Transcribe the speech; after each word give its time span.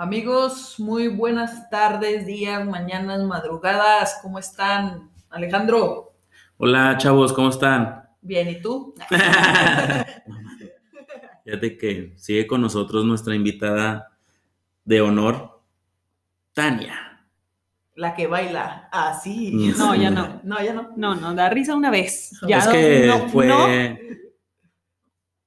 Amigos, 0.00 0.76
muy 0.78 1.08
buenas 1.08 1.68
tardes, 1.70 2.24
días, 2.24 2.64
mañanas, 2.64 3.20
madrugadas. 3.24 4.20
¿Cómo 4.22 4.38
están? 4.38 5.10
Alejandro. 5.28 6.12
Hola, 6.56 6.96
chavos, 6.98 7.32
¿cómo 7.32 7.48
están? 7.48 8.08
Bien, 8.20 8.48
¿y 8.48 8.60
tú? 8.60 8.94
Fíjate 11.44 11.76
que 11.76 12.14
sigue 12.16 12.46
con 12.46 12.60
nosotros 12.60 13.04
nuestra 13.04 13.34
invitada 13.34 14.16
de 14.84 15.00
honor, 15.00 15.64
Tania. 16.52 17.07
La 17.98 18.14
que 18.14 18.28
baila 18.28 18.88
así. 18.92 19.72
No, 19.76 19.94
ya 19.96 20.08
no. 20.10 20.40
No, 20.44 20.62
ya 20.62 20.72
no. 20.72 20.90
No, 20.96 21.16
no, 21.16 21.34
da 21.34 21.50
risa 21.50 21.74
una 21.74 21.90
vez. 21.90 22.30
Ya 22.46 22.58
es 22.58 22.66
no- 22.66 22.72
que 22.72 23.06
no- 23.08 23.28
fue. 23.28 23.46
no. 23.46 23.66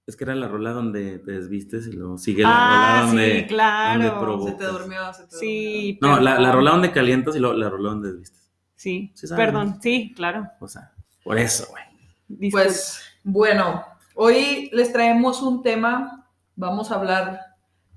Es 0.07 0.17
que 0.17 0.23
era 0.25 0.35
la 0.35 0.47
rola 0.49 0.71
donde 0.71 1.19
te 1.19 1.31
desvistes 1.31 1.87
y 1.87 1.93
luego 1.93 2.17
sigue 2.17 2.43
la 2.43 2.49
Ah, 2.51 2.91
rola 3.01 3.07
donde. 3.07 3.39
sí, 3.41 3.47
claro. 3.47 4.03
donde 4.03 4.19
provocas. 4.19 4.53
Se 4.53 4.59
te 4.59 4.65
durmió, 4.71 5.13
se 5.13 5.23
te 5.27 5.35
Sí. 5.37 5.99
No, 6.01 6.19
la, 6.19 6.39
la 6.39 6.51
rola 6.51 6.71
donde 6.71 6.91
calientas 6.91 7.35
y 7.35 7.39
luego 7.39 7.55
la 7.55 7.69
rola 7.69 7.89
donde 7.91 8.09
desvistes. 8.11 8.51
Sí, 8.75 9.11
Sí 9.13 9.27
perdón, 9.35 9.79
sí, 9.81 10.11
claro. 10.15 10.49
O 10.59 10.67
sea, 10.67 10.91
por 11.23 11.37
eso, 11.37 11.67
güey. 11.69 12.49
Pues 12.51 13.01
bueno, 13.23 13.85
hoy 14.15 14.69
les 14.73 14.91
traemos 14.91 15.41
un 15.41 15.61
tema. 15.63 16.27
Vamos 16.55 16.91
a 16.91 16.95
hablar 16.95 17.39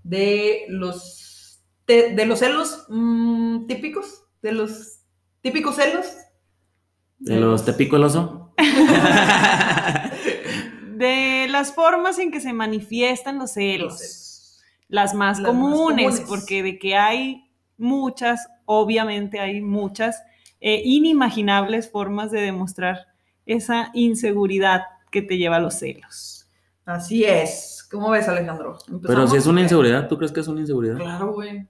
de 0.04 0.66
los 0.68 1.60
de 1.86 2.24
los 2.26 2.38
celos 2.38 2.86
mm, 2.88 3.66
típicos, 3.66 4.23
de 4.44 4.52
los 4.52 5.00
típicos 5.40 5.74
celos. 5.76 6.06
¿De 7.18 7.40
los 7.40 7.64
te 7.64 7.72
pico 7.72 7.96
el 7.96 8.04
oso? 8.04 8.52
de 10.96 11.46
las 11.48 11.74
formas 11.74 12.18
en 12.18 12.30
que 12.30 12.42
se 12.42 12.52
manifiestan 12.52 13.38
los 13.38 13.52
celos. 13.52 13.92
Los 13.92 14.00
celos. 14.00 14.60
Las 14.88 15.14
más 15.14 15.40
Las 15.40 15.54
más 15.54 15.54
comunes, 15.54 16.20
porque 16.28 16.62
de 16.62 16.78
que 16.78 16.94
hay 16.94 17.50
muchas, 17.78 18.46
obviamente 18.66 19.40
hay 19.40 19.62
muchas 19.62 20.22
eh, 20.60 20.82
inimaginables 20.84 21.90
formas 21.90 22.30
de 22.30 22.42
demostrar 22.42 23.06
esa 23.46 23.90
inseguridad 23.94 24.82
que 25.10 25.22
te 25.22 25.38
lleva 25.38 25.56
a 25.56 25.60
los 25.60 25.78
celos. 25.78 26.50
Así 26.84 27.24
es. 27.24 27.88
¿Cómo 27.90 28.10
ves, 28.10 28.28
Alejandro? 28.28 28.76
Pero 28.84 28.98
¿Empezamos 28.98 29.30
si 29.30 29.38
es 29.38 29.46
una 29.46 29.62
inseguridad, 29.62 30.06
¿tú 30.06 30.18
crees 30.18 30.32
que 30.32 30.40
es 30.40 30.48
una 30.48 30.60
inseguridad? 30.60 30.96
Claro, 30.96 31.32
güey. 31.32 31.66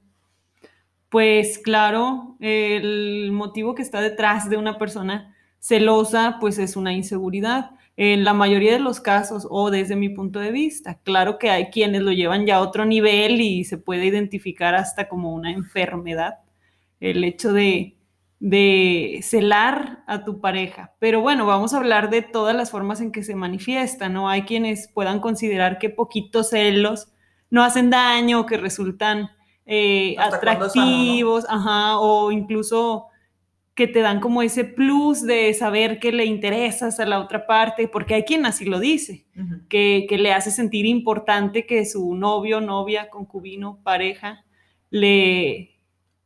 Pues 1.15 1.61
claro, 1.61 2.37
el 2.41 3.31
motivo 3.31 3.77
que 3.77 3.83
está 3.83 4.01
detrás 4.01 4.51
de 4.51 4.57
una 4.57 4.79
persona 4.79 5.33
celosa, 5.61 6.39
pues 6.41 6.59
es 6.59 6.75
una 6.75 6.93
inseguridad. 6.93 7.71
En 7.97 8.25
la 8.25 8.35
mayoría 8.35 8.73
de 8.73 8.81
los 8.81 8.99
casos, 8.99 9.47
o 9.49 9.71
desde 9.71 9.95
mi 9.95 10.09
punto 10.09 10.41
de 10.41 10.51
vista, 10.51 10.99
claro 11.05 11.39
que 11.39 11.51
hay 11.51 11.67
quienes 11.67 12.03
lo 12.03 12.11
llevan 12.11 12.47
ya 12.47 12.57
a 12.57 12.63
otro 12.63 12.85
nivel 12.85 13.41
y 13.41 13.63
se 13.63 13.79
puede 13.79 14.07
identificar 14.07 14.75
hasta 14.75 15.09
como 15.09 15.33
una 15.33 15.53
enfermedad, 15.53 16.41
el 16.99 17.23
hecho 17.23 17.53
de, 17.53 17.97
de 18.41 19.21
celar 19.23 20.03
a 20.09 20.25
tu 20.25 20.41
pareja. 20.41 20.95
Pero 20.99 21.21
bueno, 21.21 21.47
vamos 21.47 21.75
a 21.75 21.77
hablar 21.77 22.11
de 22.11 22.23
todas 22.23 22.57
las 22.57 22.73
formas 22.73 23.01
en 23.01 23.13
que 23.13 23.23
se 23.23 23.37
manifiesta, 23.37 24.09
¿no? 24.09 24.29
Hay 24.29 24.43
quienes 24.43 24.89
puedan 24.93 25.21
considerar 25.21 25.79
que 25.79 25.91
poquitos 25.91 26.51
celos 26.51 27.07
no 27.51 27.63
hacen 27.63 27.91
daño, 27.91 28.47
que 28.47 28.57
resultan 28.57 29.31
eh, 29.67 30.17
atractivos, 30.19 31.45
ajá, 31.49 31.99
o 31.99 32.31
incluso 32.31 33.07
que 33.75 33.89
te 33.89 34.01
dan 34.01 34.21
como 34.21 34.43
ese 34.43 34.65
plus 34.65 35.23
de 35.23 35.53
saber 35.53 35.99
que 35.99 36.13
le 36.13 36.25
interesas 36.25 37.01
a 37.01 37.07
la 37.07 37.19
otra 37.19 37.47
parte, 37.47 37.89
porque 37.89 38.15
hay 38.15 38.23
quien 38.23 38.47
así 38.47 38.65
lo 38.65 38.79
dice, 38.79 39.27
que, 39.69 40.07
que 40.09 40.17
le 40.17 40.33
hace 40.33 40.53
sentir 40.53 40.87
importante 40.87 41.67
que 41.67 41.85
su 41.85 42.15
novio, 42.15 42.61
novia, 42.61 43.11
concubino, 43.11 43.81
pareja, 43.83 44.45
le, 44.91 45.71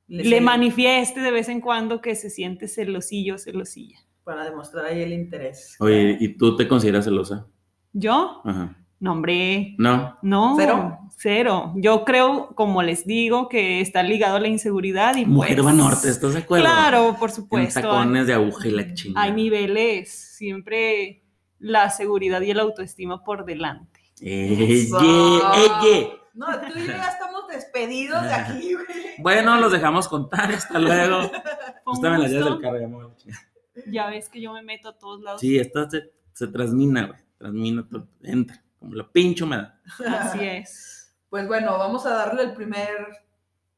Le 0.09 0.41
manifieste 0.43 1.20
de 1.20 1.31
vez 1.31 1.49
en 1.49 1.62
cuando 1.62 2.03
que 2.03 2.15
se 2.15 2.28
siente 2.28 2.69
celosillo, 2.69 3.38
celosilla. 3.38 3.99
Para 4.25 4.44
demostrar 4.44 4.84
ahí 4.84 5.00
el 5.00 5.15
interés. 5.15 5.76
Oye, 5.81 6.19
¿y 6.20 6.37
tú 6.37 6.55
te 6.55 6.69
consideras 6.69 7.06
celosa? 7.06 7.47
¿Yo? 7.94 8.43
Ajá. 8.44 8.78
No, 9.00 9.12
hombre, 9.12 9.75
No. 9.78 10.19
no. 10.22 10.54
¿Cero? 10.59 10.98
Cero. 11.16 11.72
Yo 11.76 12.04
creo, 12.04 12.54
como 12.54 12.82
les 12.82 13.06
digo, 13.06 13.48
que 13.48 13.81
está 13.81 14.03
ligado 14.03 14.36
a 14.36 14.41
la 14.41 14.48
inseguridad 14.48 15.16
y 15.16 15.25
Mujer 15.25 15.56
pues, 15.56 15.66
va 15.66 15.72
norte, 15.72 16.09
¿estás 16.09 16.32
de 16.34 16.41
acuerdo? 16.41 16.64
Claro, 16.64 17.16
por 17.19 17.31
En 17.31 17.34
supuesto. 17.37 17.81
tacones 17.81 18.26
de 18.26 18.34
aguja 18.34 18.66
y 18.69 18.70
la 18.72 18.94
chingada. 18.94 19.25
hay 19.26 19.32
niveles, 19.32 20.10
siempre 20.37 21.22
la 21.60 21.91
seguridad 21.91 22.41
y 22.41 22.50
el 22.50 22.58
autoestima 22.60 23.22
por 23.25 23.44
delante. 23.44 24.00
Eye, 24.20 24.88
eye. 24.88 26.10
No, 26.34 26.47
tú 26.60 26.66
y 26.76 26.81
yo 26.81 26.87
ya 26.87 27.08
estamos 27.08 27.48
despedidos 27.48 28.22
de 28.22 28.32
aquí, 28.32 28.75
güey. 28.75 28.87
Bueno, 29.19 29.56
los 29.60 29.72
dejamos 29.72 30.08
contar, 30.08 30.53
hasta 30.53 30.78
luego. 30.78 31.31
Préstame 31.84 32.19
las 32.19 32.31
llaves 32.31 32.44
del 32.47 32.60
carro, 32.60 32.81
ya 32.81 32.87
me 32.88 32.94
voy 32.94 33.04
a 33.04 33.08
la 33.08 33.16
chingada. 33.16 33.42
Ya 33.87 34.06
ves 34.08 34.28
que 34.28 34.41
yo 34.41 34.53
me 34.53 34.62
meto 34.62 34.88
a 34.91 34.98
todos 34.98 35.20
lados. 35.20 35.41
Sí, 35.41 35.58
esta 35.58 35.88
se, 35.91 36.10
se 36.32 36.47
transmina, 36.48 37.06
güey. 37.06 37.19
Transmina, 37.38 37.87
todo, 37.88 38.08
entra. 38.22 38.62
Como 38.78 38.94
la 38.94 39.11
pincho 39.11 39.47
me 39.47 39.56
da. 39.56 39.81
Así 40.21 40.39
es. 40.44 41.15
Pues 41.28 41.47
bueno, 41.47 41.77
vamos 41.78 42.06
a 42.06 42.11
darle 42.15 42.43
el 42.44 42.55
primer, 42.55 42.97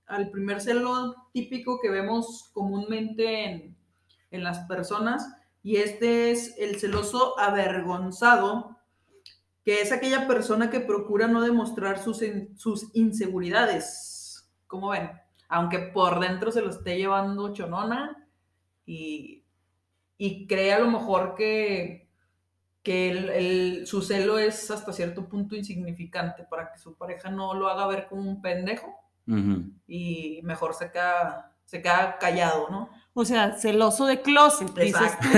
al 0.06 0.30
primer 0.30 0.60
celo 0.60 1.14
típico 1.32 1.80
que 1.80 1.90
vemos 1.90 2.50
comúnmente 2.52 3.44
en, 3.44 3.76
en 4.30 4.44
las 4.44 4.60
personas. 4.60 5.26
Y 5.62 5.76
este 5.76 6.30
es 6.30 6.54
el 6.58 6.78
celoso 6.78 7.38
avergonzado, 7.38 8.78
que 9.64 9.82
es 9.82 9.92
aquella 9.92 10.26
persona 10.26 10.70
que 10.70 10.80
procura 10.80 11.26
no 11.28 11.42
demostrar 11.42 11.98
sus, 11.98 12.22
in- 12.22 12.56
sus 12.56 12.94
inseguridades. 12.94 14.50
¿Cómo 14.66 14.90
ven? 14.90 15.10
Aunque 15.48 15.78
por 15.80 16.20
dentro 16.20 16.52
se 16.52 16.62
lo 16.62 16.70
esté 16.70 16.96
llevando 16.96 17.52
chonona 17.52 18.26
y, 18.86 19.44
y 20.16 20.46
cree 20.46 20.72
a 20.72 20.78
lo 20.78 20.90
mejor 20.90 21.34
que, 21.34 21.99
que 22.82 23.10
el- 23.10 23.28
el- 23.30 23.86
su 23.86 24.02
celo 24.02 24.38
es 24.38 24.70
hasta 24.70 24.92
cierto 24.92 25.28
punto 25.28 25.54
insignificante 25.54 26.44
para 26.44 26.72
que 26.72 26.78
su 26.78 26.94
pareja 26.96 27.30
no 27.30 27.54
lo 27.54 27.68
haga 27.68 27.86
ver 27.86 28.06
como 28.08 28.22
un 28.30 28.40
pendejo 28.40 28.94
y 29.86 30.40
mejor 30.42 30.74
se 30.74 30.90
queda, 30.90 31.52
se 31.64 31.80
queda 31.82 32.18
callado, 32.18 32.68
¿no? 32.70 32.88
O 33.12 33.24
sea, 33.24 33.52
celoso 33.52 34.06
de 34.06 34.22
closet, 34.22 34.72
dices 34.74 35.18
tú. 35.20 35.28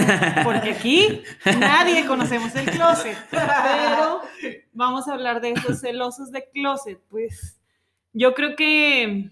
Porque 0.44 0.70
aquí 0.72 1.22
nadie 1.58 2.06
conocemos 2.06 2.54
el 2.54 2.70
closet. 2.70 3.16
Pero 3.30 4.20
vamos 4.72 5.08
a 5.08 5.14
hablar 5.14 5.40
de 5.40 5.50
esos 5.52 5.80
celosos 5.80 6.30
de 6.30 6.48
closet. 6.50 7.00
Pues 7.10 7.60
yo 8.12 8.34
creo 8.34 8.56
que 8.56 9.30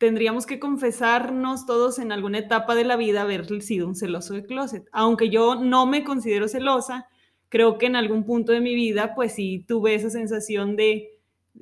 tendríamos 0.00 0.46
que 0.46 0.58
confesarnos 0.58 1.66
todos 1.66 1.98
en 1.98 2.10
alguna 2.10 2.38
etapa 2.38 2.74
de 2.74 2.84
la 2.84 2.96
vida 2.96 3.20
haber 3.20 3.44
sido 3.62 3.86
un 3.86 3.94
celoso 3.94 4.32
de 4.32 4.46
closet. 4.46 4.88
Aunque 4.92 5.28
yo 5.28 5.56
no 5.56 5.84
me 5.84 6.04
considero 6.04 6.48
celosa, 6.48 7.06
creo 7.50 7.76
que 7.76 7.84
en 7.84 7.96
algún 7.96 8.24
punto 8.24 8.50
de 8.52 8.62
mi 8.62 8.74
vida, 8.74 9.14
pues 9.14 9.34
sí 9.34 9.62
tuve 9.68 9.94
esa 9.94 10.08
sensación 10.08 10.74
de, 10.74 11.18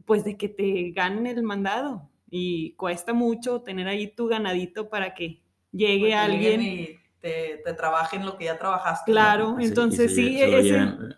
pues 0.07 0.23
de 0.25 0.37
que 0.37 0.49
te 0.49 0.93
ganen 0.93 1.27
el 1.27 1.43
mandado. 1.43 2.09
Y 2.31 2.75
cuesta 2.75 3.13
mucho 3.13 3.63
tener 3.63 3.89
ahí 3.89 4.07
tu 4.07 4.29
ganadito 4.29 4.89
para 4.89 5.15
que 5.15 5.41
llegue 5.73 6.11
lleguen 6.11 6.19
alguien. 6.19 6.63
y 6.63 6.89
te, 7.21 7.61
te 7.65 7.75
trabajen 7.75 8.25
lo 8.25 8.39
que 8.39 8.45
ya 8.45 8.57
trabajaste. 8.57 9.11
¿no? 9.11 9.15
Claro, 9.17 9.57
Sí, 9.59 9.65
entonces 9.67 10.15
sí, 10.15 10.39
se 10.39 10.47
lo 10.47 10.59
ese, 10.59 10.69
llevan. 10.69 11.17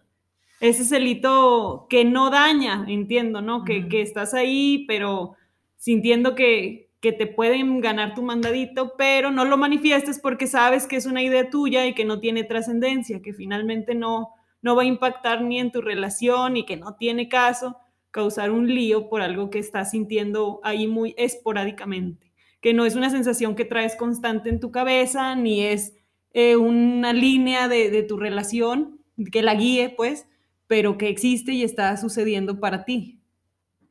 ese 0.60 0.84
celito 0.87 1.87
que 1.91 2.06
no 2.06 2.31
daña, 2.31 2.87
entiendo, 2.88 3.43
¿no? 3.43 3.64
Que, 3.64 3.81
Ujú. 3.81 3.88
que 3.90 4.00
estás 4.00 4.32
ahí, 4.32 4.87
pero 4.88 5.34
sintiendo 5.76 6.34
que, 6.34 6.89
que 7.00 7.12
te 7.12 7.26
pueden 7.26 7.81
ganar 7.81 8.14
tu 8.14 8.23
mandadito, 8.23 8.94
pero 8.97 9.31
no 9.31 9.44
lo 9.44 9.56
manifiestes 9.56 10.19
porque 10.19 10.47
sabes 10.47 10.87
que 10.87 10.97
es 10.97 11.06
una 11.06 11.23
idea 11.23 11.49
tuya 11.49 11.87
y 11.87 11.94
que 11.94 12.05
no 12.05 12.20
tiene 12.20 12.44
trascendencia, 12.44 13.23
que 13.23 13.32
finalmente 13.32 13.94
no, 13.94 14.35
no 14.61 14.76
va 14.76 14.82
a 14.82 14.87
impactar 14.87 15.43
ni 15.43 15.58
en 15.58 15.73
tu 15.73 15.81
relación 15.81 16.56
y 16.56 16.67
que 16.67 16.76
no 16.76 16.97
tiene 16.97 17.29
caso 17.29 17.76
causar 18.11 18.50
un 18.50 18.73
lío 18.75 19.08
por 19.08 19.23
algo 19.23 19.50
que 19.50 19.58
estás 19.58 19.93
sintiendo 19.93 20.61
ahí 20.62 20.87
muy 20.87 21.14
esporádicamente, 21.17 22.32
que 22.61 22.75
no 22.75 22.85
es 22.85 22.97
una 22.97 23.08
sensación 23.08 23.55
que 23.55 23.64
traes 23.64 23.97
constante 23.97 24.50
en 24.50 24.61
tu 24.61 24.70
cabeza, 24.70 25.35
ni 25.37 25.62
es 25.62 25.94
eh, 26.32 26.56
una 26.56 27.12
línea 27.12 27.69
de, 27.69 27.91
de 27.91 28.02
tu 28.02 28.19
relación 28.19 29.00
que 29.32 29.43
la 29.43 29.55
guíe, 29.55 29.91
pues, 29.91 30.26
pero 30.67 30.99
que 30.99 31.08
existe 31.08 31.52
y 31.52 31.62
está 31.62 31.97
sucediendo 31.97 32.61
para 32.61 32.85
ti. 32.85 33.19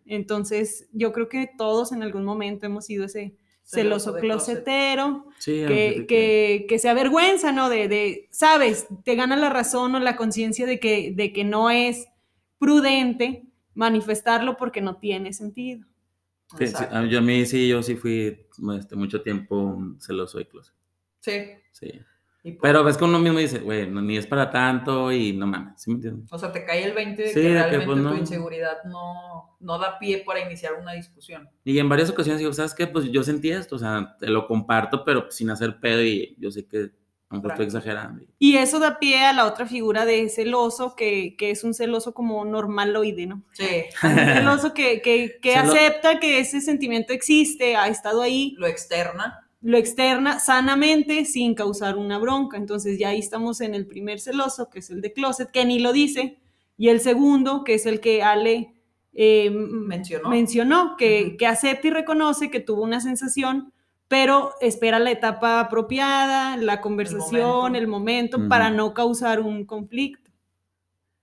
Entonces, 0.09 0.89
yo 0.91 1.13
creo 1.13 1.29
que 1.29 1.49
todos 1.57 1.91
en 1.91 2.03
algún 2.03 2.25
momento 2.25 2.65
hemos 2.65 2.85
sido 2.85 3.05
ese 3.05 3.37
Celoso 3.63 4.11
celoso 4.11 4.13
de 4.13 4.21
closet. 4.21 4.63
closetero, 4.63 5.27
Sí, 5.37 5.51
que, 5.67 5.67
fíjate 5.67 6.05
que, 6.07 6.65
que 6.67 6.79
se 6.79 6.89
avergüenza, 6.89 7.51
¿no? 7.51 7.69
De, 7.69 7.87
de, 7.87 8.27
sabes, 8.31 8.87
te 9.05 9.13
gana 9.13 9.37
la 9.37 9.51
razón 9.51 9.93
o 9.93 9.99
la 9.99 10.15
conciencia 10.15 10.65
de 10.65 10.79
que, 10.79 11.13
de 11.15 11.31
que 11.31 11.43
no 11.43 11.69
es 11.69 12.07
prudente 12.57 13.43
manifestarlo 13.75 14.57
porque 14.57 14.81
no 14.81 14.97
tiene 14.97 15.33
sentido. 15.33 15.85
Sí, 16.57 16.65
a, 16.75 17.05
yo, 17.05 17.19
a 17.19 17.21
mí 17.21 17.45
sí, 17.45 17.67
yo 17.67 17.83
sí 17.83 17.95
fui 17.95 18.47
este, 18.75 18.95
mucho 18.95 19.21
tiempo 19.21 19.77
celoso 19.99 20.39
de 20.39 20.47
closet. 20.47 20.73
Sí. 21.19 21.33
Sí. 21.71 21.91
Pues, 22.41 22.55
Pero 22.61 22.83
ves 22.85 22.95
que 22.97 23.03
uno 23.03 23.19
mismo 23.19 23.37
dice, 23.37 23.59
güey, 23.59 23.89
no, 23.89 24.01
ni 24.01 24.15
es 24.17 24.25
para 24.25 24.49
tanto 24.49 25.11
y 25.11 25.33
no 25.33 25.45
mames, 25.45 25.81
¿sí 25.81 25.89
me 25.91 25.95
entiendes? 25.95 26.31
O 26.31 26.39
sea, 26.39 26.51
te 26.53 26.63
cae 26.65 26.83
el 26.85 26.93
20 26.93 27.21
de 27.23 27.27
Sí, 27.29 27.33
que 27.35 27.41
de 27.41 27.47
que, 27.47 27.53
realmente 27.53 27.85
pues, 27.85 27.97
no. 27.97 28.09
tu 28.11 28.15
inseguridad 28.17 28.77
no, 28.85 29.57
no 29.59 29.77
da 29.77 29.99
pie 29.99 30.23
para 30.25 30.39
iniciar 30.39 30.75
una 30.81 30.93
discusión. 30.93 31.49
Y 31.65 31.77
en 31.79 31.89
varias 31.89 32.09
ocasiones 32.09 32.39
digo, 32.39 32.53
¿sabes 32.53 32.73
qué? 32.73 32.87
Pues 32.87 33.11
yo 33.11 33.23
sentí 33.23 33.49
esto, 33.51 33.75
o 33.75 33.79
sea, 33.79 34.15
te 34.19 34.27
lo 34.27 34.47
comparto, 34.47 35.03
pero 35.03 35.29
sin 35.29 35.49
hacer 35.49 35.79
pedo 35.81 36.01
y 36.01 36.35
yo 36.39 36.49
sé 36.49 36.65
que 36.65 36.77
a 37.31 37.35
lo 37.35 37.41
mejor 37.41 37.51
estoy 37.51 37.65
exagerando. 37.67 38.23
Y 38.39 38.55
eso 38.55 38.79
da 38.79 38.97
pie 38.99 39.19
a 39.25 39.33
la 39.33 39.45
otra 39.45 39.65
figura 39.67 40.05
de 40.05 40.29
celoso, 40.29 40.95
que, 40.95 41.35
que 41.37 41.51
es 41.51 41.63
un 41.65 41.73
celoso 41.73 42.13
como 42.13 42.43
normaloide, 42.45 43.27
¿no? 43.27 43.43
Sí, 43.51 43.83
Un 44.01 44.15
celoso 44.15 44.73
que, 44.73 45.01
que, 45.01 45.39
que 45.41 45.53
Celo- 45.55 45.73
acepta 45.73 46.19
que 46.21 46.39
ese 46.39 46.61
sentimiento 46.61 47.11
existe, 47.13 47.75
ha 47.75 47.87
estado 47.89 48.21
ahí, 48.21 48.55
lo 48.57 48.65
externa. 48.65 49.45
Lo 49.61 49.77
externa 49.77 50.39
sanamente 50.39 51.25
sin 51.25 51.53
causar 51.53 51.97
una 51.97 52.17
bronca. 52.17 52.57
Entonces 52.57 52.97
ya 52.97 53.09
ahí 53.09 53.19
estamos 53.19 53.61
en 53.61 53.75
el 53.75 53.85
primer 53.85 54.19
celoso, 54.19 54.69
que 54.69 54.79
es 54.79 54.89
el 54.89 55.01
de 55.01 55.13
closet, 55.13 55.51
que 55.51 55.65
ni 55.65 55.79
lo 55.79 55.91
dice, 55.91 56.39
y 56.77 56.89
el 56.89 57.01
segundo, 57.01 57.63
que 57.63 57.73
es 57.73 57.85
el 57.85 57.99
que 57.99 58.23
Ale 58.23 58.73
eh, 59.13 59.49
Mencionó. 59.51 60.29
mencionó, 60.29 60.95
que, 60.97 61.35
que 61.37 61.45
acepta 61.45 61.87
y 61.87 61.91
reconoce 61.91 62.49
que 62.49 62.61
tuvo 62.61 62.83
una 62.83 63.01
sensación, 63.01 63.73
pero 64.07 64.53
espera 64.61 64.97
la 64.97 65.11
etapa 65.11 65.59
apropiada, 65.59 66.55
la 66.57 66.79
conversación, 66.79 67.75
el 67.75 67.87
momento, 67.87 68.47
para 68.47 68.69
no 68.69 68.93
causar 68.93 69.41
un 69.41 69.65
conflicto. 69.65 70.31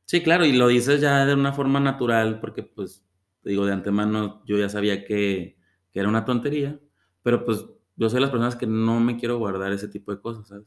Sí, 0.05 0.23
claro, 0.23 0.45
y 0.45 0.53
lo 0.53 0.69
dices 0.69 1.01
ya 1.01 1.25
de 1.25 1.35
una 1.35 1.53
forma 1.53 1.81
natural, 1.81 2.39
porque 2.39 2.63
pues, 2.63 3.05
digo, 3.43 3.67
de 3.67 3.73
antemano 3.73 4.43
yo 4.45 4.57
ya 4.59 4.69
sabía 4.69 5.05
que, 5.05 5.57
que 5.91 5.99
era 5.99 6.09
una 6.09 6.25
tontería, 6.25 6.79
pero 7.23 7.45
pues 7.45 7.65
yo 7.97 8.09
soy 8.09 8.17
de 8.19 8.21
las 8.23 8.31
personas 8.31 8.57
que 8.57 8.67
no 8.67 9.01
me 9.01 9.17
quiero 9.17 9.39
guardar 9.39 9.73
ese 9.73 9.89
tipo 9.89 10.13
de 10.13 10.21
cosas, 10.21 10.49
¿sabes? 10.49 10.67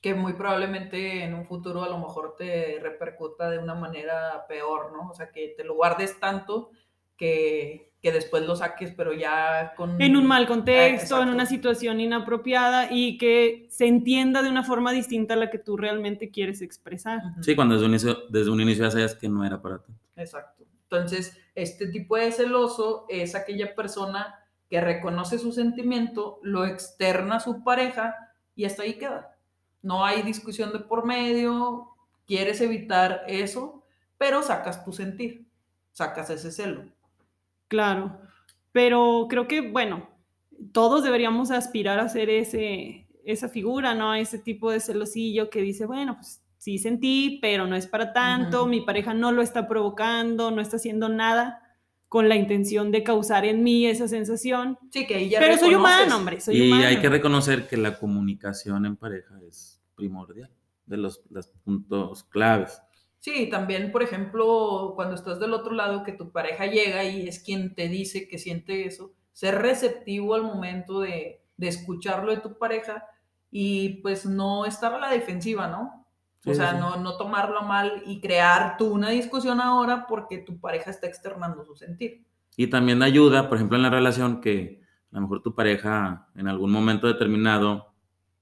Que 0.00 0.14
muy 0.14 0.34
probablemente 0.34 1.24
en 1.24 1.34
un 1.34 1.46
futuro 1.46 1.82
a 1.82 1.88
lo 1.88 1.98
mejor 1.98 2.34
te 2.36 2.78
repercuta 2.82 3.50
de 3.50 3.58
una 3.58 3.74
manera 3.74 4.44
peor, 4.48 4.92
¿no? 4.92 5.10
O 5.10 5.14
sea, 5.14 5.30
que 5.30 5.54
te 5.56 5.64
lo 5.64 5.74
guardes 5.74 6.20
tanto 6.20 6.70
que, 7.16 7.92
que 8.02 8.12
después 8.12 8.46
lo 8.46 8.54
saques, 8.54 8.92
pero 8.92 9.12
ya 9.14 9.72
con... 9.76 10.00
En 10.00 10.16
un 10.16 10.26
mal 10.26 10.44
Ah, 10.44 10.48
contexto, 10.48 11.22
en 11.22 11.30
una 11.30 11.46
situación 11.46 11.98
inapropiada 11.98 12.88
y 12.92 13.16
que 13.18 13.66
se 13.70 13.86
entienda 13.86 14.42
de 14.42 14.50
una 14.50 14.62
forma 14.62 14.92
distinta 14.92 15.34
a 15.34 15.38
la 15.38 15.50
que 15.50 15.58
tú 15.58 15.76
realmente 15.76 16.30
quieres 16.30 16.60
expresar. 16.60 17.20
Sí, 17.40 17.56
cuando 17.56 17.74
desde 17.74 17.86
un 17.86 17.92
inicio, 17.92 18.18
desde 18.28 18.50
un 18.50 18.60
inicio 18.60 18.84
ya 18.84 18.90
sabías 18.90 19.14
que 19.14 19.28
no 19.28 19.44
era 19.44 19.60
para 19.62 19.78
tanto. 19.78 20.00
Exacto. 20.16 20.64
Entonces, 20.82 21.36
este 21.54 21.88
tipo 21.88 22.16
de 22.16 22.30
celoso 22.30 23.06
es 23.08 23.34
aquella 23.34 23.74
persona 23.74 24.45
que 24.68 24.80
reconoce 24.80 25.38
su 25.38 25.52
sentimiento, 25.52 26.38
lo 26.42 26.64
externa 26.66 27.36
a 27.36 27.40
su 27.40 27.62
pareja 27.62 28.16
y 28.54 28.64
hasta 28.64 28.82
ahí 28.82 28.94
queda. 28.94 29.36
No 29.82 30.04
hay 30.04 30.22
discusión 30.22 30.72
de 30.72 30.80
por 30.80 31.06
medio, 31.06 31.88
quieres 32.26 32.60
evitar 32.60 33.22
eso, 33.28 33.84
pero 34.18 34.42
sacas 34.42 34.84
tu 34.84 34.92
sentir, 34.92 35.46
sacas 35.92 36.30
ese 36.30 36.50
celo. 36.50 36.84
Claro, 37.68 38.18
pero 38.72 39.26
creo 39.28 39.46
que, 39.46 39.60
bueno, 39.60 40.08
todos 40.72 41.04
deberíamos 41.04 41.50
aspirar 41.50 42.00
a 42.00 42.08
ser 42.08 42.30
ese, 42.30 43.06
esa 43.24 43.48
figura, 43.48 43.94
¿no? 43.94 44.14
Ese 44.14 44.38
tipo 44.38 44.70
de 44.70 44.80
celosillo 44.80 45.50
que 45.50 45.62
dice, 45.62 45.86
bueno, 45.86 46.16
pues 46.16 46.42
sí 46.58 46.78
sentí, 46.78 47.38
pero 47.40 47.66
no 47.66 47.76
es 47.76 47.86
para 47.86 48.12
tanto, 48.12 48.66
mi 48.66 48.80
pareja 48.80 49.14
no 49.14 49.30
lo 49.30 49.42
está 49.42 49.68
provocando, 49.68 50.50
no 50.50 50.60
está 50.60 50.76
haciendo 50.76 51.08
nada 51.08 51.65
con 52.08 52.28
la 52.28 52.36
intención 52.36 52.90
de 52.92 53.02
causar 53.02 53.44
en 53.44 53.62
mí 53.64 53.86
esa 53.86 54.06
sensación. 54.08 54.78
Sí, 54.90 55.06
que 55.06 55.16
ahí 55.16 55.28
ya 55.28 55.40
Pero 55.40 55.56
soy 55.58 55.70
reconoces. 55.70 55.96
humano, 56.04 56.16
hombre, 56.16 56.40
soy 56.40 56.56
y 56.62 56.68
humano. 56.68 56.86
hay 56.86 57.00
que 57.00 57.08
reconocer 57.08 57.66
que 57.66 57.76
la 57.76 57.98
comunicación 57.98 58.86
en 58.86 58.96
pareja 58.96 59.34
es 59.48 59.80
primordial, 59.96 60.50
de 60.86 60.96
los, 60.98 61.22
los 61.30 61.48
puntos 61.48 62.24
claves. 62.24 62.80
Sí, 63.18 63.48
también, 63.50 63.90
por 63.90 64.02
ejemplo, 64.04 64.92
cuando 64.94 65.16
estás 65.16 65.40
del 65.40 65.52
otro 65.52 65.72
lado, 65.72 66.04
que 66.04 66.12
tu 66.12 66.30
pareja 66.30 66.66
llega 66.66 67.02
y 67.02 67.26
es 67.26 67.40
quien 67.40 67.74
te 67.74 67.88
dice 67.88 68.28
que 68.28 68.38
siente 68.38 68.86
eso, 68.86 69.12
ser 69.32 69.56
receptivo 69.60 70.34
al 70.34 70.42
momento 70.44 71.00
de, 71.00 71.42
de 71.56 71.68
escucharlo 71.68 72.30
de 72.30 72.38
tu 72.40 72.56
pareja 72.56 73.04
y 73.50 74.00
pues 74.02 74.26
no 74.26 74.64
estar 74.64 74.94
a 74.94 74.98
la 74.98 75.10
defensiva, 75.10 75.66
¿no? 75.66 76.05
Sí, 76.46 76.52
o 76.52 76.54
sea, 76.54 76.70
sí. 76.70 76.76
No, 76.78 76.96
no 76.96 77.16
tomarlo 77.16 77.62
mal 77.62 78.04
y 78.06 78.20
crear 78.20 78.76
tú 78.76 78.86
una 78.86 79.10
discusión 79.10 79.60
ahora 79.60 80.06
porque 80.06 80.38
tu 80.38 80.60
pareja 80.60 80.90
está 80.90 81.08
externando 81.08 81.64
su 81.64 81.74
sentir. 81.74 82.24
Y 82.56 82.68
también 82.68 83.02
ayuda, 83.02 83.48
por 83.48 83.58
ejemplo, 83.58 83.76
en 83.76 83.82
la 83.82 83.90
relación 83.90 84.40
que 84.40 84.80
a 85.10 85.16
lo 85.16 85.22
mejor 85.22 85.42
tu 85.42 85.56
pareja 85.56 86.28
en 86.36 86.46
algún 86.46 86.70
momento 86.70 87.08
determinado 87.08 87.92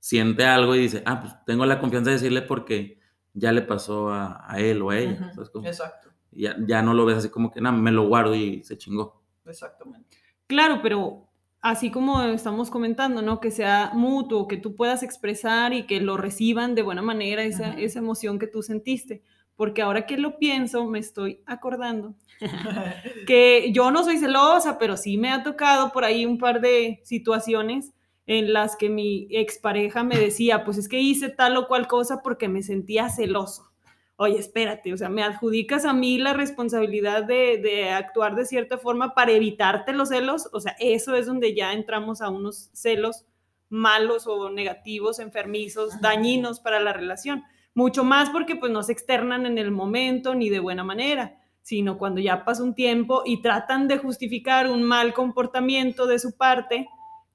siente 0.00 0.44
algo 0.44 0.74
y 0.74 0.80
dice, 0.80 1.02
ah, 1.06 1.22
pues 1.22 1.34
tengo 1.46 1.64
la 1.64 1.80
confianza 1.80 2.10
de 2.10 2.16
decirle 2.16 2.42
porque 2.42 3.00
ya 3.32 3.52
le 3.52 3.62
pasó 3.62 4.12
a, 4.12 4.44
a 4.46 4.60
él 4.60 4.82
o 4.82 4.90
a 4.90 4.98
ella. 4.98 5.32
¿sabes 5.32 5.48
cómo? 5.48 5.66
Exacto, 5.66 6.10
ya, 6.30 6.56
ya 6.60 6.82
no 6.82 6.92
lo 6.92 7.06
ves 7.06 7.16
así 7.16 7.30
como 7.30 7.50
que, 7.50 7.62
nada, 7.62 7.74
me 7.74 7.90
lo 7.90 8.06
guardo 8.06 8.34
y 8.34 8.62
se 8.64 8.76
chingó. 8.76 9.22
exactamente. 9.46 10.18
Claro, 10.46 10.80
pero 10.82 11.26
así 11.64 11.90
como 11.90 12.20
estamos 12.24 12.68
comentando, 12.68 13.22
¿no? 13.22 13.40
Que 13.40 13.50
sea 13.50 13.90
mutuo, 13.94 14.46
que 14.46 14.58
tú 14.58 14.76
puedas 14.76 15.02
expresar 15.02 15.72
y 15.72 15.86
que 15.86 15.98
lo 15.98 16.18
reciban 16.18 16.74
de 16.74 16.82
buena 16.82 17.00
manera 17.00 17.42
esa, 17.42 17.72
esa 17.72 18.00
emoción 18.00 18.38
que 18.38 18.46
tú 18.46 18.62
sentiste. 18.62 19.22
Porque 19.56 19.80
ahora 19.80 20.04
que 20.04 20.18
lo 20.18 20.38
pienso, 20.38 20.84
me 20.84 20.98
estoy 20.98 21.42
acordando 21.46 22.16
que 23.26 23.72
yo 23.72 23.90
no 23.90 24.04
soy 24.04 24.18
celosa, 24.18 24.78
pero 24.78 24.98
sí 24.98 25.16
me 25.16 25.30
ha 25.30 25.42
tocado 25.42 25.90
por 25.90 26.04
ahí 26.04 26.26
un 26.26 26.36
par 26.36 26.60
de 26.60 27.00
situaciones 27.02 27.94
en 28.26 28.52
las 28.52 28.76
que 28.76 28.90
mi 28.90 29.26
expareja 29.30 30.04
me 30.04 30.18
decía, 30.18 30.64
pues 30.64 30.76
es 30.76 30.86
que 30.86 31.00
hice 31.00 31.30
tal 31.30 31.56
o 31.56 31.66
cual 31.66 31.86
cosa 31.86 32.20
porque 32.22 32.46
me 32.46 32.62
sentía 32.62 33.08
celoso. 33.08 33.70
Oye, 34.16 34.38
espérate, 34.38 34.92
o 34.92 34.96
sea, 34.96 35.08
me 35.08 35.24
adjudicas 35.24 35.84
a 35.84 35.92
mí 35.92 36.18
la 36.18 36.34
responsabilidad 36.34 37.24
de, 37.24 37.58
de 37.58 37.90
actuar 37.90 38.36
de 38.36 38.46
cierta 38.46 38.78
forma 38.78 39.14
para 39.14 39.32
evitarte 39.32 39.92
los 39.92 40.10
celos, 40.10 40.48
o 40.52 40.60
sea, 40.60 40.76
eso 40.78 41.16
es 41.16 41.26
donde 41.26 41.54
ya 41.54 41.72
entramos 41.72 42.20
a 42.20 42.30
unos 42.30 42.70
celos 42.72 43.24
malos 43.68 44.26
o 44.28 44.50
negativos, 44.50 45.18
enfermizos, 45.18 46.00
dañinos 46.00 46.60
para 46.60 46.78
la 46.78 46.92
relación. 46.92 47.42
Mucho 47.74 48.04
más 48.04 48.30
porque 48.30 48.54
pues 48.54 48.70
no 48.70 48.84
se 48.84 48.92
externan 48.92 49.46
en 49.46 49.58
el 49.58 49.72
momento 49.72 50.36
ni 50.36 50.48
de 50.48 50.60
buena 50.60 50.84
manera 50.84 51.40
sino 51.64 51.96
cuando 51.96 52.20
ya 52.20 52.44
pasa 52.44 52.62
un 52.62 52.74
tiempo 52.74 53.22
y 53.24 53.40
tratan 53.40 53.88
de 53.88 53.96
justificar 53.96 54.68
un 54.68 54.82
mal 54.82 55.14
comportamiento 55.14 56.06
de 56.06 56.18
su 56.18 56.36
parte 56.36 56.88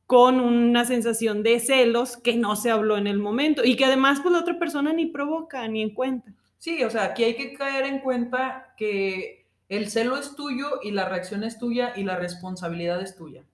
con 0.05 0.39
una 0.39 0.85
sensación 0.85 1.41
de 1.41 1.59
celos 1.59 2.15
que 2.15 2.37
no 2.37 2.55
se 2.55 2.69
habló 2.69 2.97
en 2.97 3.07
el 3.07 3.17
momento 3.17 3.65
y 3.65 3.75
que 3.75 3.85
además 3.85 4.19
pues 4.21 4.31
la 4.31 4.41
otra 4.41 4.59
persona 4.59 4.93
ni 4.93 5.07
provoca 5.07 5.67
ni 5.67 5.81
en 5.81 5.95
cuenta. 5.95 6.31
Sí, 6.59 6.83
o 6.83 6.89
sea, 6.89 7.05
aquí 7.05 7.23
hay 7.23 7.35
que 7.35 7.53
caer 7.53 7.85
en 7.85 7.99
cuenta 7.99 8.73
que 8.77 9.47
el 9.69 9.89
celo 9.89 10.17
es 10.17 10.35
tuyo 10.35 10.81
y 10.83 10.91
la 10.91 11.07
reacción 11.07 11.43
es 11.45 11.57
tuya 11.57 11.93
y 11.95 12.03
la 12.03 12.17
responsabilidad 12.17 13.01
es 13.01 13.15
tuya, 13.15 13.45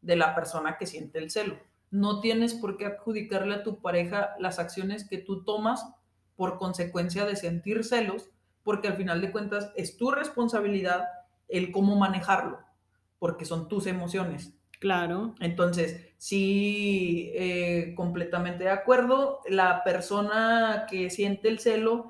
de 0.00 0.16
la 0.16 0.34
persona 0.34 0.76
que 0.76 0.86
siente 0.86 1.18
el 1.20 1.30
celo. 1.30 1.56
No 1.92 2.20
tienes 2.20 2.54
por 2.54 2.76
qué 2.76 2.86
adjudicarle 2.86 3.54
a 3.54 3.62
tu 3.62 3.80
pareja 3.80 4.34
las 4.40 4.58
acciones 4.58 5.08
que 5.08 5.18
tú 5.18 5.44
tomas 5.44 5.86
por 6.34 6.58
consecuencia 6.58 7.24
de 7.26 7.36
sentir 7.36 7.84
celos, 7.84 8.30
porque 8.64 8.88
al 8.88 8.96
final 8.96 9.20
de 9.20 9.30
cuentas 9.30 9.70
es 9.76 9.96
tu 9.96 10.10
responsabilidad 10.10 11.06
el 11.48 11.70
cómo 11.70 11.94
manejarlo, 11.94 12.58
porque 13.20 13.44
son 13.44 13.68
tus 13.68 13.86
emociones. 13.86 14.52
Claro. 14.80 15.36
Entonces, 15.38 16.12
sí, 16.16 17.30
eh, 17.34 17.92
completamente 17.94 18.64
de 18.64 18.70
acuerdo. 18.70 19.42
La 19.48 19.84
persona 19.84 20.86
que 20.90 21.08
siente 21.08 21.48
el 21.48 21.60
celo 21.60 22.08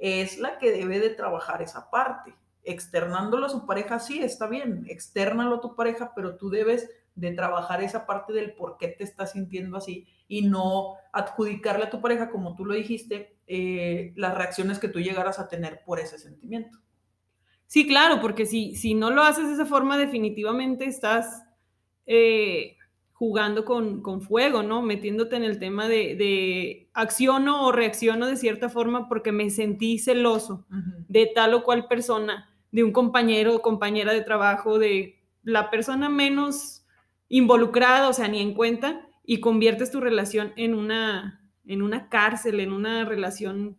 es 0.00 0.38
la 0.38 0.58
que 0.58 0.72
debe 0.72 0.98
de 0.98 1.10
trabajar 1.10 1.62
esa 1.62 1.90
parte. 1.90 2.34
Externándolo 2.64 3.46
a 3.46 3.50
su 3.50 3.66
pareja, 3.66 4.00
sí, 4.00 4.22
está 4.22 4.46
bien, 4.46 4.84
externalo 4.88 5.56
a 5.56 5.60
tu 5.60 5.76
pareja, 5.76 6.12
pero 6.14 6.36
tú 6.36 6.50
debes 6.50 6.90
de 7.14 7.32
trabajar 7.32 7.82
esa 7.82 8.06
parte 8.06 8.32
del 8.32 8.54
por 8.54 8.76
qué 8.78 8.88
te 8.88 9.04
estás 9.04 9.32
sintiendo 9.32 9.76
así 9.76 10.06
y 10.26 10.42
no 10.42 10.94
adjudicarle 11.12 11.84
a 11.84 11.90
tu 11.90 12.00
pareja, 12.00 12.30
como 12.30 12.54
tú 12.56 12.64
lo 12.64 12.74
dijiste, 12.74 13.36
eh, 13.46 14.12
las 14.16 14.36
reacciones 14.36 14.78
que 14.78 14.88
tú 14.88 15.00
llegaras 15.00 15.38
a 15.38 15.48
tener 15.48 15.82
por 15.84 16.00
ese 16.00 16.18
sentimiento. 16.18 16.78
Sí, 17.66 17.86
claro, 17.86 18.20
porque 18.20 18.46
si, 18.46 18.74
si 18.74 18.94
no 18.94 19.10
lo 19.10 19.22
haces 19.22 19.48
de 19.48 19.54
esa 19.54 19.66
forma, 19.66 19.98
definitivamente 19.98 20.86
estás 20.86 21.44
eh, 22.06 22.76
jugando 23.12 23.64
con, 23.64 24.02
con, 24.02 24.22
fuego, 24.22 24.62
¿no? 24.62 24.82
Metiéndote 24.82 25.36
en 25.36 25.44
el 25.44 25.58
tema 25.58 25.88
de, 25.88 26.16
de, 26.16 26.89
acciono 27.00 27.66
o 27.66 27.72
reacciono 27.72 28.26
de 28.26 28.36
cierta 28.36 28.68
forma 28.68 29.08
porque 29.08 29.32
me 29.32 29.50
sentí 29.50 29.98
celoso 29.98 30.66
uh 30.70 30.74
-huh. 30.74 31.04
de 31.08 31.30
tal 31.34 31.54
o 31.54 31.62
cual 31.62 31.88
persona, 31.88 32.48
de 32.72 32.84
un 32.84 32.92
compañero 32.92 33.56
o 33.56 33.62
compañera 33.62 34.12
de 34.12 34.22
trabajo, 34.22 34.78
de 34.78 35.18
la 35.42 35.70
persona 35.70 36.08
menos 36.08 36.84
involucrada, 37.28 38.08
o 38.08 38.12
sea, 38.12 38.28
ni 38.28 38.40
en 38.40 38.54
cuenta, 38.54 39.06
y 39.24 39.40
conviertes 39.40 39.90
tu 39.90 40.00
relación 40.00 40.52
en 40.56 40.74
una, 40.74 41.40
en 41.66 41.82
una 41.82 42.08
cárcel, 42.08 42.60
en 42.60 42.72
una 42.72 43.04
relación 43.04 43.76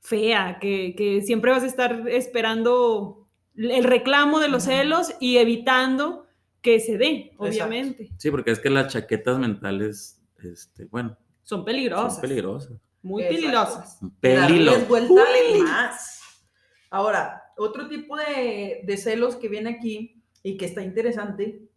fea, 0.00 0.58
que, 0.60 0.94
que 0.96 1.22
siempre 1.22 1.50
vas 1.50 1.62
a 1.62 1.66
estar 1.66 2.08
esperando 2.08 3.28
el 3.56 3.84
reclamo 3.84 4.38
de 4.38 4.48
los 4.48 4.66
uh 4.66 4.70
-huh. 4.70 4.76
celos 4.76 5.14
y 5.20 5.38
evitando 5.38 6.26
que 6.62 6.80
se 6.80 6.98
dé, 6.98 7.32
obviamente. 7.38 8.10
Sí, 8.18 8.30
porque 8.30 8.50
es 8.50 8.58
que 8.58 8.70
las 8.70 8.92
chaquetas 8.92 9.38
mentales, 9.38 10.20
este, 10.42 10.86
bueno, 10.86 11.16
Son 11.48 11.64
peligrosas. 11.64 12.12
Son 12.14 12.20
peligrosas. 12.20 12.72
Muy 13.02 13.22
Exacto. 13.22 13.36
peligrosas. 13.40 13.98
vuelta 14.88 15.12
Uy. 15.54 15.60
más. 15.62 16.20
Ahora, 16.90 17.42
otro 17.56 17.88
tipo 17.88 18.16
de, 18.16 18.82
de 18.84 18.96
celos 18.96 19.36
que 19.36 19.48
viene 19.48 19.70
aquí 19.70 20.22
y 20.42 20.56
que 20.56 20.66
está 20.66 20.82
interesante 20.82 21.68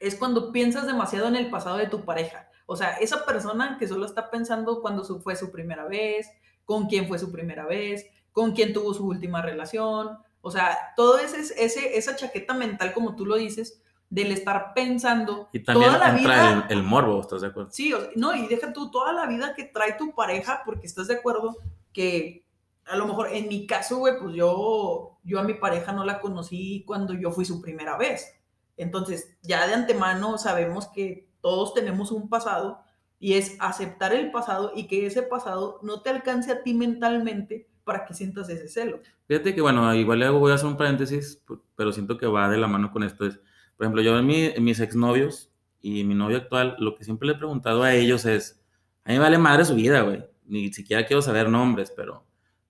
es 0.00 0.14
cuando 0.14 0.52
piensas 0.52 0.86
demasiado 0.86 1.28
en 1.28 1.36
el 1.36 1.50
pasado 1.50 1.76
de 1.78 1.86
tu 1.88 2.04
pareja. 2.04 2.48
O 2.66 2.76
sea, 2.76 2.96
esa 2.98 3.24
persona 3.24 3.76
que 3.78 3.86
solo 3.88 4.06
está 4.06 4.30
pensando 4.30 4.80
cuando 4.80 5.04
su- 5.04 5.20
fue 5.20 5.36
su 5.36 5.50
primera 5.50 5.86
vez, 5.86 6.28
con 6.64 6.86
quién 6.86 7.06
fue 7.08 7.18
su 7.18 7.30
primera 7.32 7.64
vez, 7.66 8.06
con 8.32 8.52
quién 8.52 8.72
tuvo 8.72 8.92
su 8.92 9.06
última 9.06 9.40
relación. 9.42 10.18
O 10.40 10.50
sea, 10.50 10.76
todo 10.96 11.18
ese, 11.18 11.40
ese, 11.64 11.96
esa 11.96 12.16
chaqueta 12.16 12.54
mental, 12.54 12.92
como 12.92 13.16
tú 13.16 13.24
lo 13.24 13.36
dices, 13.36 13.82
del 14.08 14.32
estar 14.32 14.72
pensando 14.74 15.48
Y 15.52 15.60
también 15.60 15.92
toda 15.92 15.98
la 16.08 16.16
entra 16.16 16.34
vida. 16.52 16.66
el, 16.68 16.78
el 16.78 16.84
morbo, 16.84 17.20
¿estás 17.20 17.40
de 17.40 17.48
acuerdo? 17.48 17.70
Sí, 17.72 17.92
o 17.92 18.00
sea, 18.00 18.10
no, 18.16 18.34
y 18.34 18.46
deja 18.46 18.72
tú 18.72 18.90
toda 18.90 19.12
la 19.12 19.26
vida 19.26 19.54
que 19.54 19.64
trae 19.64 19.94
tu 19.94 20.14
pareja, 20.14 20.62
porque 20.64 20.86
estás 20.86 21.08
de 21.08 21.14
acuerdo 21.14 21.56
que 21.92 22.44
a 22.86 22.96
lo 22.96 23.06
mejor 23.06 23.28
en 23.32 23.48
mi 23.48 23.66
caso, 23.66 23.98
güey, 23.98 24.18
pues 24.18 24.34
yo, 24.34 25.18
yo 25.24 25.40
a 25.40 25.44
mi 25.44 25.54
pareja 25.54 25.92
no 25.92 26.04
la 26.04 26.20
conocí 26.20 26.84
cuando 26.86 27.14
yo 27.14 27.32
fui 27.32 27.44
su 27.44 27.60
primera 27.60 27.96
vez. 27.96 28.34
Entonces, 28.76 29.36
ya 29.42 29.66
de 29.66 29.74
antemano 29.74 30.38
sabemos 30.38 30.86
que 30.88 31.28
todos 31.40 31.74
tenemos 31.74 32.12
un 32.12 32.28
pasado 32.28 32.80
y 33.18 33.34
es 33.34 33.56
aceptar 33.58 34.12
el 34.12 34.30
pasado 34.30 34.72
y 34.74 34.86
que 34.86 35.06
ese 35.06 35.22
pasado 35.22 35.80
no 35.82 36.02
te 36.02 36.10
alcance 36.10 36.52
a 36.52 36.62
ti 36.62 36.74
mentalmente 36.74 37.68
para 37.84 38.04
que 38.04 38.14
sientas 38.14 38.48
ese 38.48 38.68
celo. 38.68 39.00
Fíjate 39.26 39.54
que, 39.54 39.60
bueno, 39.60 39.92
igual 39.94 40.30
voy 40.32 40.52
a 40.52 40.54
hacer 40.54 40.66
un 40.66 40.76
paréntesis, 40.76 41.42
pero 41.74 41.92
siento 41.92 42.18
que 42.18 42.26
va 42.26 42.48
de 42.48 42.58
la 42.58 42.66
mano 42.68 42.92
con 42.92 43.02
esto. 43.02 43.26
Es, 43.26 43.40
por 43.76 43.84
ejemplo, 43.86 44.02
yo 44.02 44.18
en, 44.18 44.26
mi- 44.26 44.44
en 44.46 44.64
mis 44.64 44.80
exnovios 44.80 45.50
y 45.80 46.04
mi 46.04 46.14
novio 46.14 46.38
actual, 46.38 46.76
lo 46.78 46.96
que 46.96 47.04
siempre 47.04 47.26
le 47.28 47.34
he 47.34 47.38
preguntado 47.38 47.82
a 47.82 47.94
ellos 47.94 48.24
es, 48.24 48.62
a 49.04 49.08
mí 49.10 49.14
me 49.14 49.20
vale 49.20 49.38
madre 49.38 49.64
su 49.64 49.74
vida, 49.74 50.00
güey. 50.02 50.24
Ni 50.46 50.72
siquiera 50.72 51.06
quiero 51.06 51.22
saber 51.22 51.48
nombres, 51.48 51.92
pero 51.94 52.24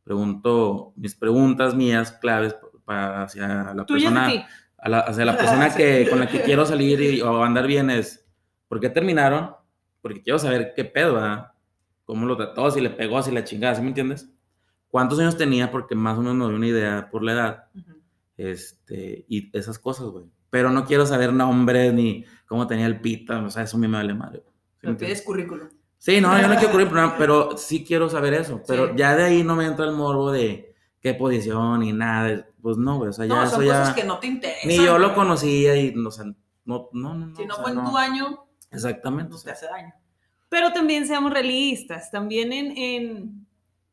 pregunto 0.05 0.93
mis 0.97 1.15
preguntas 1.15 1.75
mías, 1.75 2.13
claves 2.13 2.57
para 2.85 3.23
hacia 3.25 3.75
la 3.75 3.85
persona, 3.87 4.27
a 4.79 4.89
la, 4.89 4.99
hacia 5.01 5.25
la 5.25 5.37
persona 5.39 5.75
que, 5.75 6.09
con 6.09 6.21
la 6.21 6.27
que 6.29 6.43
quiero 6.43 6.65
salir 6.67 7.01
y, 7.01 7.21
o 7.21 7.43
andar 7.43 7.67
bien 7.67 7.91
es, 7.91 8.27
¿por 8.69 8.81
qué 8.81 8.89
terminaron? 8.91 9.51
Porque 10.03 10.23
quiero 10.23 10.39
saber 10.39 10.73
qué 10.77 10.85
pedo, 10.85 11.15
¿verdad? 11.15 11.53
¿Cómo 12.05 12.27
lo 12.27 12.37
trató? 12.37 12.71
Si 12.71 12.81
le 12.81 12.91
pegó, 12.91 13.21
si 13.23 13.33
la 13.33 13.43
chingada, 13.45 13.75
¿sí 13.75 13.83
me 13.83 13.89
entiendes? 13.89 14.31
¿Cuántos 14.89 15.19
años 15.19 15.37
tenía? 15.37 15.71
Porque 15.73 15.95
más 15.97 16.17
o 16.17 16.21
menos 16.21 16.37
me 16.37 16.45
doy 16.45 16.55
una 16.55 16.67
idea 16.69 17.09
por 17.11 17.23
la 17.25 17.33
edad. 17.33 17.65
Este, 18.37 19.25
y 19.29 19.57
esas 19.57 19.79
cosas, 19.79 20.07
güey. 20.07 20.27
Pero 20.57 20.71
no 20.71 20.87
quiero 20.87 21.05
saber 21.05 21.35
nombres 21.35 21.93
ni 21.93 22.25
cómo 22.47 22.67
tenía 22.67 22.87
el 22.87 22.99
pita, 22.99 23.43
o 23.43 23.51
sea, 23.51 23.65
eso 23.65 23.77
a 23.77 23.81
mí 23.81 23.87
me 23.89 23.99
vale 23.99 24.15
madre. 24.15 24.43
¿Sí 24.81 24.87
me 24.87 24.95
pides 24.95 25.21
currículum. 25.21 25.69
Sí, 25.99 26.19
no, 26.19 26.41
yo 26.41 26.49
no 26.49 26.55
quiero 26.57 26.73
problema, 26.89 27.15
pero 27.19 27.59
sí 27.59 27.85
quiero 27.85 28.09
saber 28.09 28.33
eso. 28.33 28.63
Pero 28.67 28.87
Sí. 28.87 28.93
ya 28.97 29.15
de 29.15 29.25
ahí 29.25 29.43
no 29.45 29.55
me 29.55 29.67
entra 29.67 29.85
el 29.85 29.93
morbo 29.93 30.33
de 30.33 30.75
qué 31.03 31.13
posición 31.13 31.81
ni 31.81 31.93
nada. 31.93 32.47
Pues 32.63 32.79
no, 32.79 32.97
güey, 32.97 33.11
o 33.11 33.13
sea, 33.13 33.27
ya 33.27 33.35
No, 33.35 33.43
eso 33.43 33.57
son 33.57 33.67
ya... 33.67 33.81
cosas 33.81 33.95
que 33.95 34.05
no 34.05 34.19
te 34.19 34.29
interesan. 34.29 34.67
Ni 34.69 34.77
yo 34.83 34.97
lo 34.99 35.15
conocía 35.15 35.77
y, 35.77 35.95
o 35.95 36.11
sea, 36.11 36.25
no, 36.65 36.89
no, 36.95 37.15
no. 37.15 37.37
Si 37.37 37.45
no 37.45 37.55
sea, 37.57 37.63
fue 37.63 37.73
en 37.73 37.77
no. 37.83 37.91
tu 37.91 37.99
año, 37.99 38.47
Exactamente. 38.71 39.31
no 39.35 39.39
te 39.39 39.51
hace 39.51 39.67
daño. 39.67 39.93
Pero 40.49 40.73
también 40.73 41.07
seamos 41.07 41.33
realistas, 41.35 42.11
también 42.11 42.51
en, 42.55 42.79
en, 42.79 43.46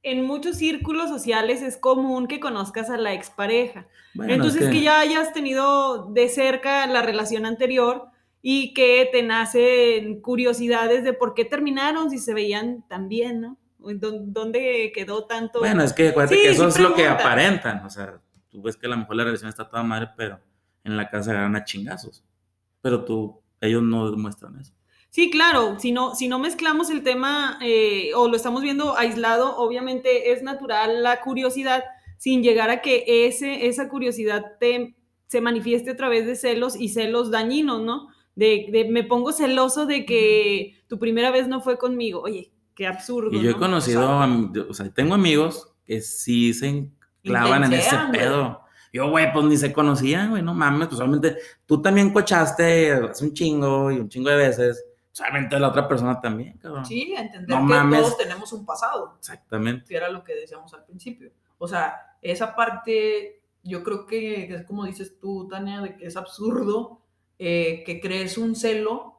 en 0.03 0.23
muchos 0.23 0.57
círculos 0.57 1.09
sociales 1.09 1.61
es 1.61 1.77
común 1.77 2.27
que 2.27 2.39
conozcas 2.39 2.89
a 2.89 2.97
la 2.97 3.13
expareja. 3.13 3.87
bueno, 4.13 4.33
Entonces 4.33 4.63
es 4.63 4.69
que... 4.69 4.81
ya 4.81 4.99
hayas 4.99 5.33
tenido 5.33 6.07
de 6.11 6.27
cerca 6.27 6.85
la 6.87 7.01
relación 7.01 7.45
anterior 7.45 8.07
y 8.41 8.73
que 8.73 9.07
te 9.11 9.23
nacen 9.23 10.19
curiosidades 10.21 11.05
de 11.05 11.13
por 11.13 11.33
qué 11.33 11.45
terminaron 11.45 12.09
si 12.09 12.19
se 12.19 12.33
veían 12.33 12.85
tan 12.89 13.07
bien, 13.07 13.39
¿no? 13.39 13.57
¿Dónde 13.79 14.91
quedó 14.93 15.25
tanto? 15.25 15.59
Bueno, 15.59 15.83
es 15.83 15.93
que 15.93 16.09
acuérdate 16.09 16.35
Sí, 16.35 16.41
que 16.43 16.51
eso 16.51 16.69
sí 16.71 16.81
es 16.81 16.89
lo 16.89 16.95
que 16.95 17.07
aparentan. 17.07 17.85
O 17.85 17.89
sea, 17.89 18.19
tú 18.49 18.61
ves 18.61 18.77
que 18.77 18.85
a 18.85 18.89
lo 18.89 18.97
mejor 18.97 19.15
la 19.15 19.23
relación 19.25 19.49
está 19.49 19.67
toda 19.67 19.83
madre, 19.83 20.09
pero 20.15 20.39
en 20.83 20.95
la 20.97 21.09
casa 21.09 21.33
ganan 21.33 21.55
a 21.55 21.63
chingazos. 21.63 22.23
Pero 22.81 23.03
tú, 23.03 23.41
ellos 23.59 23.81
no 23.81 24.09
demuestran 24.11 24.59
eso. 24.59 24.73
Sí, 25.13 25.29
claro, 25.29 25.75
si 25.79 25.91
no, 25.91 26.15
si 26.15 26.27
no 26.27 26.39
mezclamos 26.39 26.89
el 26.89 27.03
tema 27.03 27.59
eh, 27.61 28.09
o 28.15 28.27
lo 28.27 28.35
estamos 28.35 28.63
viendo 28.63 28.97
aislado, 28.97 29.55
obviamente 29.57 30.31
es 30.31 30.41
natural 30.41 31.03
la 31.03 31.21
curiosidad 31.21 31.83
sin 32.17 32.41
llegar 32.41 32.71
a 32.71 32.81
que 32.81 33.03
ese, 33.27 33.67
esa 33.67 33.89
curiosidad 33.89 34.43
te, 34.59 34.95
se 35.27 35.39
manifieste 35.39 35.91
a 35.91 35.95
través 35.95 36.25
de 36.25 36.35
celos 36.35 36.75
y 36.75 36.89
celos 36.89 37.29
dañinos, 37.29 37.83
¿no? 37.83 38.07
De, 38.33 38.65
de 38.71 38.85
me 38.89 39.03
pongo 39.03 39.31
celoso 39.33 39.85
de 39.85 40.03
que 40.03 40.77
tu 40.87 40.97
primera 40.97 41.29
vez 41.29 41.47
no 41.47 41.61
fue 41.61 41.77
conmigo. 41.77 42.21
Oye, 42.21 42.51
qué 42.73 42.87
absurdo. 42.87 43.37
Y 43.37 43.43
yo 43.43 43.51
he 43.51 43.53
¿no? 43.53 43.59
conocido, 43.59 44.01
Exacto. 44.01 44.23
am- 44.23 44.51
yo- 44.51 44.65
o 44.67 44.73
sea, 44.73 44.89
tengo 44.91 45.13
amigos 45.13 45.75
que 45.85 46.01
sí 46.01 46.55
se 46.55 46.89
enclavan 47.23 47.65
en 47.65 47.73
ese 47.73 47.95
pedo. 48.11 48.61
Yo, 48.91 49.11
güey, 49.11 49.31
pues 49.31 49.45
ni 49.45 49.57
se 49.57 49.71
conocían, 49.71 50.31
güey, 50.31 50.41
no 50.41 50.55
mames, 50.55 50.87
pues 50.87 50.97
solamente 50.97 51.35
tú 51.67 51.79
también 51.83 52.11
cochaste 52.11 52.93
hace 52.93 53.23
un 53.25 53.33
chingo 53.35 53.91
y 53.91 53.97
un 53.99 54.09
chingo 54.09 54.29
de 54.31 54.37
veces. 54.37 54.83
Solamente 55.13 55.57
la 55.59 55.69
otra 55.69 55.87
persona 55.87 56.19
también, 56.19 56.57
cabrón. 56.57 56.85
Sí, 56.85 57.13
a 57.15 57.21
entender 57.21 57.49
No 57.49 57.57
que 57.67 57.73
mames. 57.73 58.01
todos 58.01 58.17
tenemos 58.17 58.51
un 58.51 58.65
pasado. 58.65 59.13
Exactamente. 59.19 59.85
que 59.87 59.95
era 59.95 60.09
lo 60.09 60.23
que 60.23 60.33
decíamos 60.35 60.73
al 60.73 60.83
principio. 60.85 61.31
O 61.59 61.67
sea, 61.67 61.95
esa 62.21 62.55
parte, 62.55 63.41
yo 63.61 63.83
creo 63.83 64.05
que 64.07 64.45
es 64.53 64.63
como 64.65 64.85
dices 64.85 65.19
tú, 65.19 65.47
Tania, 65.47 65.81
de 65.81 65.95
que 65.95 66.07
es 66.07 66.17
absurdo 66.17 66.99
eh, 67.39 67.83
que 67.85 68.01
crees 68.01 68.37
un 68.37 68.55
celo 68.55 69.11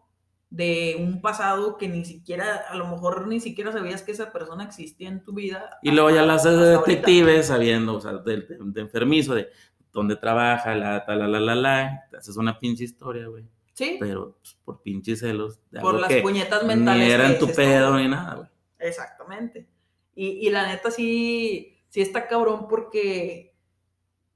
de 0.50 0.96
un 0.98 1.20
pasado 1.20 1.76
que 1.78 1.88
ni 1.88 2.04
siquiera, 2.04 2.64
a 2.68 2.74
lo 2.76 2.86
mejor 2.86 3.26
ni 3.26 3.40
siquiera 3.40 3.72
sabías 3.72 4.02
que 4.02 4.12
esa 4.12 4.32
persona 4.32 4.64
existía 4.64 5.08
en 5.08 5.22
tu 5.24 5.32
vida. 5.32 5.78
Y 5.82 5.90
luego 5.92 6.10
ya 6.10 6.22
la 6.22 6.34
haces 6.34 6.58
de 6.58 6.66
detective, 6.76 7.42
sabiendo, 7.44 7.94
o 7.96 8.00
sea, 8.00 8.14
de, 8.14 8.36
de- 8.42 8.58
de 8.60 8.80
enfermizo, 8.80 9.34
de 9.34 9.48
dónde 9.92 10.16
trabaja, 10.16 10.74
la, 10.74 11.04
ta, 11.04 11.14
la, 11.16 11.26
la, 11.28 11.38
la, 11.40 11.54
la. 11.54 12.04
Te 12.10 12.16
haces 12.18 12.36
una 12.36 12.58
pinche 12.58 12.82
historia, 12.84 13.26
güey. 13.28 13.44
Sí, 13.74 13.96
Pero 14.00 14.36
pues, 14.40 14.56
por 14.64 14.82
pinches 14.82 15.20
celos. 15.20 15.60
De 15.70 15.80
por 15.80 16.00
las 16.00 16.08
que 16.08 16.22
puñetas 16.22 16.62
Ni 16.62 16.68
mentales. 16.68 17.12
era 17.12 17.26
que 17.26 17.32
en 17.34 17.38
tu 17.40 17.52
pedo 17.52 17.96
ni 17.98 18.08
nada, 18.08 18.34
güey. 18.36 18.48
Exactamente. 18.78 19.68
Y, 20.14 20.46
y 20.46 20.50
la 20.50 20.66
neta 20.68 20.90
sí, 20.92 21.82
sí 21.88 22.00
está 22.00 22.28
cabrón 22.28 22.68
porque, 22.68 23.56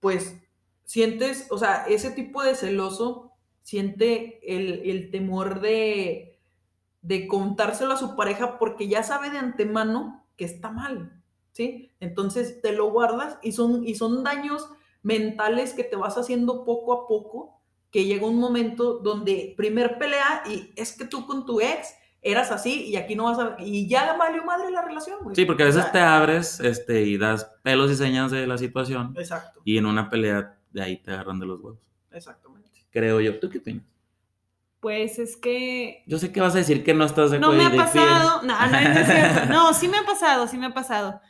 pues, 0.01 0.37
sientes, 0.85 1.47
o 1.51 1.59
sea, 1.59 1.85
ese 1.89 2.11
tipo 2.11 2.43
de 2.43 2.57
celoso 2.57 3.33
siente 3.63 4.41
el, 4.57 4.83
el 4.91 5.11
temor 5.11 5.61
de, 5.61 6.41
de 7.03 7.29
contárselo 7.29 7.93
a 7.95 7.99
su 7.99 8.17
pareja 8.17 8.59
porque 8.59 8.89
ya 8.89 9.03
sabe 9.05 9.31
de 9.31 9.39
antemano 9.39 10.27
que 10.37 10.47
está 10.47 10.71
mal, 10.71 11.23
¿sí? 11.53 11.93
Entonces 12.01 12.61
te 12.61 12.73
lo 12.73 12.91
guardas 12.91 13.39
y 13.43 13.53
son, 13.53 13.87
y 13.87 13.95
son 13.95 14.25
daños 14.25 14.69
mentales 15.03 15.75
que 15.75 15.85
te 15.85 15.97
vas 15.97 16.19
haciendo 16.19 16.65
poco 16.65 16.93
a 16.93 17.07
poco, 17.07 17.58
que 17.91 18.05
llega 18.05 18.27
un 18.27 18.39
momento 18.39 18.99
donde 18.99 19.55
primer 19.57 19.99
pelea 19.99 20.43
y 20.49 20.71
es 20.77 20.93
que 20.93 21.05
tú 21.07 21.27
con 21.27 21.47
tu 21.47 21.61
ex 21.61 21.95
eras 22.21 22.51
así 22.51 22.85
y 22.87 22.97
aquí 22.97 23.15
no 23.15 23.25
vas 23.25 23.39
a... 23.39 23.57
Y 23.61 23.89
ya 23.89 24.13
valió 24.15 24.45
madre 24.45 24.71
la 24.71 24.83
relación, 24.83 25.19
güey. 25.23 25.37
Sí, 25.37 25.45
porque 25.45 25.63
a 25.63 25.67
veces 25.67 25.81
O 25.81 25.83
sea, 25.85 25.93
te 25.93 26.01
abres 26.01 26.61
este, 26.61 27.03
y 27.03 27.17
das 27.17 27.51
pelos 27.63 27.91
y 27.91 27.97
señas 27.97 28.31
de 28.31 28.47
la 28.47 28.59
situación 28.59 29.15
Exacto, 29.17 29.61
y 29.65 29.79
en 29.79 29.87
una 29.87 30.11
pelea 30.11 30.59
de 30.73 30.83
ahí 30.83 30.97
te 30.97 31.13
agarran 31.13 31.39
de 31.39 31.47
los 31.47 31.61
huevos. 31.61 31.79
exactamente. 32.11 32.69
Creo 32.91 33.21
yo. 33.21 33.39
¿Tú 33.39 33.49
qué 33.51 33.59
opinas? 33.59 33.85
Pues 34.81 35.19
es 35.19 35.37
que 35.37 36.03
Yo 36.07 36.19
sé 36.19 36.33
que 36.33 36.41
vas 36.41 36.55
a 36.55 36.59
decir 36.59 36.85
que 36.85 36.95
no 36.95 37.05
estás 37.05 37.31
de 37.31 37.39
No 37.39 37.49
acuerdo. 37.53 37.71
me 37.71 37.81
ha 37.81 37.85
pasado, 37.85 38.43
no, 38.43 38.67
no, 38.67 38.71
no 38.71 38.79
es 38.79 39.07
cierto. 39.07 39.47
No, 39.53 39.75
sí 39.75 39.89
me 39.89 39.99
ha 39.99 40.05
pasado, 40.05 40.47
sí 40.49 40.57
me 40.57 40.67
ha 40.67 40.75
pasado. 40.75 41.21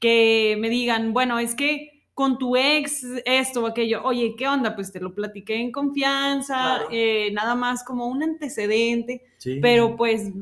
Que 0.00 0.56
me 0.60 0.68
digan, 0.68 1.12
bueno, 1.12 1.38
es 1.38 1.54
que 1.54 1.97
con 2.18 2.36
tu 2.36 2.56
ex 2.56 3.04
esto 3.24 3.62
o 3.62 3.66
aquello, 3.68 4.02
oye, 4.02 4.34
¿qué 4.36 4.48
onda? 4.48 4.74
Pues 4.74 4.90
te 4.90 4.98
lo 4.98 5.14
platiqué 5.14 5.54
en 5.60 5.70
confianza, 5.70 6.56
Claro. 6.78 6.88
eh, 6.90 7.30
nada 7.32 7.54
más 7.54 7.84
como 7.84 8.08
un 8.08 8.24
antecedente, 8.24 9.24
Sí. 9.36 9.60
pero 9.62 9.94
pues 9.94 10.32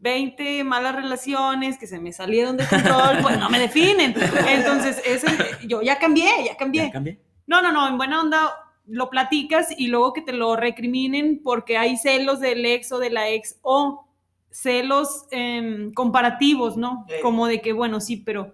20 0.00 0.62
malas 0.62 0.94
relaciones 0.94 1.76
que 1.76 1.88
se 1.88 1.98
me 1.98 2.12
salieron 2.12 2.56
de 2.56 2.64
control, 2.68 3.18
pues 3.20 3.36
no 3.36 3.50
me 3.50 3.58
definen. 3.58 4.14
Entonces, 4.48 5.02
ese, 5.04 5.26
yo 5.66 5.82
ya 5.82 5.98
cambié, 5.98 6.30
ya 6.46 6.56
cambié. 6.56 6.84
¿Ya 6.84 6.92
cambié? 6.92 7.20
No, 7.48 7.60
no, 7.60 7.72
no, 7.72 7.88
en 7.88 7.96
buena 7.96 8.20
onda 8.20 8.52
lo 8.86 9.10
platicas 9.10 9.74
y 9.76 9.88
luego 9.88 10.12
que 10.12 10.22
te 10.22 10.34
lo 10.34 10.54
recriminen 10.54 11.42
porque 11.42 11.76
hay 11.78 11.96
celos 11.96 12.38
del 12.38 12.64
ex 12.64 12.92
o 12.92 13.00
de 13.00 13.10
la 13.10 13.28
ex 13.30 13.58
o 13.62 14.06
celos 14.50 15.26
em, 15.32 15.92
comparativos, 15.94 16.76
¿no? 16.76 17.06
Como 17.22 17.48
de 17.48 17.60
que, 17.60 17.72
bueno, 17.72 18.00
sí, 18.00 18.18
pero 18.18 18.52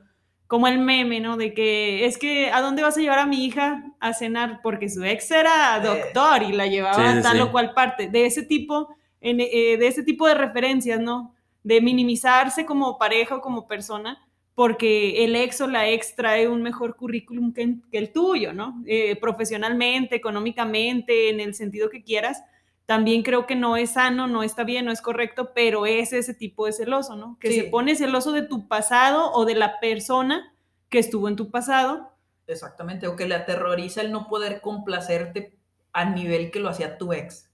como 0.51 0.67
el 0.67 0.81
meme, 0.81 1.21
¿no? 1.21 1.37
De 1.37 1.55
que 1.55 2.05
es 2.07 2.19
que, 2.19 2.51
¿a 2.51 2.61
dónde 2.61 2.83
vas 2.83 2.97
a 2.97 3.01
llevar 3.01 3.21
a 3.21 3.27
mi 3.27 3.45
hija 3.45 3.85
a 4.01 4.13
cenar? 4.13 4.59
Porque 4.65 4.89
su 4.89 5.05
ex 5.05 5.31
era 5.31 5.79
doctor 5.79 6.43
y 6.43 6.51
la 6.51 6.67
llevaba 6.67 6.97
Sí, 6.97 7.19
a 7.19 7.23
tal 7.23 7.37
sí. 7.37 7.43
o 7.43 7.53
cual 7.53 7.73
parte. 7.73 8.09
De 8.09 8.27
ese 8.27 8.43
tipo, 8.43 8.89
eh, 9.21 9.77
de 9.79 9.87
ese 9.87 10.03
tipo 10.03 10.27
de 10.27 10.35
referencias, 10.35 10.99
¿no? 10.99 11.37
De 11.63 11.81
minimizarse 11.81 12.67
como 12.67 12.99
pareja 12.99 13.37
o 13.37 13.41
como 13.41 13.69
persona 13.69 14.19
porque 14.57 15.25
el 15.25 15.37
ex 15.37 15.61
o 15.61 15.69
la 15.69 15.89
ex 15.89 16.17
trae 16.17 16.49
un 16.49 16.63
mejor 16.63 16.97
currículum 16.97 17.53
que, 17.53 17.77
que 17.89 17.99
el 17.99 18.13
tuyo, 18.13 18.53
¿no? 18.53 18.83
Eh, 18.87 19.15
profesionalmente, 19.21 20.17
económicamente, 20.17 21.31
en 21.31 21.39
el 21.39 21.55
sentido 21.55 21.91
que 21.91 22.03
quieras, 22.03 22.43
también 22.91 23.23
creo 23.23 23.47
que 23.47 23.55
no 23.55 23.77
es 23.77 23.91
sano, 23.93 24.27
no 24.27 24.43
está 24.43 24.65
bien, 24.65 24.85
no 24.85 24.91
es 24.91 25.01
correcto, 25.01 25.53
pero 25.55 25.87
es 25.87 26.13
ese 26.13 26.35
tipo 26.35 26.67
de 26.67 26.73
celoso, 26.73 27.15
¿no? 27.15 27.37
Que 27.39 27.49
Sí. 27.53 27.61
se 27.61 27.65
pone 27.69 27.95
celoso 27.95 28.33
de 28.33 28.43
tu 28.43 28.67
pasado 28.67 29.31
o 29.33 29.45
de 29.45 29.55
la 29.55 29.79
persona 29.79 30.53
que 30.89 30.99
estuvo 30.99 31.29
en 31.29 31.37
tu 31.37 31.53
pasado. 31.53 32.11
Exactamente, 32.49 33.07
o 33.07 33.15
que 33.15 33.29
le 33.29 33.37
aterroriza 33.37 34.01
el 34.01 34.11
no 34.11 34.27
poder 34.27 34.61
complacerte 34.61 35.57
a 35.93 36.05
nivel 36.05 36.51
que 36.51 36.59
lo 36.59 36.69
hacía 36.69 36.99
tu 36.99 37.13
ex. 37.13 37.49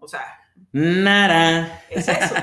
O 0.00 0.08
sea, 0.08 0.24
Nara. 0.72 1.82
es 1.88 2.08
eso. 2.08 2.34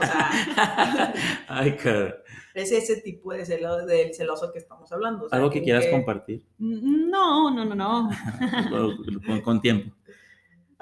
O 0.00 0.06
sea, 0.06 0.30
Ay, 1.48 1.76
cara. 1.78 2.14
es 2.54 2.70
ese 2.70 3.00
tipo 3.00 3.32
de 3.32 3.44
celo, 3.44 3.84
del 3.86 4.14
celoso 4.14 4.52
que 4.52 4.58
estamos 4.60 4.92
hablando. 4.92 5.24
o 5.24 5.28
sea, 5.28 5.36
Algo 5.38 5.50
que 5.50 5.62
quieras 5.64 5.86
que- 5.86 5.90
compartir 5.90 6.44
No, 6.58 7.50
no, 7.50 7.64
no, 7.64 7.74
no. 7.74 8.10
con, 9.26 9.40
con 9.40 9.60
tiempo. 9.60 9.92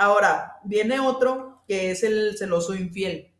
Ahora, 0.00 0.56
viene 0.64 0.98
otro 0.98 1.62
que 1.68 1.90
es 1.90 2.02
el 2.04 2.38
celoso 2.38 2.74
infiel, 2.74 3.32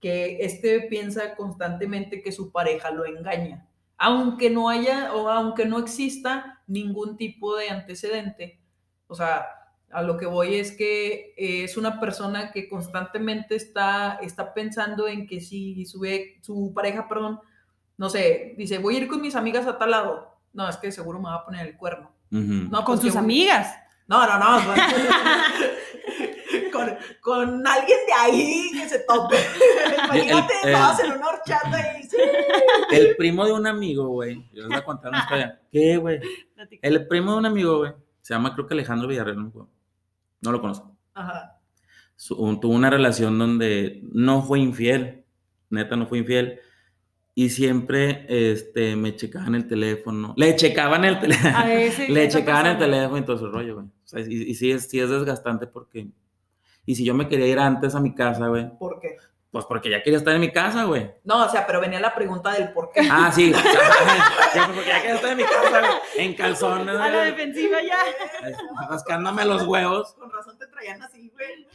que 0.00 0.38
este 0.40 0.80
piensa 0.82 1.36
constantemente 1.36 2.20
que 2.20 2.32
su 2.32 2.50
pareja 2.50 2.90
lo 2.90 3.06
engaña, 3.06 3.68
aunque 3.96 4.50
no 4.50 4.68
haya 4.68 5.14
o 5.14 5.28
aunque 5.28 5.66
no 5.66 5.78
exista 5.78 6.60
ningún 6.66 7.16
tipo 7.16 7.54
de 7.56 7.68
antecedente. 7.70 8.58
O 9.06 9.14
sea, 9.14 9.46
a 9.92 10.02
lo 10.02 10.16
que 10.16 10.26
voy 10.26 10.56
es 10.56 10.72
que 10.72 11.32
eh, 11.36 11.62
es 11.64 11.76
una 11.76 12.00
persona 12.00 12.50
que 12.50 12.68
constantemente 12.68 13.54
está, 13.54 14.18
está 14.20 14.52
pensando 14.52 15.06
en 15.06 15.28
que 15.28 15.40
si 15.40 15.84
su, 15.86 16.04
su 16.40 16.72
pareja, 16.74 17.08
perdón, 17.08 17.38
no 17.98 18.10
sé, 18.10 18.54
dice, 18.58 18.78
voy 18.78 18.96
a 18.96 18.98
ir 18.98 19.06
con 19.08 19.20
mis 19.22 19.36
amigas 19.36 19.66
a 19.68 19.78
tal 19.78 19.92
lado. 19.92 20.38
No, 20.52 20.68
es 20.68 20.76
que 20.76 20.90
seguro 20.90 21.20
me 21.20 21.28
va 21.28 21.36
a 21.36 21.44
poner 21.44 21.66
el 21.68 21.76
cuerno. 21.76 22.10
No, 22.30 22.84
Con 22.84 22.98
tus 22.98 23.12
que- 23.12 23.18
amigas. 23.18 23.76
No, 24.10 24.38
no, 24.38 24.60
no. 24.60 24.74
Con, 26.72 26.88
con, 26.88 26.96
con 27.20 27.66
alguien 27.66 27.98
de 28.06 28.12
ahí 28.12 28.70
que 28.72 28.88
se 28.88 28.98
tope. 29.00 29.36
Imagínate, 30.04 30.52
estabas 30.64 31.00
en 31.00 31.12
una 31.12 31.28
horchata 31.28 31.98
y 31.98 32.02
sí. 32.04 32.16
El 32.90 33.16
primo 33.16 33.44
de 33.46 33.52
un 33.52 33.66
amigo, 33.66 34.08
güey. 34.08 34.48
Yo 34.52 34.62
les 34.62 34.68
voy 34.68 34.76
a 34.76 34.84
contar 34.84 35.10
una 35.10 35.20
historia. 35.20 35.60
¿Qué, 35.70 35.96
güey? 35.96 36.20
El 36.82 37.06
primo 37.06 37.32
de 37.32 37.38
un 37.38 37.46
amigo, 37.46 37.78
güey. 37.78 37.92
Se 38.20 38.34
llama, 38.34 38.54
creo 38.54 38.66
que 38.66 38.74
Alejandro 38.74 39.08
Villarreal. 39.08 39.36
No. 39.52 39.68
No 40.40 40.52
lo 40.52 40.60
conozco. 40.60 40.96
Ajá. 41.14 41.56
Su- 42.16 42.36
un- 42.36 42.60
tuvo 42.60 42.74
una 42.74 42.90
relación 42.90 43.38
donde 43.38 44.00
no 44.12 44.42
fue 44.42 44.58
infiel. 44.60 45.24
Neta, 45.70 45.96
no 45.96 46.06
fue 46.06 46.18
infiel. 46.18 46.60
Y 47.40 47.48
siempre 47.48 48.26
este, 48.28 48.96
me 48.96 49.16
checaban 49.16 49.54
el 49.54 49.66
teléfono. 49.66 50.34
Le 50.36 50.54
checaban 50.56 51.06
el 51.06 51.18
teléfono. 51.18 51.56
A 51.56 51.64
Le 52.08 52.28
checaban 52.28 52.66
el 52.66 52.76
teléfono 52.78 53.16
y 53.16 53.22
todo 53.22 53.36
ese 53.36 53.46
rollo, 53.46 53.74
güey. 53.76 53.86
O 53.86 53.90
sea, 54.04 54.20
y, 54.20 54.42
y 54.50 54.54
sí, 54.54 54.70
es, 54.70 54.90
sí 54.90 55.00
es 55.00 55.08
desgastante 55.08 55.66
porque... 55.66 56.08
Y 56.84 56.96
si 56.96 57.02
yo 57.02 57.14
me 57.14 57.28
quería 57.28 57.46
ir 57.46 57.58
antes 57.58 57.94
a 57.94 58.00
mi 58.00 58.14
casa, 58.14 58.48
güey, 58.48 58.68
¿Por 58.78 59.00
qué? 59.00 59.16
pues 59.50 59.64
porque 59.64 59.88
ya 59.88 60.02
quería 60.02 60.18
estar 60.18 60.34
en 60.34 60.42
mi 60.42 60.52
casa, 60.52 60.84
güey. 60.84 61.12
No, 61.24 61.46
o 61.46 61.48
sea, 61.48 61.66
pero 61.66 61.80
venía 61.80 61.98
la 61.98 62.14
pregunta 62.14 62.52
del 62.52 62.74
por 62.74 62.90
qué. 62.92 63.08
Ah, 63.10 63.32
sí. 63.34 63.50
ya, 64.54 64.66
porque 64.66 64.86
ya 64.86 65.00
quería 65.00 65.14
estar 65.14 65.30
en 65.30 65.36
mi 65.38 65.44
casa, 65.44 65.80
güey. 65.80 65.92
En 66.18 66.34
calzones, 66.34 66.94
A 66.94 67.08
la 67.08 67.20
güey. 67.20 67.30
defensiva 67.30 67.78
ya. 67.82 67.96
Rascándome 68.90 69.46
los 69.46 69.66
huevos. 69.66 70.12
Con 70.12 70.30
razón 70.30 70.58
te 70.58 70.66
traían 70.66 71.00
así, 71.00 71.32
güey. 71.32 71.66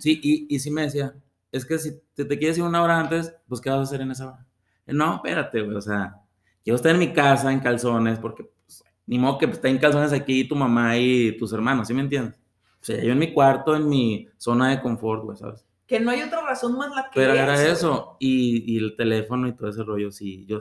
Sí, 0.00 0.18
y, 0.20 0.52
y 0.52 0.58
sí 0.58 0.72
me 0.72 0.82
decía, 0.82 1.14
es 1.52 1.64
que 1.64 1.78
si 1.78 1.92
te, 2.16 2.24
te 2.24 2.38
quieres 2.40 2.58
ir 2.58 2.64
una 2.64 2.82
hora 2.82 2.98
antes, 2.98 3.32
pues 3.46 3.60
¿qué 3.60 3.70
vas 3.70 3.78
a 3.78 3.82
hacer 3.82 4.00
en 4.00 4.10
esa 4.10 4.26
hora? 4.26 4.46
No, 4.86 5.16
espérate, 5.16 5.62
güey, 5.62 5.76
o 5.76 5.80
sea, 5.80 6.16
quiero 6.62 6.76
estar 6.76 6.92
en 6.92 6.98
mi 6.98 7.12
casa 7.12 7.52
en 7.52 7.60
calzones, 7.60 8.18
porque 8.18 8.44
pues, 8.44 8.84
ni 9.06 9.18
modo 9.18 9.38
que 9.38 9.46
esté 9.46 9.68
en 9.68 9.78
calzones 9.78 10.12
aquí 10.12 10.44
tu 10.44 10.56
mamá 10.56 10.96
y 10.96 11.36
tus 11.38 11.52
hermanos, 11.52 11.88
¿sí 11.88 11.94
me 11.94 12.02
entiendes? 12.02 12.40
O 12.80 12.84
sea, 12.84 13.02
yo 13.02 13.12
en 13.12 13.18
mi 13.18 13.32
cuarto, 13.32 13.76
en 13.76 13.88
mi 13.88 14.28
zona 14.36 14.70
de 14.70 14.80
confort, 14.80 15.24
güey, 15.24 15.36
¿sabes? 15.36 15.64
Que 15.86 16.00
no 16.00 16.10
hay 16.10 16.22
otra 16.22 16.42
razón 16.42 16.76
más 16.76 16.90
la 16.94 17.04
que 17.04 17.10
Pero 17.14 17.32
era 17.34 17.54
esa, 17.54 17.72
eso, 17.72 18.16
y, 18.18 18.64
y 18.72 18.78
el 18.78 18.96
teléfono 18.96 19.46
y 19.46 19.52
todo 19.52 19.68
ese 19.68 19.82
rollo, 19.84 20.10
sí, 20.10 20.44
yo, 20.46 20.58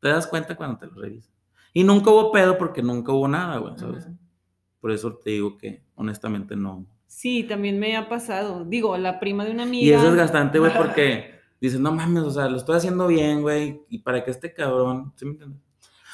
te 0.00 0.08
das 0.08 0.26
cuenta 0.26 0.54
cuando 0.56 0.78
te 0.78 0.86
lo 0.86 0.94
revisas. 1.00 1.32
Y 1.72 1.82
nunca 1.82 2.10
hubo 2.10 2.30
pedo 2.30 2.56
porque 2.56 2.82
nunca 2.82 3.12
hubo 3.12 3.26
nada, 3.26 3.58
güey. 3.58 3.76
¿sabes? 3.76 4.04
Ujú. 4.04 4.16
Por 4.80 4.92
eso 4.92 5.16
te 5.16 5.30
digo 5.30 5.56
que 5.56 5.82
honestamente 5.96 6.54
no. 6.54 6.86
Sí, 7.06 7.42
también 7.44 7.78
me 7.78 7.96
ha 7.96 8.08
pasado. 8.08 8.64
Digo, 8.64 8.96
la 8.96 9.18
prima 9.18 9.44
de 9.44 9.50
una 9.50 9.64
amiga. 9.64 9.84
Y 9.84 9.92
es 9.92 10.02
desgastante, 10.02 10.58
güey, 10.58 10.72
porque 10.76 11.33
dices, 11.66 11.80
no 11.80 11.92
mames, 11.92 12.22
o 12.22 12.30
sea, 12.30 12.48
lo 12.48 12.56
estoy 12.56 12.76
haciendo 12.76 13.06
bien, 13.06 13.42
güey, 13.42 13.82
y 13.88 13.98
para 13.98 14.24
que 14.24 14.30
este 14.30 14.52
cabrón, 14.52 15.12
¿sí 15.16 15.24
me 15.24 15.32
entiendes? 15.32 15.60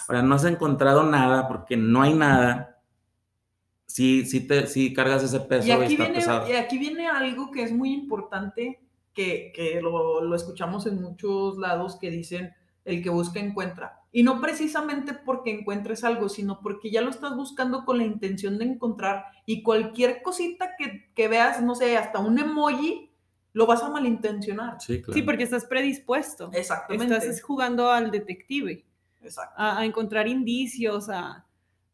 Ahora, 0.08 0.22
no 0.22 0.34
has 0.34 0.44
encontrado 0.44 1.04
nada 1.04 1.46
porque 1.46 1.76
no 1.76 2.02
hay 2.02 2.14
nada. 2.14 2.82
Sí, 3.86 4.24
sí, 4.24 4.46
te, 4.46 4.66
sí 4.66 4.92
cargas 4.92 5.22
ese 5.22 5.40
peso 5.40 5.66
Y 5.66 5.72
aquí, 5.72 5.92
está 5.92 6.04
viene, 6.04 6.14
pesado. 6.14 6.48
y 6.48 6.52
aquí 6.52 6.78
viene 6.78 7.06
algo 7.08 7.50
que 7.50 7.62
es 7.62 7.72
muy 7.72 7.92
importante, 7.92 8.80
que, 9.12 9.52
que 9.54 9.80
lo, 9.80 10.22
lo 10.22 10.36
escuchamos 10.36 10.86
en 10.86 11.00
muchos 11.02 11.58
lados 11.58 11.96
que 12.00 12.10
dicen, 12.10 12.52
el 12.84 13.02
que 13.02 13.10
busca 13.10 13.40
encuentra. 13.40 14.00
Y 14.12 14.22
no 14.22 14.40
precisamente 14.40 15.12
porque 15.14 15.50
encuentres 15.50 16.02
algo, 16.02 16.28
sino 16.28 16.60
porque 16.60 16.90
ya 16.90 17.00
lo 17.00 17.10
estás 17.10 17.36
buscando 17.36 17.84
con 17.84 17.98
la 17.98 18.04
intención 18.04 18.58
de 18.58 18.64
encontrar 18.64 19.24
y 19.46 19.62
cualquier 19.62 20.22
cosita 20.22 20.70
que, 20.76 21.12
que 21.14 21.28
veas, 21.28 21.62
no 21.62 21.74
sé, 21.74 21.96
hasta 21.96 22.18
un 22.18 22.38
emoji, 22.38 23.09
lo 23.52 23.66
vas 23.66 23.82
a 23.82 23.90
malintencionar. 23.90 24.80
Sí, 24.80 24.98
claro. 25.02 25.12
Sí, 25.12 25.22
porque 25.22 25.44
estás 25.44 25.64
predispuesto. 25.64 26.50
Exactamente. 26.52 27.14
Estás 27.14 27.28
es 27.28 27.42
jugando 27.42 27.90
al 27.90 28.10
detective, 28.10 28.84
Exacto. 29.22 29.54
a, 29.56 29.80
a 29.80 29.84
encontrar 29.84 30.28
indicios, 30.28 31.08
a, 31.08 31.44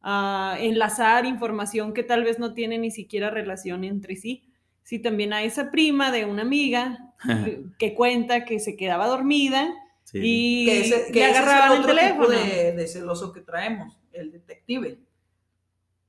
a 0.02 0.56
enlazar 0.60 1.24
información 1.24 1.92
que 1.94 2.02
tal 2.02 2.24
vez 2.24 2.38
no 2.38 2.54
tiene 2.54 2.78
ni 2.78 2.90
siquiera 2.90 3.30
relación 3.30 3.84
entre 3.84 4.16
sí. 4.16 4.44
Sí, 4.82 5.00
también 5.00 5.32
a 5.32 5.42
esa 5.42 5.70
prima 5.72 6.12
de 6.12 6.26
una 6.26 6.42
amiga 6.42 7.12
que, 7.78 7.94
cuenta 7.94 8.44
que 8.44 8.60
se 8.60 8.76
quedaba 8.76 9.06
dormida 9.08 9.72
Sí. 10.04 10.20
y 10.22 10.66
Que 10.66 10.80
ese, 10.82 11.06
que 11.12 11.18
le 11.18 11.24
ese 11.24 11.30
es 11.32 11.36
agarraban 11.38 11.72
el, 11.72 11.80
otro 11.80 11.94
teléfono. 11.96 12.28
tipo 12.28 12.40
de, 12.48 12.72
de 12.74 12.86
celoso 12.86 13.32
que 13.32 13.40
traemos, 13.40 13.98
el 14.12 14.30
detective. 14.30 15.00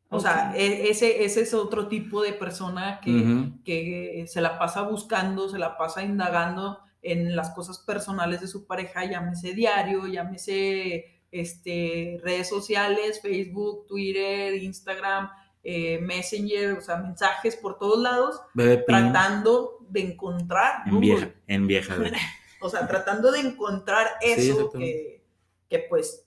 O 0.10 0.20
sea, 0.20 0.54
e- 0.56 0.90
ese, 0.90 1.26
ese 1.26 1.42
es 1.42 1.54
otro 1.54 1.88
tipo 1.88 2.22
de 2.22 2.34
persona 2.34 3.00
que, 3.02 3.52
que 3.66 4.26
se 4.28 4.42
la 4.42 4.58
pasa 4.58 4.84
buscando, 4.84 5.50
se 5.50 5.60
la 5.60 5.78
pasa 5.78 6.02
indagando 6.04 6.80
en 7.02 7.36
las 7.36 7.52
cosas 7.52 7.80
personales 7.80 8.42
de 8.42 8.48
su 8.48 8.66
pareja, 8.66 9.06
llámese 9.06 9.54
diario, 9.54 10.08
llámese 10.08 11.22
este, 11.32 12.20
redes 12.24 12.50
sociales, 12.50 13.22
Facebook, 13.22 13.88
Twitter, 13.88 14.56
Instagram, 14.56 15.30
eh, 15.64 16.00
Messenger, 16.00 16.78
o 16.78 16.82
sea, 16.82 16.98
mensajes 16.98 17.56
por 17.56 17.78
todos 17.78 18.00
lados, 18.00 18.40
tratando 18.86 19.86
de 19.90 20.02
encontrar, 20.02 20.84
en 20.86 20.94
Google. 20.94 21.08
vieja, 21.08 21.32
en 21.48 21.68
vieja, 21.68 21.96
o 22.62 22.70
sea, 22.70 22.88
tratando 22.88 23.32
de 23.32 23.40
encontrar 23.40 24.08
eso 24.22 24.70
que, 24.72 25.24
que, 25.70 25.80
pues, 25.90 26.26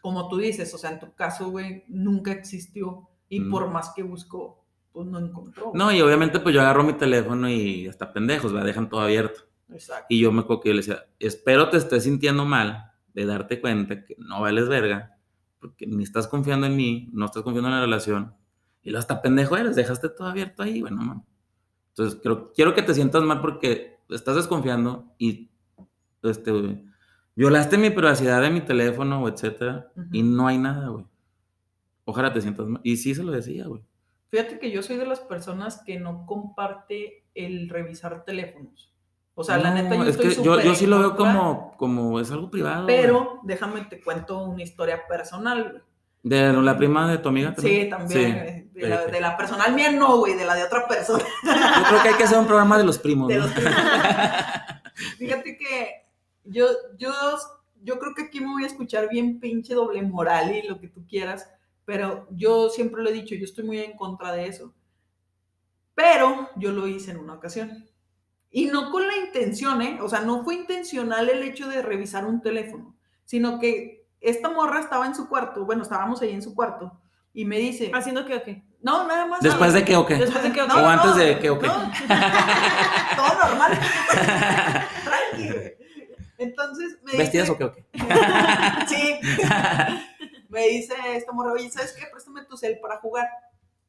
como 0.00 0.28
tú 0.28 0.38
dices, 0.38 0.72
o 0.74 0.78
sea, 0.78 0.90
en 0.90 1.00
tu 1.00 1.12
caso, 1.14 1.50
güey, 1.50 1.84
nunca 1.88 2.32
existió 2.32 3.07
y 3.28 3.40
Mm. 3.40 3.50
por 3.50 3.70
más 3.70 3.92
que 3.94 4.02
buscó, 4.02 4.64
pues 4.92 5.06
no 5.06 5.18
encontró. 5.18 5.70
No, 5.74 5.92
y 5.92 6.00
obviamente 6.00 6.40
pues 6.40 6.54
yo 6.54 6.60
agarro 6.60 6.82
mi 6.82 6.94
teléfono 6.94 7.48
y 7.48 7.86
hasta 7.86 8.12
pendejos, 8.12 8.52
la 8.52 8.64
dejan 8.64 8.88
todo 8.88 9.00
abierto. 9.00 9.40
Exacto. 9.70 10.06
Y 10.08 10.20
yo 10.20 10.32
me 10.32 10.40
acuerdo 10.40 10.62
que 10.62 10.68
yo 10.70 10.74
le 10.74 10.80
decía, 10.80 11.04
espero 11.18 11.68
te 11.68 11.76
estés 11.76 12.04
sintiendo 12.04 12.44
mal 12.44 12.90
de 13.14 13.26
darte 13.26 13.60
cuenta 13.60 14.04
que 14.04 14.16
no 14.18 14.40
vales 14.40 14.68
verga, 14.68 15.18
porque 15.60 15.86
ni 15.86 16.04
estás 16.04 16.26
confiando 16.28 16.66
en 16.66 16.76
mí, 16.76 17.08
no 17.12 17.26
estás 17.26 17.42
confiando 17.42 17.68
en 17.68 17.74
la 17.74 17.80
relación, 17.80 18.34
y 18.82 18.90
lo 18.90 18.98
hasta 18.98 19.20
pendejo 19.20 19.56
eres, 19.56 19.76
dejaste 19.76 20.08
todo 20.08 20.28
abierto 20.28 20.62
ahí, 20.62 20.80
bueno, 20.80 21.02
man. 21.02 21.24
Entonces, 21.90 22.20
creo, 22.22 22.52
quiero 22.52 22.74
que 22.74 22.82
te 22.82 22.94
sientas 22.94 23.22
mal 23.24 23.40
porque 23.40 23.98
estás 24.08 24.36
desconfiando 24.36 25.12
y 25.18 25.50
este, 26.22 26.84
violaste 27.34 27.76
mi 27.76 27.90
privacidad 27.90 28.40
de 28.40 28.50
mi 28.50 28.60
teléfono, 28.60 29.22
o 29.22 29.28
etcétera, 29.28 29.90
y 30.12 30.22
no 30.22 30.46
hay 30.46 30.58
nada, 30.58 30.88
güey. 30.88 31.04
Ojalá 32.10 32.32
te 32.32 32.40
sientas 32.40 32.66
mal. 32.66 32.80
Y 32.84 32.96
sí 32.96 33.14
se 33.14 33.22
lo 33.22 33.32
decía, 33.32 33.66
güey. 33.66 33.82
Fíjate 34.30 34.58
que 34.58 34.70
yo 34.70 34.82
soy 34.82 34.96
de 34.96 35.04
las 35.04 35.20
personas 35.20 35.82
que 35.84 35.98
no 36.00 36.24
comparte 36.24 37.24
el 37.34 37.68
revisar 37.68 38.24
teléfonos. 38.24 38.94
O 39.34 39.44
sea, 39.44 39.58
la 39.58 39.72
neta, 39.74 39.94
yo 39.94 40.02
es 40.04 40.08
estoy 40.16 40.34
que 40.36 40.42
yo, 40.42 40.74
sí 40.74 40.86
lo 40.86 40.98
veo 41.00 41.16
como, 41.16 41.74
como 41.76 42.18
es 42.18 42.30
algo 42.32 42.50
privado. 42.50 42.84
güey. 42.84 42.96
Pero 43.00 43.40
déjame 43.44 43.82
te 43.82 44.00
cuento 44.00 44.38
una 44.42 44.62
historia 44.62 45.06
personal, 45.06 45.70
güey. 45.70 45.82
De 46.22 46.52
la 46.52 46.76
prima 46.76 47.08
de 47.10 47.18
tu 47.18 47.28
amiga 47.28 47.54
Sí, 47.56 47.86
también. 47.88 47.90
también. 47.90 48.08
Sí. 48.08 48.20
eh, 48.48 48.68
De, 48.72 48.88
la, 48.88 49.02
ok. 49.02 49.10
de 49.12 49.20
la 49.20 49.36
personal 49.36 49.74
mía 49.74 49.92
no, 49.92 50.16
güey, 50.18 50.34
de 50.34 50.44
la 50.46 50.54
de 50.54 50.64
otra 50.64 50.88
persona. 50.88 51.22
Yo 51.44 51.84
creo 51.88 52.02
que 52.02 52.08
hay 52.08 52.14
que 52.14 52.24
hacer 52.24 52.38
un 52.38 52.46
programa 52.46 52.76
de 52.78 52.84
los 52.84 52.98
primos. 52.98 53.28
De 53.28 53.38
los- 53.38 53.50
Fíjate 55.18 55.56
que 55.56 56.06
yo, 56.44 56.66
yo, 56.98 57.12
yo 57.82 57.98
creo 57.98 58.14
que 58.14 58.22
aquí 58.24 58.40
me 58.40 58.48
voy 58.48 58.64
a 58.64 58.66
escuchar 58.66 59.08
bien 59.08 59.38
pinche 59.40 59.74
doble 59.74 60.02
moral 60.02 60.54
y 60.56 60.66
lo 60.66 60.80
que 60.80 60.88
tú 60.88 61.06
quieras, 61.06 61.48
pero 61.88 62.26
yo 62.32 62.68
siempre 62.68 63.02
lo 63.02 63.08
he 63.08 63.14
dicho, 63.14 63.34
yo 63.34 63.44
estoy 63.44 63.64
muy 63.64 63.78
en 63.78 63.96
contra 63.96 64.30
de 64.30 64.46
eso. 64.46 64.74
Pero 65.94 66.50
yo 66.56 66.70
lo 66.70 66.86
hice 66.86 67.12
en 67.12 67.16
una 67.16 67.32
ocasión. 67.32 67.88
Y 68.50 68.66
no 68.66 68.90
con 68.90 69.08
la 69.08 69.16
intención, 69.16 69.80
¿eh? 69.80 69.98
O 70.02 70.06
sea, 70.06 70.20
no 70.20 70.44
fue 70.44 70.56
intencional 70.56 71.30
el 71.30 71.42
hecho 71.42 71.66
de 71.66 71.80
revisar 71.80 72.26
un 72.26 72.42
teléfono, 72.42 72.94
sino 73.24 73.58
que 73.58 74.06
esta 74.20 74.50
morra 74.50 74.80
estaba 74.80 75.06
en 75.06 75.14
su 75.14 75.30
cuarto, 75.30 75.64
bueno, 75.64 75.82
estábamos 75.82 76.20
ahí 76.20 76.32
en 76.32 76.42
su 76.42 76.54
cuarto, 76.54 76.92
y 77.32 77.46
me 77.46 77.56
dice, 77.56 77.90
¿Haciendo 77.94 78.26
qué 78.26 78.34
o 78.34 78.44
qué? 78.44 78.62
no, 78.82 79.08
nada 79.08 79.24
más. 79.24 79.40
¿Después 79.40 79.72
de 79.72 79.82
qué 79.86 79.96
o 79.96 80.04
qué? 80.04 80.16
Después 80.16 80.42
de 80.44 80.52
qué 80.52 80.60
o 80.60 80.66
qué. 80.66 80.74
O 80.74 80.86
antes 80.86 81.16
de 81.16 81.38
qué 81.38 81.48
o 81.48 81.58
qué. 81.58 81.68
no. 81.68 81.72
Todo 83.16 83.48
normal. 83.48 83.72
Tranqui, 85.04 85.52
güey. 85.54 85.74
Entonces 86.36 86.98
me 87.02 87.16
¿Vestidas 87.16 87.48
dice, 87.48 87.52
o 87.52 87.56
qué 87.56 87.64
o 87.64 87.72
qué? 87.72 87.86
Sí. 88.86 89.14
Me 90.48 90.66
dice 90.68 90.94
esta 91.14 91.32
morra, 91.32 91.52
oye, 91.52 91.70
¿sabes 91.70 91.92
qué? 91.98 92.06
Préstame 92.10 92.44
tu 92.44 92.56
cel 92.56 92.78
para 92.80 92.98
jugar. 92.98 93.28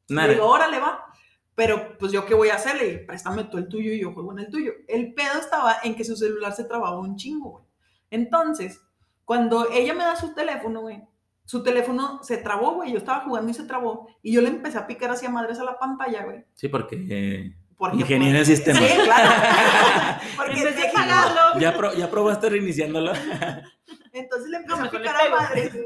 Le 0.07 0.15
Nada. 0.15 0.27
digo, 0.29 0.45
órale, 0.45 0.79
va. 0.79 1.05
Pero, 1.55 1.97
pues, 1.97 2.11
¿yo 2.11 2.25
qué 2.25 2.33
voy 2.33 2.49
a 2.49 2.55
hacerle? 2.55 2.87
Y 2.93 2.97
préstame 3.05 3.43
tú 3.45 3.57
el 3.57 3.67
tuyo 3.67 3.91
y 3.91 3.99
yo 3.99 4.13
juego 4.13 4.31
en 4.31 4.39
el 4.39 4.49
tuyo. 4.49 4.71
El 4.87 5.13
pedo 5.13 5.39
estaba 5.39 5.77
en 5.83 5.95
que 5.95 6.05
su 6.05 6.15
celular 6.15 6.53
se 6.53 6.63
trababa 6.63 6.99
un 6.99 7.15
chingo, 7.17 7.49
güey. 7.51 7.65
Entonces, 8.11 8.79
cuando 9.25 9.69
ella 9.71 9.93
me 9.93 10.03
da 10.03 10.15
su 10.15 10.33
teléfono, 10.33 10.81
güey, 10.81 11.03
su 11.45 11.61
teléfono 11.63 12.23
se 12.23 12.37
trabó, 12.37 12.75
güey. 12.75 12.91
Yo 12.91 12.97
estaba 12.97 13.21
jugando 13.25 13.51
y 13.51 13.53
se 13.53 13.63
trabó. 13.65 14.07
Y 14.21 14.31
yo 14.33 14.41
le 14.41 14.47
empecé 14.49 14.77
a 14.77 14.87
picar 14.87 15.11
hacia 15.11 15.29
madres 15.29 15.59
a 15.59 15.63
la 15.63 15.77
pantalla, 15.77 16.23
güey. 16.23 16.45
Sí, 16.53 16.67
porque 16.69 17.05
eh, 17.09 17.55
Porque, 17.77 17.97
ingeniero 17.97 18.37
en 18.39 18.45
pues, 18.45 18.57
sistemas. 18.57 18.83
Sí, 18.83 18.97
claro. 19.03 19.29
Porque 20.37 20.59
Empecé 20.61 20.87
a 20.87 20.89
sí, 20.91 20.95
pagarlo. 20.95 21.59
¿Ya, 21.59 21.75
pro- 21.75 21.93
¿Ya 21.93 22.09
probaste 22.09 22.49
reiniciándolo? 22.49 23.11
Entonces 24.13 24.49
le 24.49 24.57
empecé 24.57 24.79
No, 24.79 24.85
a 24.87 24.89
picar 24.91 25.15
a 25.15 25.53
pego. 25.53 25.79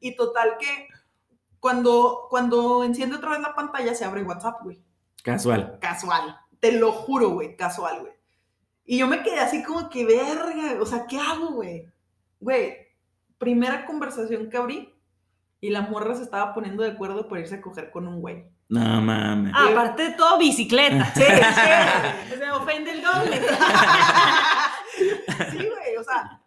Y 0.00 0.16
total 0.16 0.56
que 0.58 0.88
cuando, 1.60 2.26
cuando 2.30 2.82
enciende 2.84 3.16
otra 3.16 3.30
vez 3.30 3.40
la 3.40 3.54
pantalla 3.54 3.94
se 3.94 4.04
abre 4.04 4.22
WhatsApp, 4.22 4.62
güey. 4.62 4.82
Casual. 5.22 5.78
Casual. 5.80 6.38
Te 6.58 6.72
lo 6.72 6.92
juro, 6.92 7.30
güey. 7.30 7.56
Casual, 7.56 8.00
güey. 8.00 8.12
Y 8.84 8.98
yo 8.98 9.06
me 9.06 9.22
quedé 9.22 9.40
así 9.40 9.62
como 9.62 9.88
que 9.88 10.04
verga. 10.04 10.80
O 10.80 10.86
sea, 10.86 11.06
¿qué 11.06 11.18
hago, 11.18 11.52
güey? 11.52 11.86
Güey, 12.40 12.76
primera 13.38 13.86
conversación 13.86 14.50
que 14.50 14.56
abrí 14.56 14.94
y 15.60 15.70
la 15.70 15.82
morra 15.82 16.14
se 16.14 16.22
estaba 16.22 16.54
poniendo 16.54 16.82
de 16.82 16.90
acuerdo 16.90 17.28
por 17.28 17.38
irse 17.38 17.56
a 17.56 17.60
coger 17.60 17.90
con 17.90 18.08
un 18.08 18.20
güey. 18.20 18.46
No 18.68 19.00
mames. 19.00 19.52
Ah, 19.54 19.68
aparte 19.70 20.04
de 20.04 20.10
todo, 20.12 20.38
bicicleta. 20.38 21.04
Sí, 21.14 21.22
sí. 21.22 22.34
O 22.34 22.38
sea, 22.38 22.56
ofende 22.56 22.92
el 22.92 23.02
doble. 23.02 23.40
Sí, 25.50 25.56
güey, 25.56 25.96
o 25.98 26.04
sea, 26.04 26.39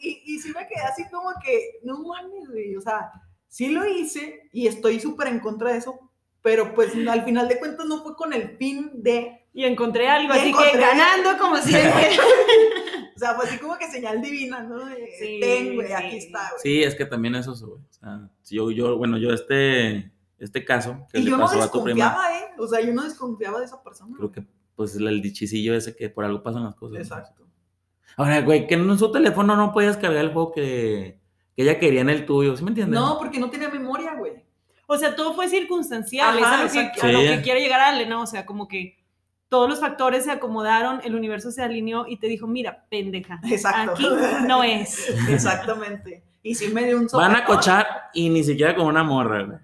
y, 0.00 0.22
y 0.26 0.38
sí 0.38 0.48
me 0.54 0.66
quedé 0.66 0.80
así 0.82 1.04
como 1.10 1.30
que, 1.44 1.78
no 1.82 2.02
mames, 2.02 2.48
güey, 2.48 2.76
o 2.76 2.80
sea, 2.80 3.10
sí 3.48 3.68
lo 3.68 3.86
hice 3.86 4.48
y 4.52 4.66
estoy 4.66 5.00
súper 5.00 5.28
en 5.28 5.40
contra 5.40 5.72
de 5.72 5.78
eso, 5.78 5.98
pero 6.42 6.74
pues 6.74 6.92
al 7.08 7.24
final 7.24 7.48
de 7.48 7.58
cuentas 7.58 7.86
no 7.86 8.02
fue 8.02 8.14
con 8.14 8.32
el 8.32 8.56
fin 8.56 8.90
de, 8.94 9.46
Y 9.52 9.64
encontré 9.64 10.08
algo, 10.08 10.34
Y 10.34 10.38
así 10.38 10.50
encontré- 10.52 10.72
que 10.72 10.78
ganando 10.78 11.36
como 11.38 11.56
siempre. 11.56 12.10
o 13.16 13.18
sea, 13.18 13.34
fue 13.34 13.46
así 13.46 13.58
como 13.58 13.76
que 13.76 13.88
señal 13.90 14.20
divina, 14.22 14.62
¿no? 14.62 14.84
De, 14.86 15.08
Sí, 15.18 15.38
ten, 15.40 15.74
güey, 15.74 15.88
sí. 15.88 15.92
aquí 15.92 16.16
está, 16.18 16.50
güey. 16.50 16.60
Sí, 16.62 16.82
es 16.82 16.94
que 16.94 17.04
también 17.06 17.34
eso, 17.34 17.54
güey. 17.66 17.80
O 17.80 17.92
sea, 17.92 18.30
si 18.42 18.56
yo, 18.56 18.70
yo, 18.70 18.96
bueno, 18.96 19.18
yo 19.18 19.30
este, 19.30 20.12
este 20.38 20.64
caso 20.64 21.06
que 21.12 21.18
Y 21.18 21.24
le 21.24 21.30
yo 21.32 21.36
no 21.36 21.44
pasó 21.44 21.60
a 21.62 21.70
tu 21.70 21.82
prima, 21.82 22.04
desconfiaba, 22.06 22.38
¿eh? 22.38 22.44
O 22.58 22.66
sea, 22.68 22.80
yo 22.80 22.92
no 22.94 23.02
desconfiaba 23.02 23.58
de 23.58 23.64
esa 23.66 23.82
persona. 23.82 24.14
creo 24.16 24.30
que 24.32 24.44
pues 24.76 24.94
el 24.94 25.20
dichicillo 25.20 25.74
ese 25.74 25.96
que 25.96 26.08
por 26.08 26.24
algo 26.24 26.40
pasan 26.40 26.62
las 26.62 26.76
cosas. 26.76 27.10
¿no? 27.10 27.47
Ahora, 28.18 28.42
güey, 28.42 28.66
que 28.66 28.74
en 28.74 28.98
su 28.98 29.10
teléfono 29.10 29.56
no 29.56 29.72
podías 29.72 29.96
cargar 29.96 30.24
el 30.24 30.32
juego 30.32 30.52
que, 30.52 31.18
que 31.56 31.62
ella 31.62 31.78
quería 31.78 32.02
en 32.02 32.10
el 32.10 32.26
tuyo, 32.26 32.54
¿sí 32.56 32.62
me 32.64 32.70
entiendes? 32.70 32.98
No, 33.00 33.16
porque 33.18 33.38
no 33.38 33.48
tenía 33.48 33.70
memoria, 33.70 34.14
güey. 34.14 34.32
O 34.86 34.96
sea, 34.98 35.14
todo 35.16 35.34
fue 35.34 35.48
circunstancial, 35.48 36.38
Ajá, 36.38 36.38
es 36.38 36.46
a 36.46 36.64
lo, 36.64 36.72
que, 36.72 36.78
exacto. 36.80 37.06
a 37.06 37.12
lo 37.12 37.20
Sí. 37.20 37.26
que 37.28 37.42
quiere 37.42 37.60
llegar 37.60 37.80
Ale, 37.80 38.06
¿no? 38.06 38.22
O 38.22 38.26
sea, 38.26 38.44
como 38.44 38.68
que 38.68 38.96
todos 39.48 39.68
los 39.68 39.80
factores 39.80 40.24
se 40.24 40.30
acomodaron, 40.30 41.00
el 41.04 41.14
universo 41.14 41.50
se 41.50 41.62
alineó 41.62 42.06
y 42.06 42.18
te 42.18 42.26
dijo, 42.26 42.46
mira, 42.46 42.84
pendeja, 42.90 43.40
Exacto. 43.48 43.92
aquí 43.92 44.06
no 44.46 44.62
es. 44.64 45.08
Exactamente. 45.30 46.22
Y 46.42 46.54
sí 46.54 46.68
me 46.72 46.84
dio 46.84 46.98
un 46.98 47.06
Van 47.12 47.30
a 47.32 47.38
sopetón. 47.38 47.56
cochar 47.56 47.86
y 48.14 48.28
ni 48.30 48.42
siquiera 48.44 48.74
con 48.74 48.86
una 48.86 49.02
morra, 49.04 49.42
güey. 49.44 49.58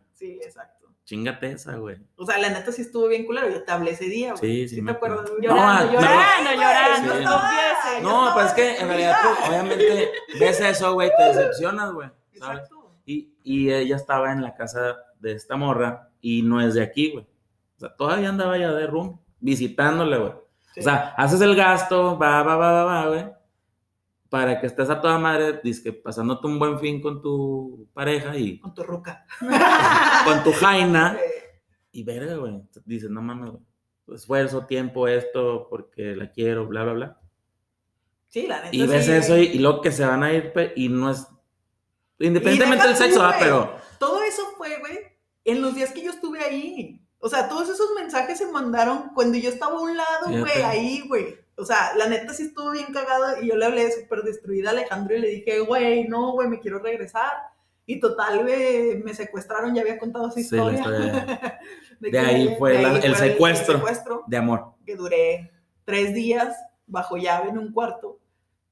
Sí. 1.15 1.17
Chingate 1.17 1.53
esa, 1.53 1.77
güey. 1.77 1.97
O 2.17 2.27
sea, 2.27 2.39
la 2.39 2.51
neta 2.51 2.71
sí 2.73 2.83
estuvo 2.83 3.09
bien 3.09 3.25
culero. 3.27 3.49
Yo 3.49 3.63
te 3.63 3.73
hablé 3.73 3.93
ese 3.93 4.07
día, 4.07 4.35
güey. 4.35 4.41
Sí, 4.41 4.69
sí 4.69 4.77
te 4.77 4.83
me 4.83 4.93
acuerdas? 4.93 5.21
acuerdo. 5.21 5.37
güey? 5.39 5.49
Llorando, 5.49 5.93
No, 5.93 6.01
llorando, 6.01 6.51
no, 6.51 6.57
llorando, 6.57 7.13
sí. 7.15 8.03
Yo 8.03 8.03
No, 8.03 8.31
pues 8.35 8.47
es 8.47 8.53
que 8.53 8.77
en 8.79 8.89
realidad, 8.89 9.11
destruida. 9.13 9.37
pues, 9.37 9.49
obviamente, 9.49 10.13
ves 10.41 10.61
eso, 10.61 10.93
güey, 10.95 11.11
te 11.17 11.23
decepcionas, 11.25 11.93
güey. 11.93 12.09
¿sabes? 12.39 12.59
Exacto. 12.61 12.93
Y, 13.07 13.33
y 13.43 13.71
ella 13.73 13.97
estaba 13.97 14.33
en 14.33 14.43
la 14.43 14.55
casa 14.55 14.97
de 15.21 15.33
esta 15.33 15.57
morra 15.57 16.09
y 16.21 16.43
no 16.43 16.61
es 16.61 16.75
de 16.75 16.83
aquí, 16.83 17.13
güey. 17.13 17.25
O 17.77 17.81
sea, 17.81 17.95
todavía 17.95 18.29
andaba 18.29 18.57
ya 18.59 18.73
de 18.73 18.87
room, 18.87 19.21
visitándole, 19.41 20.17
güey. 20.19 20.33
Sí. 20.75 20.81
O 20.81 20.83
sea, 20.83 21.15
haces 21.17 21.41
el 21.41 21.55
gasto, 21.55 22.19
va, 22.19 22.43
va, 22.43 22.57
va, 22.57 22.73
va, 22.73 22.85
va, 22.85 23.07
güey. 23.09 23.27
Para 24.35 24.61
que 24.61 24.67
estés 24.67 24.91
a 24.91 25.01
toda 25.01 25.17
madre, 25.17 25.61
que 25.63 25.93
pasándote 25.93 26.49
un 26.49 26.59
buen 26.59 26.81
fin 26.81 27.01
con 27.01 27.23
tu 27.23 27.87
pareja 27.95 28.37
y 28.37 28.59
con 28.59 28.75
tu 28.75 28.83
ruca. 28.83 29.25
con 30.25 30.43
tu 30.43 30.53
jaina. 30.53 31.17
Y 31.93 32.03
verga, 32.03 32.35
güey. 32.35 32.61
Dices, 32.85 33.09
no 33.09 33.23
mames, 33.23 33.53
güey. 33.53 33.63
Esfuerzo, 34.17 34.67
tiempo, 34.67 35.07
esto, 35.07 35.69
porque 35.71 36.17
la 36.17 36.33
quiero, 36.33 36.67
bla, 36.67 36.83
bla, 36.83 36.93
bla. 36.93 37.21
Sí, 38.27 38.49
la 38.49 38.57
neta. 38.57 38.75
Y 38.75 38.85
ves 38.89 39.07
sí, 39.07 39.13
eso 39.13 39.39
y, 39.39 39.43
y 39.43 39.59
luego 39.61 39.81
que 39.81 39.93
se 39.93 40.05
van 40.05 40.25
a 40.25 40.33
ir 40.33 40.53
y 40.75 40.89
no 40.89 41.13
es. 41.13 41.29
Independientemente 42.19 42.89
del 42.89 42.97
sexo, 42.97 43.23
ah, 43.23 43.37
pero. 43.39 43.77
Todo 44.01 44.21
eso 44.25 44.43
fue, 44.57 44.81
güey, 44.81 44.99
en 45.45 45.63
los 45.63 45.77
días 45.77 45.93
que 45.93 46.03
yo 46.03 46.11
estuve 46.11 46.41
ahí. 46.41 47.01
O 47.21 47.29
sea, 47.29 47.49
todos 47.49 47.69
esos 47.69 47.91
mensajes 47.95 48.39
se 48.39 48.51
mandaron 48.51 49.11
cuando 49.15 49.39
yo 49.39 49.49
estaba 49.49 49.77
a 49.77 49.81
un 49.81 49.97
lado, 49.97 50.41
güey, 50.41 50.63
ahí, 50.65 51.05
güey. 51.07 51.44
O 51.57 51.65
sea, 51.65 51.95
la 51.97 52.09
neta 52.09 52.33
sí 52.35 52.45
estuvo 52.45 52.71
bien 52.73 52.93
cagada 52.93 53.41
y 53.41 53.49
yo 53.49 53.57
le 53.57 53.65
hablé 53.67 53.91
súper 53.93 54.23
destruida 54.23 54.71
a 54.71 54.73
Alejandro 54.73 55.17
y 55.17 55.21
le 55.21 55.29
dije, 55.29 55.61
güey, 55.61 56.05
no, 56.09 56.33
güey, 56.33 56.49
me 56.49 56.59
quiero 56.61 56.79
regresar. 56.81 57.33
Y 57.87 58.01
total, 58.01 58.43
güey, 58.43 58.97
me 59.03 59.15
secuestraron, 59.15 59.75
ya 59.75 59.83
había 59.83 59.99
contado 59.99 60.29
esa 60.29 60.41
Sí, 60.41 60.57
la 60.57 60.73
historia. 60.73 60.79
historia 61.07 61.61
De, 62.01 62.11
De 62.11 62.19
ahí 62.19 62.57
fue 62.59 62.81
la- 62.83 62.99
el 62.99 63.15
secuestro. 63.15 63.77
secuestro, 63.77 64.25
De 64.27 64.37
amor. 64.37 64.75
que 64.85 64.97
duré 64.97 65.53
tres 65.85 66.13
días 66.15 66.57
bajo 66.87 67.17
llave 67.17 67.51
en 67.51 67.59
un 67.59 67.73
cuarto 67.73 68.19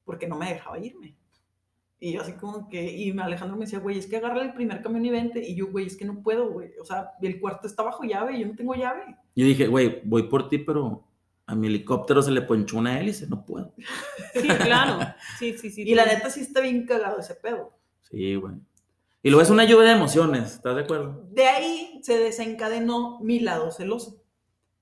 porque 0.03 0.27
no 0.27 0.35
me 0.35 0.51
dejaba 0.53 0.77
irme. 0.79 1.15
Y 1.99 2.11
yo 2.11 2.21
así 2.21 2.33
como 2.33 2.67
que, 2.67 2.83
y 2.83 3.17
Alejandro 3.17 3.55
me 3.55 3.63
decía, 3.63 3.79
güey, 3.79 3.97
es 3.97 4.07
que 4.07 4.17
agarra 4.17 4.41
el 4.41 4.53
primer 4.53 4.81
camión 4.81 5.05
y 5.05 5.09
vente. 5.09 5.39
Y 5.39 5.55
yo, 5.55 5.67
güey, 5.67 5.85
es 5.87 5.95
que 5.95 6.03
no 6.03 6.21
puedo, 6.21 6.49
güey. 6.51 6.71
O 6.81 6.83
sea, 6.83 7.11
el 7.21 7.39
cuarto 7.39 7.65
está 7.65 7.81
bajo 7.83 8.03
llave 8.03 8.35
y 8.35 8.41
yo 8.41 8.47
no 8.47 8.55
tengo 8.55 8.75
llave. 8.75 9.15
Yo 9.35 9.45
dije, 9.45 9.67
güey, 9.67 10.01
voy 10.03 10.23
por 10.23 10.49
ti, 10.49 10.57
pero 10.57 11.05
a 11.53 11.55
mi 11.55 11.67
helicóptero 11.67 12.21
se 12.21 12.31
le 12.31 12.41
ponchó 12.41 12.77
una 12.77 12.99
hélice, 12.99 13.27
no 13.27 13.45
puedo. 13.45 13.73
Sí, 14.33 14.47
claro. 14.47 14.99
Sí, 15.39 15.57
sí, 15.57 15.69
sí. 15.69 15.83
Y 15.83 15.95
la 15.95 16.05
neta 16.05 16.29
sí 16.29 16.41
está 16.41 16.61
bien 16.61 16.85
cagado 16.85 17.19
ese 17.19 17.35
pedo. 17.35 17.77
Sí, 18.01 18.35
güey. 18.35 18.55
Y 19.21 19.29
luego 19.29 19.41
es 19.41 19.49
una 19.49 19.63
lluvia 19.63 19.87
de 19.89 19.95
emociones, 19.95 20.53
¿estás 20.53 20.75
de 20.75 20.81
acuerdo? 20.81 21.25
De 21.31 21.45
ahí 21.45 21.99
se 22.03 22.17
desencadenó 22.17 23.19
mi 23.21 23.39
lado 23.39 23.71
celoso. 23.71 24.22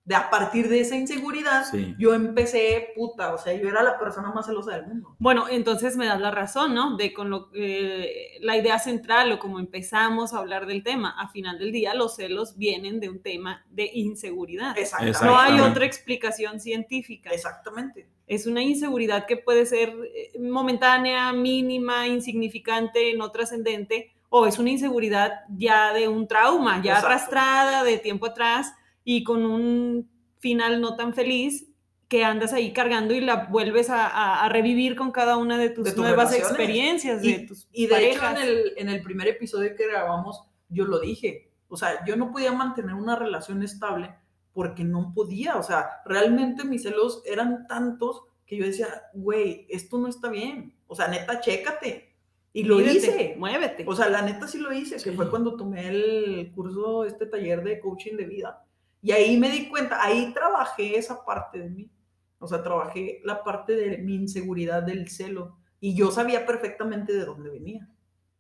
De 0.04 0.16
a 0.16 0.32
partir 0.32 0.68
de 0.68 0.80
esa 0.80 0.96
inseguridad, 0.96 1.64
Sí. 1.70 1.96
yo 2.00 2.16
empecé, 2.16 2.88
puta, 2.96 3.36
o 3.36 3.38
sea, 3.38 3.54
yo 3.54 3.70
era 3.70 3.84
la 3.84 4.00
persona 4.00 4.32
más 4.32 4.48
celosa 4.48 4.72
del 4.76 4.88
mundo. 4.88 5.16
Bueno, 5.20 5.46
entonces 5.48 5.96
me 5.96 6.08
das 6.08 6.20
la 6.20 6.32
razón, 6.32 6.74
¿no? 6.74 6.98
De 6.98 7.14
con 7.14 7.30
lo, 7.30 7.50
eh, 7.54 8.38
la 8.42 8.58
idea 8.58 8.80
central 8.80 9.32
o 9.32 9.38
como 9.38 9.60
empezamos 9.60 10.34
a 10.34 10.40
hablar 10.40 10.66
del 10.66 10.84
tema. 10.84 11.12
A 11.20 11.30
final 11.30 11.60
del 11.60 11.72
día, 11.72 11.94
los 11.94 12.16
celos 12.16 12.58
vienen 12.58 13.00
de 13.00 13.10
un 13.10 13.22
tema 13.22 13.64
de 13.70 13.92
inseguridad. 13.94 14.76
Exactamente. 14.76 15.20
No 15.24 15.38
hay 15.38 15.60
otra 15.60 15.86
explicación 15.86 16.60
científica. 16.60 17.30
Exactamente. 17.30 18.08
Es 18.26 18.48
una 18.48 18.64
inseguridad 18.64 19.28
que 19.28 19.38
puede 19.38 19.68
ser 19.68 19.90
eh, 20.16 20.32
momentánea, 20.40 21.32
mínima, 21.32 22.08
insignificante, 22.08 23.14
no 23.16 23.30
trascendente, 23.32 24.12
o 24.30 24.48
es 24.48 24.58
una 24.58 24.72
inseguridad 24.72 25.42
ya 25.56 25.94
de 25.94 26.08
un 26.08 26.28
trauma, 26.28 26.82
ya 26.82 26.94
Exacto. 26.94 27.08
arrastrada 27.08 27.84
de 27.84 27.98
tiempo 28.00 28.26
atrás 28.26 28.74
y 29.04 29.24
con 29.24 29.46
un 29.46 30.10
final 30.40 30.82
no 30.82 30.96
tan 30.96 31.14
feliz 31.14 31.68
que 32.08 32.26
andas 32.26 32.52
ahí 32.52 32.74
cargando 32.74 33.14
y 33.14 33.22
la 33.22 33.46
vuelves 33.46 33.90
a, 33.90 34.06
a- 34.08 34.44
a 34.46 34.50
revivir 34.50 34.96
con 34.98 35.12
cada 35.12 35.38
una 35.38 35.58
de 35.58 35.70
tus 35.70 35.86
De 35.86 35.92
tus 35.92 36.04
nuevas 36.04 36.34
experiencias, 36.34 37.24
Y, 37.24 37.32
de 37.34 37.40
tus 37.48 37.68
y 37.72 37.86
de 37.88 37.94
parejas. 37.94 38.34
hecho, 38.34 38.42
en 38.44 38.48
el, 38.50 38.74
en 38.78 38.90
el 38.90 39.02
primer 39.02 39.28
episodio 39.30 39.76
que 39.78 39.88
grabamos, 39.88 40.42
yo 40.70 40.86
lo 40.86 41.00
dije. 41.00 41.52
O 41.70 41.78
sea, 41.78 42.04
yo 42.06 42.18
no 42.18 42.32
podía 42.32 42.52
mantener 42.52 42.96
una 42.96 43.16
relación 43.16 43.64
estable 43.64 44.14
porque 44.54 44.84
no 44.84 45.14
podía. 45.16 45.56
O 45.56 45.64
sea, 45.64 46.02
realmente 46.06 46.66
mis 46.66 46.84
celos 46.84 47.22
eran 47.26 47.66
tantos 47.68 48.24
que 48.46 48.58
yo 48.58 48.66
decía, 48.66 48.88
güey, 49.14 49.66
esto 49.70 49.98
no 49.98 50.10
está 50.10 50.30
bien. 50.30 50.76
O 50.88 50.96
sea, 50.96 51.08
neta, 51.08 51.40
chécate. 51.40 52.14
Y 52.52 52.64
lo 52.66 52.76
Mírate, 52.80 52.98
hice. 52.98 53.36
Muévete. 53.38 53.86
O 53.88 53.96
sea, 53.96 54.10
la 54.10 54.22
neta 54.22 54.46
sí 54.50 54.58
lo 54.58 54.74
hice, 54.74 54.96
que 54.96 55.00
Sí. 55.12 55.16
fue 55.16 55.30
cuando 55.30 55.56
tomé 55.56 55.88
el 55.88 56.52
curso, 56.54 57.06
este 57.06 57.26
taller 57.26 57.64
de 57.64 57.80
coaching 57.80 58.18
de 58.18 58.26
vida. 58.26 58.66
Y 59.02 59.12
ahí 59.12 59.38
me 59.38 59.50
di 59.50 59.68
cuenta, 59.70 60.04
ahí 60.04 60.34
trabajé 60.34 60.98
esa 60.98 61.26
parte 61.26 61.60
de 61.60 61.70
mí. 61.70 61.92
O 62.40 62.48
sea, 62.48 62.64
trabajé 62.64 63.22
la 63.24 63.44
parte 63.44 63.76
de 63.76 63.98
mi 64.00 64.16
inseguridad 64.16 64.84
del 64.84 65.10
celo. 65.10 65.58
Y 65.80 65.96
yo 65.96 66.12
sabía 66.12 66.46
perfectamente 66.46 67.14
de 67.14 67.26
dónde 67.26 67.50
venía. 67.50 67.90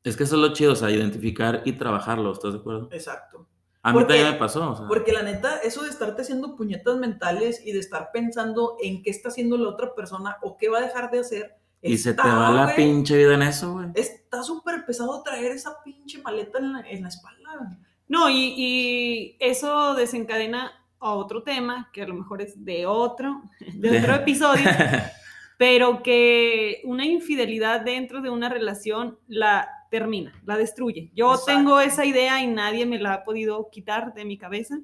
Es 0.04 0.18
que 0.18 0.24
eso 0.24 0.36
es 0.36 0.42
lo 0.42 0.54
chido, 0.54 0.74
o 0.74 0.76
sea, 0.76 0.90
identificar 0.90 1.62
y 1.66 1.74
trabajarlo, 1.74 2.32
¿estás 2.32 2.54
de 2.54 2.60
acuerdo? 2.60 2.90
Exacto. 2.92 3.48
A 3.84 3.94
mí 3.94 4.00
también 4.00 4.32
me 4.32 4.38
pasó, 4.38 4.72
o 4.72 4.76
sea. 4.76 4.88
Porque 4.88 5.12
la 5.12 5.24
neta, 5.24 5.58
eso 5.58 5.84
de 5.84 5.90
estarte 5.90 6.22
haciendo 6.22 6.56
puñetas 6.56 6.98
mentales 6.98 7.66
y 7.66 7.72
de 7.72 7.80
estar 7.80 8.10
pensando 8.14 8.78
en 8.82 9.02
qué 9.02 9.10
está 9.10 9.30
haciendo 9.30 9.58
la 9.58 9.70
otra 9.70 9.96
persona 9.96 10.38
o 10.42 10.58
qué 10.58 10.70
va 10.70 10.80
a 10.80 10.82
dejar 10.82 11.10
de 11.10 11.20
hacer. 11.20 11.58
Y 11.82 11.98
se 11.98 12.14
te 12.14 12.22
va 12.22 12.52
la 12.52 12.76
pinche 12.76 13.18
vida 13.18 13.34
en 13.34 13.42
eso, 13.42 13.74
güey. 13.74 13.88
Está 13.96 14.44
súper 14.44 14.86
pesado 14.86 15.24
traer 15.24 15.52
esa 15.52 15.82
pinche 15.84 16.22
maleta 16.22 16.60
en 16.60 16.74
la, 16.74 16.82
en 16.82 17.02
la 17.02 17.08
espalda. 17.08 17.80
No, 18.12 18.30
y, 18.30 18.54
y 18.58 19.38
eso 19.40 19.96
desencadena 19.96 20.74
a 21.00 21.14
otro 21.14 21.44
tema, 21.44 21.90
que 21.94 22.02
a 22.02 22.08
lo 22.08 22.14
mejor 22.14 22.42
es 22.42 22.66
de 22.66 22.86
otro, 22.86 23.42
de 23.74 24.00
otro 24.00 24.16
episodio, 24.16 24.66
pero 25.58 26.04
que 26.04 26.82
una 26.84 27.06
infidelidad 27.06 27.80
dentro 27.80 28.22
de 28.22 28.30
una 28.30 28.50
relación 28.50 29.18
la 29.30 29.70
termina, 29.90 30.34
la 30.46 30.58
destruye. 30.58 31.10
Yo 31.16 31.32
Exacto. 31.32 31.54
tengo 31.54 31.80
esa 31.80 32.04
idea 32.04 32.42
y 32.42 32.48
nadie 32.48 32.86
me 32.86 33.00
la 33.00 33.14
ha 33.14 33.24
podido 33.24 33.70
quitar 33.72 34.14
de 34.14 34.26
mi 34.26 34.38
cabeza, 34.38 34.80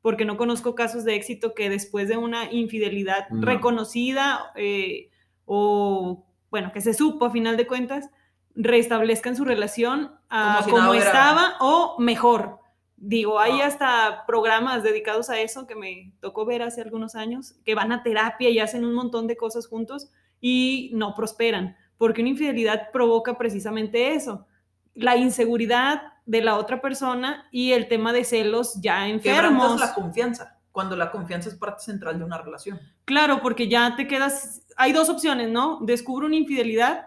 porque 0.00 0.24
no 0.24 0.38
conozco 0.38 0.74
casos 0.74 1.04
de 1.04 1.16
éxito 1.16 1.52
que 1.54 1.68
después 1.68 2.08
de 2.08 2.16
una 2.16 2.50
infidelidad 2.50 3.28
No. 3.28 3.44
reconocida 3.46 4.52
eh, 4.56 5.10
o, 5.44 6.24
bueno, 6.50 6.72
que 6.72 6.80
se 6.80 6.94
supo 6.94 7.26
a 7.26 7.30
final 7.30 7.58
de 7.58 7.66
cuentas, 7.66 8.08
restablezcan 8.54 9.36
su 9.36 9.44
relación 9.44 10.12
a 10.30 10.64
Como 10.64 10.92
si 10.92 10.98
estaba 10.98 11.56
o 11.60 11.96
mejor. 11.98 12.59
Digo, 13.02 13.40
hay 13.40 13.62
hasta 13.62 14.24
programas 14.26 14.82
dedicados 14.82 15.30
a 15.30 15.40
eso 15.40 15.66
que 15.66 15.74
me 15.74 16.12
tocó 16.20 16.44
ver 16.44 16.60
hace 16.60 16.82
algunos 16.82 17.14
años, 17.14 17.54
que 17.64 17.74
van 17.74 17.92
a 17.92 18.02
terapia 18.02 18.50
y 18.50 18.58
hacen 18.58 18.84
un 18.84 18.92
montón 18.92 19.26
de 19.26 19.38
cosas 19.38 19.66
juntos 19.66 20.10
y 20.38 20.90
no 20.92 21.14
prosperan, 21.14 21.78
porque 21.96 22.20
una 22.20 22.30
infidelidad 22.30 22.90
provoca 22.92 23.38
precisamente 23.38 24.12
eso, 24.12 24.46
la 24.94 25.16
inseguridad 25.16 26.02
de 26.26 26.42
la 26.42 26.58
otra 26.58 26.82
persona 26.82 27.48
y 27.50 27.72
el 27.72 27.88
tema 27.88 28.12
de 28.12 28.22
celos 28.22 28.74
ya 28.82 29.06
Quebrantas 29.06 29.26
enfermos. 29.26 29.80
la 29.80 29.94
confianza, 29.94 30.58
cuando 30.70 30.94
la 30.94 31.10
confianza 31.10 31.48
es 31.48 31.54
parte 31.54 31.82
central 31.82 32.18
de 32.18 32.24
una 32.26 32.36
relación. 32.36 32.78
Claro, 33.06 33.40
porque 33.40 33.66
ya 33.66 33.96
te 33.96 34.06
quedas, 34.06 34.66
hay 34.76 34.92
dos 34.92 35.08
opciones, 35.08 35.48
¿no? 35.48 35.80
Descubro 35.80 36.26
una 36.26 36.36
infidelidad, 36.36 37.06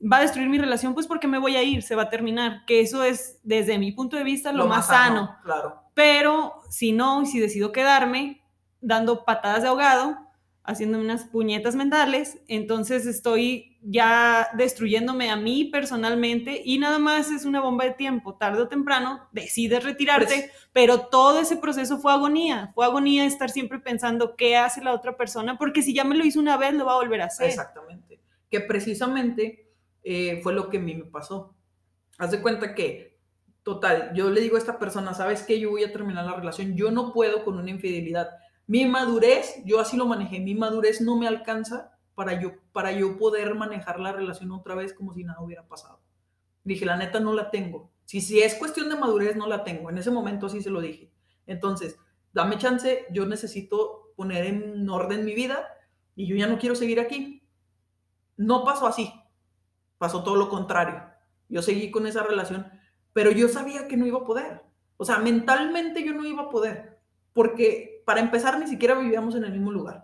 va 0.00 0.18
a 0.18 0.22
destruir 0.22 0.48
mi 0.48 0.58
relación, 0.58 0.94
pues 0.94 1.06
porque 1.06 1.28
me 1.28 1.38
voy 1.38 1.56
a 1.56 1.62
ir, 1.62 1.82
se 1.82 1.94
va 1.94 2.02
a 2.02 2.10
terminar, 2.10 2.64
que 2.66 2.80
eso 2.80 3.02
es, 3.04 3.40
desde 3.42 3.78
mi 3.78 3.92
punto 3.92 4.16
de 4.16 4.24
vista, 4.24 4.52
lo, 4.52 4.66
más 4.66 4.86
sano. 4.86 5.36
Claro. 5.44 5.82
Pero 5.94 6.60
si 6.68 6.92
no, 6.92 7.22
y 7.22 7.26
si 7.26 7.40
decido 7.40 7.72
quedarme 7.72 8.42
dando 8.80 9.24
patadas 9.24 9.62
de 9.62 9.68
ahogado, 9.68 10.18
haciéndome 10.64 11.04
unas 11.04 11.24
puñetas 11.24 11.74
mentales, 11.74 12.38
entonces 12.48 13.06
estoy 13.06 13.78
ya 13.82 14.48
destruyéndome 14.54 15.30
a 15.30 15.36
mí 15.36 15.66
personalmente 15.66 16.62
y 16.64 16.78
nada 16.78 16.98
más 16.98 17.30
es 17.30 17.44
una 17.44 17.60
bomba 17.60 17.84
de 17.84 17.90
tiempo. 17.92 18.34
Tarde 18.34 18.62
o 18.62 18.68
temprano 18.68 19.28
decides 19.30 19.84
retirarte, 19.84 20.34
Pues- 20.34 20.50
pero 20.72 21.00
todo 21.08 21.38
ese 21.40 21.58
proceso 21.58 21.98
fue 21.98 22.12
agonía. 22.12 22.72
Fue 22.74 22.86
agonía 22.86 23.26
estar 23.26 23.50
siempre 23.50 23.78
pensando 23.78 24.36
qué 24.36 24.56
hace 24.56 24.82
la 24.82 24.92
otra 24.92 25.18
persona, 25.18 25.58
porque 25.58 25.82
si 25.82 25.92
ya 25.92 26.04
me 26.04 26.16
lo 26.16 26.24
hizo 26.24 26.40
una 26.40 26.56
vez, 26.56 26.72
lo 26.72 26.86
va 26.86 26.92
a 26.92 26.96
volver 26.96 27.20
a 27.20 27.26
hacer. 27.26 27.48
Exactamente. 27.48 28.18
Que 28.50 28.60
precisamente 28.60 29.63
eh, 30.04 30.40
fue 30.42 30.52
lo 30.52 30.68
que 30.68 30.76
a 30.76 30.80
mí 30.80 30.94
me 30.94 31.04
pasó. 31.04 31.56
Haz 32.18 32.30
de 32.30 32.42
cuenta 32.42 32.74
que, 32.74 33.18
total, 33.62 34.12
yo 34.14 34.30
le 34.30 34.40
digo 34.40 34.56
a 34.56 34.58
esta 34.58 34.78
persona, 34.78 35.14
¿sabes 35.14 35.42
qué? 35.42 35.58
Yo 35.58 35.70
voy 35.70 35.82
a 35.82 35.92
terminar 35.92 36.26
la 36.26 36.36
relación, 36.36 36.76
yo 36.76 36.90
no 36.90 37.12
puedo 37.12 37.44
con 37.44 37.58
una 37.58 37.70
infidelidad. 37.70 38.30
Mi 38.66 38.86
madurez, 38.86 39.62
yo 39.64 39.80
así 39.80 39.96
lo 39.96 40.06
manejé, 40.06 40.38
mi 40.40 40.54
madurez 40.54 41.00
no 41.00 41.16
me 41.16 41.26
alcanza 41.26 41.98
para 42.14 42.40
yo, 42.40 42.52
para 42.72 42.92
yo 42.92 43.18
poder 43.18 43.54
manejar 43.54 43.98
la 43.98 44.12
relación 44.12 44.52
otra 44.52 44.74
vez 44.74 44.92
como 44.92 45.12
si 45.12 45.24
nada 45.24 45.40
hubiera 45.40 45.66
pasado. 45.66 46.00
Dije, 46.62 46.86
la 46.86 46.96
neta 46.96 47.20
no 47.20 47.32
la 47.32 47.50
tengo. 47.50 47.90
Si, 48.04 48.20
si 48.20 48.40
es 48.40 48.54
cuestión 48.54 48.88
de 48.88 48.96
madurez, 48.96 49.36
no 49.36 49.46
la 49.46 49.64
tengo. 49.64 49.90
En 49.90 49.98
ese 49.98 50.10
momento 50.10 50.46
así 50.46 50.62
se 50.62 50.70
lo 50.70 50.80
dije. 50.80 51.10
Entonces, 51.46 51.98
dame 52.32 52.58
chance, 52.58 53.06
yo 53.10 53.26
necesito 53.26 54.12
poner 54.16 54.46
en 54.46 54.88
orden 54.88 55.24
mi 55.24 55.34
vida 55.34 55.68
y 56.14 56.26
yo 56.26 56.36
ya 56.36 56.46
no 56.46 56.58
quiero 56.58 56.74
seguir 56.74 57.00
aquí. 57.00 57.42
No 58.36 58.64
pasó 58.64 58.86
así, 58.86 59.12
pasó 59.98 60.22
todo 60.22 60.36
lo 60.36 60.48
contrario. 60.48 61.02
Yo 61.48 61.62
seguí 61.62 61.90
con 61.90 62.06
esa 62.06 62.22
relación, 62.22 62.70
pero 63.12 63.30
yo 63.30 63.48
sabía 63.48 63.88
que 63.88 63.96
no 63.96 64.06
iba 64.06 64.20
a 64.20 64.24
poder. 64.24 64.62
O 64.96 65.04
sea, 65.04 65.18
mentalmente 65.18 66.04
yo 66.04 66.14
no 66.14 66.24
iba 66.24 66.44
a 66.44 66.50
poder, 66.50 66.98
porque 67.32 68.02
para 68.04 68.20
empezar 68.20 68.58
ni 68.58 68.66
siquiera 68.66 68.94
vivíamos 68.94 69.34
en 69.34 69.44
el 69.44 69.52
mismo 69.52 69.72
lugar. 69.72 70.02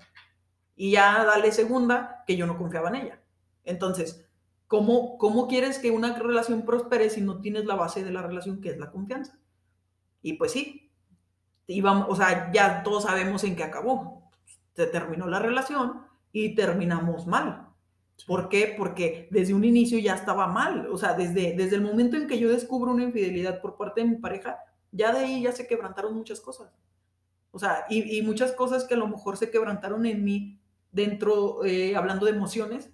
Y 0.77 0.93
ya 0.93 1.25
dale 1.25 1.53
segunda 1.53 2.25
que 2.27 2.37
yo 2.37 2.47
no 2.47 2.57
confiaba 2.57 2.89
en 2.89 2.97
ella. 2.97 3.23
Entonces, 3.65 4.27
¿cómo, 4.67 5.19
cómo 5.19 5.47
quieres 5.47 5.79
que 5.79 5.91
una 5.91 6.17
relación 6.17 6.65
prospere 6.65 7.11
si 7.11 7.21
no 7.21 7.41
tienes 7.41 7.67
la 7.67 7.77
base 7.77 8.03
de 8.03 8.11
la 8.11 8.23
relación 8.23 8.61
que 8.61 8.71
es 8.71 8.79
la 8.79 8.91
confianza? 8.91 9.39
Y 10.23 10.35
pues 10.35 10.53
sí, 10.53 10.93
íbamos, 11.67 12.07
o 12.09 12.17
sea, 12.17 12.51
ya 12.53 12.83
todos 12.83 13.05
sabemos 13.05 13.45
en 13.45 13.57
qué 13.57 13.65
acabó. 13.65 14.31
Se 14.75 14.87
terminó 14.87 15.27
la 15.27 15.39
relación 15.39 16.03
y 16.33 16.55
terminamos 16.55 17.27
mal. 17.27 17.70
¿Por 18.27 18.49
qué? 18.49 18.75
Porque 18.77 19.29
desde 19.31 19.55
un 19.55 19.65
inicio 19.65 19.99
ya 19.99 20.15
estaba 20.15 20.47
mal. 20.47 20.89
O 20.91 20.99
sea, 20.99 21.15
desde, 21.15 21.55
desde 21.55 21.77
el 21.77 21.83
momento 21.83 22.17
en 22.17 22.27
que 22.27 22.39
yo 22.39 22.49
descubro 22.49 22.93
una 22.93 23.05
infidelidad 23.05 23.61
por 23.61 23.77
parte 23.77 24.01
de 24.03 24.09
mi 24.09 24.17
pareja, 24.17 24.59
ya 24.93 25.13
de 25.13 25.21
ahí 25.21 25.43
ya 25.43 25.53
se 25.53 25.67
quebrantaron 25.67 26.15
muchas 26.15 26.41
cosas. 26.41 26.73
O 27.53 27.59
sea, 27.59 27.87
y, 27.89 28.19
y 28.19 28.23
muchas 28.23 28.53
cosas 28.53 28.85
que 28.85 28.95
a 28.95 28.99
lo 28.99 29.09
mejor 29.09 29.37
se 29.37 29.51
quebrantaron 29.51 30.07
en 30.07 30.25
mí 30.25 30.61
dentro, 30.93 31.65
eh, 31.65 31.97
hablando 31.97 32.27
de 32.27 32.33
emociones, 32.33 32.91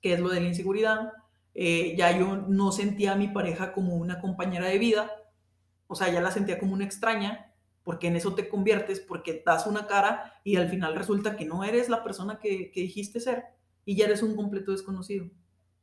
que 0.00 0.14
es 0.14 0.20
lo 0.20 0.28
de 0.28 0.40
la 0.40 0.48
inseguridad. 0.48 1.12
Eh, 1.54 1.94
ya 1.96 2.16
yo 2.16 2.36
no 2.36 2.72
sentía 2.72 3.12
a 3.12 3.16
mi 3.16 3.28
pareja 3.28 3.72
como 3.72 3.96
una 3.96 4.20
compañera 4.20 4.66
de 4.66 4.78
vida. 4.78 5.10
O 5.86 5.94
sea, 5.94 6.12
ya 6.12 6.20
la 6.20 6.30
sentía 6.30 6.58
como 6.58 6.74
una 6.74 6.84
extraña, 6.84 7.52
porque 7.82 8.08
en 8.08 8.16
eso 8.16 8.34
te 8.34 8.48
conviertes, 8.48 9.00
porque 9.00 9.42
das 9.44 9.66
una 9.66 9.86
cara 9.86 10.34
y 10.44 10.56
al 10.56 10.68
final 10.68 10.94
resulta 10.94 11.36
que 11.36 11.46
no 11.46 11.64
eres 11.64 11.88
la 11.88 12.04
persona 12.04 12.38
que, 12.38 12.70
que 12.70 12.80
dijiste 12.82 13.20
ser 13.20 13.44
y 13.88 13.96
ya 13.96 14.04
eres 14.04 14.22
un 14.22 14.36
completo 14.36 14.70
desconocido, 14.72 15.24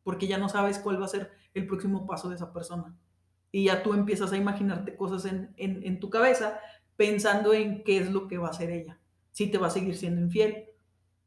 porque 0.04 0.28
ya 0.28 0.38
no 0.38 0.48
sabes 0.48 0.78
cuál 0.78 1.02
va 1.02 1.06
a 1.06 1.08
ser 1.10 1.32
el 1.56 1.66
próximo 1.66 2.06
paso 2.06 2.30
de 2.30 2.36
esa 2.36 2.54
persona. 2.54 2.96
Y 3.52 3.64
ya 3.66 3.82
tú 3.82 3.94
empiezas 3.96 4.32
a 4.32 4.38
imaginarte 4.38 4.96
cosas 4.96 5.26
en, 5.26 5.56
en, 5.58 5.82
en 5.84 6.00
tu 6.00 6.12
cabeza 6.12 6.60
pensando 6.98 7.52
en 7.54 7.84
qué 7.84 7.98
es 7.98 8.12
lo 8.12 8.28
que 8.28 8.38
va 8.38 8.50
a 8.50 8.52
hacer 8.52 8.70
ella. 8.70 9.00
Si 9.32 9.48
te 9.48 9.58
va 9.58 9.68
a 9.68 9.70
seguir 9.72 9.96
siendo 9.96 10.22
infiel, 10.22 10.66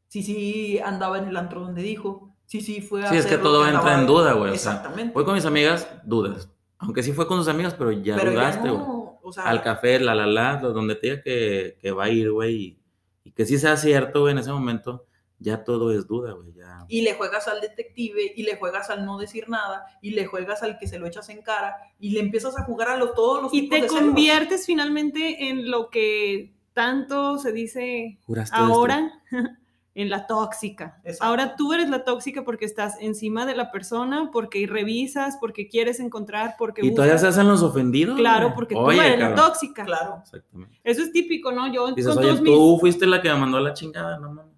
si 0.06 0.22
sí 0.22 0.78
andaba 0.78 1.18
en 1.18 1.24
el 1.26 1.36
antro 1.36 1.62
donde 1.62 1.82
dijo, 1.82 2.32
si 2.46 2.60
sí 2.60 2.80
fue 2.80 3.04
a 3.04 3.08
Sí, 3.10 3.16
es 3.16 3.26
que 3.26 3.38
todo 3.38 3.64
andaba- 3.64 3.78
entra 3.80 4.00
en 4.00 4.06
duda, 4.06 4.32
güey. 4.34 4.52
O 4.52 4.56
sea, 4.56 4.74
Exactamente. 4.74 5.14
voy 5.14 5.24
con 5.24 5.34
mis 5.34 5.44
amigas, 5.46 5.88
dudas. 6.04 6.48
Aunque 6.78 7.02
sí 7.02 7.12
fue 7.12 7.26
con 7.26 7.38
sus 7.38 7.48
amigas, 7.48 7.74
pero 7.74 7.90
ya 7.90 8.14
Pero 8.16 8.30
dudaste, 8.30 8.68
güey. 8.70 8.80
no, 8.80 9.18
o 9.20 9.32
sea, 9.32 9.48
Al 9.48 9.62
café, 9.62 9.98
la, 9.98 10.14
la, 10.14 10.28
la, 10.28 10.58
donde 10.58 10.94
te 10.94 11.08
diga 11.10 11.22
que, 11.24 11.76
que 11.82 11.90
va 11.90 12.04
a 12.04 12.08
ir, 12.10 12.30
güey. 12.30 12.54
Y, 12.54 12.82
y 13.24 13.32
que 13.32 13.44
sí 13.46 13.58
sea 13.58 13.76
cierto, 13.76 14.20
güey, 14.20 14.30
en 14.32 14.38
ese 14.38 14.52
momento, 14.52 15.06
ya 15.40 15.62
todo 15.64 15.92
es 15.92 16.06
duda, 16.06 16.32
güey. 16.32 16.52
Ya. 16.52 16.84
y 16.88 17.02
le 17.02 17.14
juegas 17.14 17.46
al 17.48 17.60
detective 17.60 18.32
y 18.34 18.42
le 18.42 18.56
juegas 18.56 18.90
al 18.90 19.04
no 19.04 19.18
decir 19.18 19.48
nada 19.48 19.84
y 20.02 20.10
le 20.10 20.26
juegas 20.26 20.62
al 20.62 20.78
que 20.78 20.86
se 20.88 20.98
lo 20.98 21.06
echas 21.06 21.28
en 21.28 21.42
cara 21.42 21.76
y 22.00 22.10
le 22.10 22.20
empiezas 22.20 22.58
a 22.58 22.64
jugar 22.64 22.88
a 22.88 22.96
lo, 22.96 23.10
todos 23.12 23.42
los 23.42 23.54
Y 23.54 23.62
tipos 23.62 23.76
te 23.76 23.82
de 23.82 23.88
celos. 23.88 24.04
conviertes 24.04 24.66
finalmente 24.66 25.48
en 25.48 25.70
lo 25.70 25.90
que 25.90 26.54
tanto 26.72 27.38
se 27.38 27.52
dice 27.52 28.18
Juraste 28.26 28.56
ahora, 28.56 29.10
en 29.94 30.10
la 30.10 30.26
tóxica. 30.28 31.00
Exacto. 31.02 31.24
Ahora 31.24 31.56
tú 31.56 31.72
eres 31.72 31.88
la 31.90 32.04
tóxica 32.04 32.44
porque 32.44 32.64
estás 32.64 32.96
encima 33.00 33.46
de 33.46 33.56
la 33.56 33.72
persona, 33.72 34.30
porque 34.32 34.64
revisas, 34.68 35.36
porque 35.40 35.66
quieres 35.68 35.98
encontrar, 35.98 36.54
porque 36.56 36.86
¿Y 36.86 36.94
todavía 36.94 37.18
se 37.18 37.26
hacen 37.26 37.48
los 37.48 37.62
ofendidos? 37.64 38.16
Claro, 38.16 38.52
porque 38.54 38.76
Oye, 38.76 38.96
tú 38.96 39.02
eres 39.02 39.18
la 39.18 39.34
tóxica. 39.34 39.84
Claro. 39.84 40.18
Exactamente. 40.22 40.78
Eso 40.84 41.02
es 41.02 41.10
típico, 41.12 41.50
¿no? 41.50 41.72
Yo 41.72 41.88
Dices, 41.92 42.14
con 42.14 42.18
oye, 42.18 42.28
todos 42.28 42.42
mis- 42.42 42.52
tú 42.52 42.76
fuiste 42.78 43.06
la 43.06 43.20
que 43.20 43.28
me 43.28 43.38
mandó 43.40 43.56
a 43.58 43.60
la 43.60 43.72
chingada, 43.72 44.18
no 44.18 44.32
mames. 44.32 44.54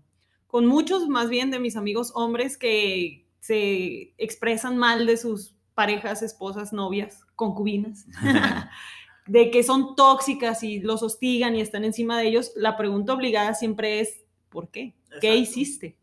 Con 0.50 0.66
muchos 0.66 1.08
más 1.08 1.28
bien 1.28 1.50
de 1.50 1.60
mis 1.60 1.76
amigos 1.76 2.12
hombres 2.14 2.56
que 2.56 3.24
se 3.38 4.14
expresan 4.18 4.76
mal 4.76 5.06
de 5.06 5.16
sus 5.16 5.54
parejas, 5.74 6.22
esposas, 6.22 6.72
novias, 6.72 7.24
concubinas, 7.36 8.06
de 9.26 9.50
que 9.50 9.62
son 9.62 9.94
tóxicas 9.94 10.62
y 10.62 10.80
los 10.80 11.02
hostigan 11.02 11.54
y 11.54 11.60
están 11.60 11.84
encima 11.84 12.18
de 12.18 12.28
ellos, 12.28 12.52
la 12.56 12.76
pregunta 12.76 13.14
obligada 13.14 13.54
siempre 13.54 14.00
es, 14.00 14.24
¿por 14.48 14.68
qué? 14.68 14.94
¿Qué 15.20 15.36
hiciste? 15.36 15.96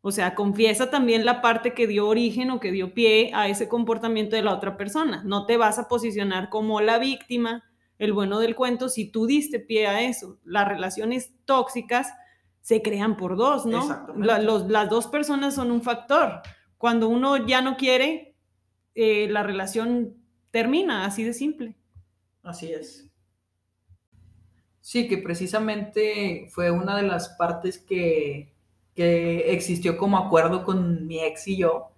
O 0.00 0.12
sea, 0.12 0.36
confiesa 0.36 0.90
también 0.90 1.24
la 1.24 1.42
parte 1.42 1.74
que 1.74 1.88
dio 1.88 2.06
origen 2.06 2.52
o 2.52 2.60
que 2.60 2.70
dio 2.70 2.94
pie 2.94 3.32
a 3.34 3.48
ese 3.48 3.68
comportamiento 3.68 4.36
de 4.36 4.42
la 4.42 4.54
otra 4.54 4.76
persona. 4.76 5.22
No 5.24 5.44
te 5.44 5.56
vas 5.56 5.78
a 5.78 5.88
posicionar 5.88 6.50
como 6.50 6.80
la 6.80 6.98
víctima, 6.98 7.64
el 7.98 8.12
bueno 8.12 8.38
del 8.38 8.54
cuento, 8.54 8.88
si 8.88 9.10
tú 9.10 9.26
diste 9.26 9.58
pie 9.58 9.88
a 9.88 10.02
eso. 10.02 10.38
Las 10.44 10.68
relaciones 10.68 11.32
tóxicas 11.44 12.12
se 12.60 12.82
crean 12.82 13.16
por 13.16 13.36
dos, 13.36 13.64
¿no? 13.66 14.06
La- 14.16 14.38
los- 14.40 14.68
las 14.68 14.88
dos 14.90 15.06
personas 15.06 15.54
son 15.54 15.70
un 15.70 15.82
factor. 15.82 16.42
Cuando 16.76 17.08
uno 17.08 17.46
ya 17.46 17.60
no 17.62 17.76
quiere, 17.76 18.34
eh, 18.94 19.28
la 19.30 19.42
relación 19.42 20.16
termina, 20.50 21.04
así 21.04 21.24
de 21.24 21.32
simple. 21.32 21.76
Así 22.42 22.72
es. 22.72 23.10
Sí, 24.80 25.06
que 25.08 25.18
precisamente 25.18 26.48
fue 26.50 26.70
una 26.70 26.96
de 26.96 27.02
las 27.02 27.30
partes 27.30 27.78
que, 27.78 28.54
que 28.94 29.52
existió 29.52 29.96
como 29.98 30.16
acuerdo 30.18 30.64
con 30.64 31.06
mi 31.06 31.20
ex 31.20 31.46
y 31.48 31.58
yo, 31.58 31.88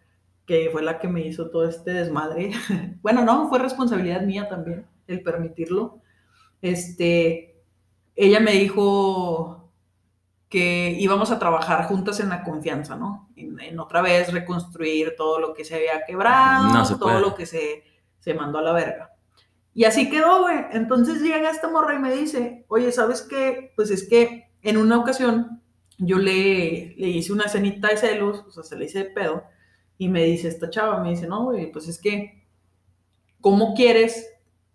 que 0.47 0.69
fue 0.73 0.83
la 0.83 0.99
que 0.99 1.07
me 1.09 1.25
hizo 1.25 1.51
todo 1.51 1.69
este 1.69 1.93
desmadre. 1.93 2.51
bueno, 3.03 3.25
no, 3.25 3.49
fue 3.49 3.59
responsabilidad 3.61 4.23
mía 4.23 4.49
también 4.49 4.87
el 5.07 5.23
permitirlo. 5.23 6.01
Este, 6.63 7.63
ella 8.17 8.41
me 8.41 8.53
dijo 8.53 9.60
que 10.51 10.97
íbamos 10.99 11.31
a 11.31 11.39
trabajar 11.39 11.87
juntas 11.87 12.19
en 12.19 12.29
la 12.29 12.43
confianza, 12.43 12.97
¿no? 12.97 13.31
En, 13.37 13.59
en 13.61 13.79
otra 13.79 14.03
vez 14.03 14.33
reconstruir 14.33 15.15
todo 15.17 15.39
lo 15.39 15.55
que 15.55 15.65
se 15.65 15.77
había 15.77 16.05
quebrado, 16.05 16.75
No 16.75 16.85
se 16.85 16.97
todo 16.97 17.21
lo 17.21 17.37
que 17.37 17.47
se, 17.47 17.85
se 18.19 18.35
mandó 18.35 18.59
a 18.59 18.63
la 18.63 18.73
verga. 18.73 19.15
Y 19.73 19.85
así 19.85 20.11
quedó, 20.11 20.43
güey. 20.43 20.59
Entonces 20.73 21.23
llega 21.23 21.51
esta 21.51 21.71
morra 21.71 21.95
y 21.95 22.01
me 22.01 22.13
dice, 22.13 22.65
oye, 22.67 22.91
¿sabes 22.91 23.23
qué? 23.23 23.73
Pues 23.77 23.93
es 23.93 24.09
que 24.09 24.51
en 24.63 24.77
una 24.77 24.99
ocasión 24.99 25.63
yo 25.99 26.19
le, 26.19 26.97
le 26.97 27.09
hice 27.09 27.33
una 27.33 27.49
cenita 27.49 27.89
de 27.89 27.97
celos, 27.97 28.45
o 28.49 28.51
sea, 28.51 28.65
se 28.65 28.77
le 28.77 28.87
hice 28.87 29.05
de 29.05 29.11
pedo, 29.11 29.45
y 29.99 30.09
me 30.09 30.25
dice 30.25 30.49
esta 30.49 30.69
chava, 30.69 31.01
me 31.01 31.11
dice, 31.11 31.29
no, 31.29 31.45
güey, 31.45 31.71
pues 31.71 31.87
es 31.87 32.01
que, 32.01 32.45
¿cómo 33.41 33.75
quieres 33.75 34.27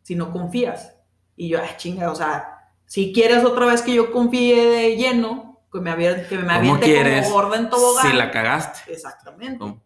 si 0.03 0.15
no 0.15 0.31
confías? 0.31 0.95
Y 1.35 1.49
yo, 1.49 1.59
ah, 1.59 1.75
chinga, 1.75 2.11
o 2.11 2.15
sea, 2.15 2.71
si 2.85 3.11
quieres 3.11 3.43
otra 3.43 3.65
vez 3.65 3.81
que 3.81 3.93
yo 3.93 4.11
confíe 4.11 4.65
de 4.65 4.95
lleno, 4.95 5.54
que 5.75 5.81
me, 5.81 5.91
avier- 5.91 6.27
que 6.27 6.35
me 6.37 6.43
¿Cómo 6.45 6.51
aviente 6.57 6.85
quieres 6.85 7.27
como 7.27 7.35
gorda 7.41 7.57
en 7.57 7.69
tobogán. 7.69 8.09
si 8.11 8.17
la 8.17 8.31
cagaste? 8.31 8.91
Exactamente. 8.91 9.59
¿Cómo? 9.59 9.81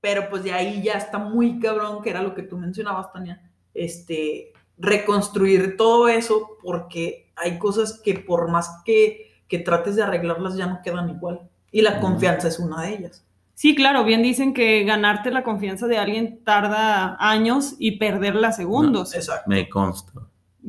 Pero 0.00 0.28
pues 0.30 0.42
de 0.44 0.52
ahí 0.52 0.82
ya 0.82 0.94
está 0.94 1.18
muy 1.18 1.58
cabrón, 1.60 2.02
que 2.02 2.10
era 2.10 2.22
lo 2.22 2.34
que 2.34 2.42
tú 2.42 2.56
mencionabas, 2.56 3.12
Tania, 3.12 3.50
este, 3.74 4.52
reconstruir 4.78 5.76
todo 5.76 6.08
eso, 6.08 6.56
porque 6.62 7.30
hay 7.36 7.58
cosas 7.58 8.00
que 8.02 8.14
por 8.14 8.48
más 8.48 8.82
que, 8.84 9.32
que 9.48 9.58
trates 9.58 9.96
de 9.96 10.02
arreglarlas 10.02 10.56
ya 10.56 10.66
no 10.66 10.80
quedan 10.82 11.10
igual. 11.10 11.48
Y 11.70 11.82
la 11.82 12.00
confianza 12.00 12.48
es 12.48 12.58
una 12.58 12.82
de 12.82 12.94
ellas. 12.94 13.24
Sí, 13.54 13.74
claro, 13.74 14.04
bien 14.04 14.22
dicen 14.22 14.54
que 14.54 14.84
ganarte 14.84 15.32
la 15.32 15.42
confianza 15.42 15.86
de 15.88 15.98
alguien 15.98 16.44
tarda 16.44 17.16
años 17.18 17.74
y 17.80 17.98
perderla 17.98 18.52
segundos. 18.52 19.14
Exacto. 19.14 19.50
Me 19.50 19.68
consta. 19.68 20.12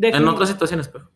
En 0.02 0.28
otras 0.28 0.50
situaciones, 0.50 0.88
pero 0.88 1.10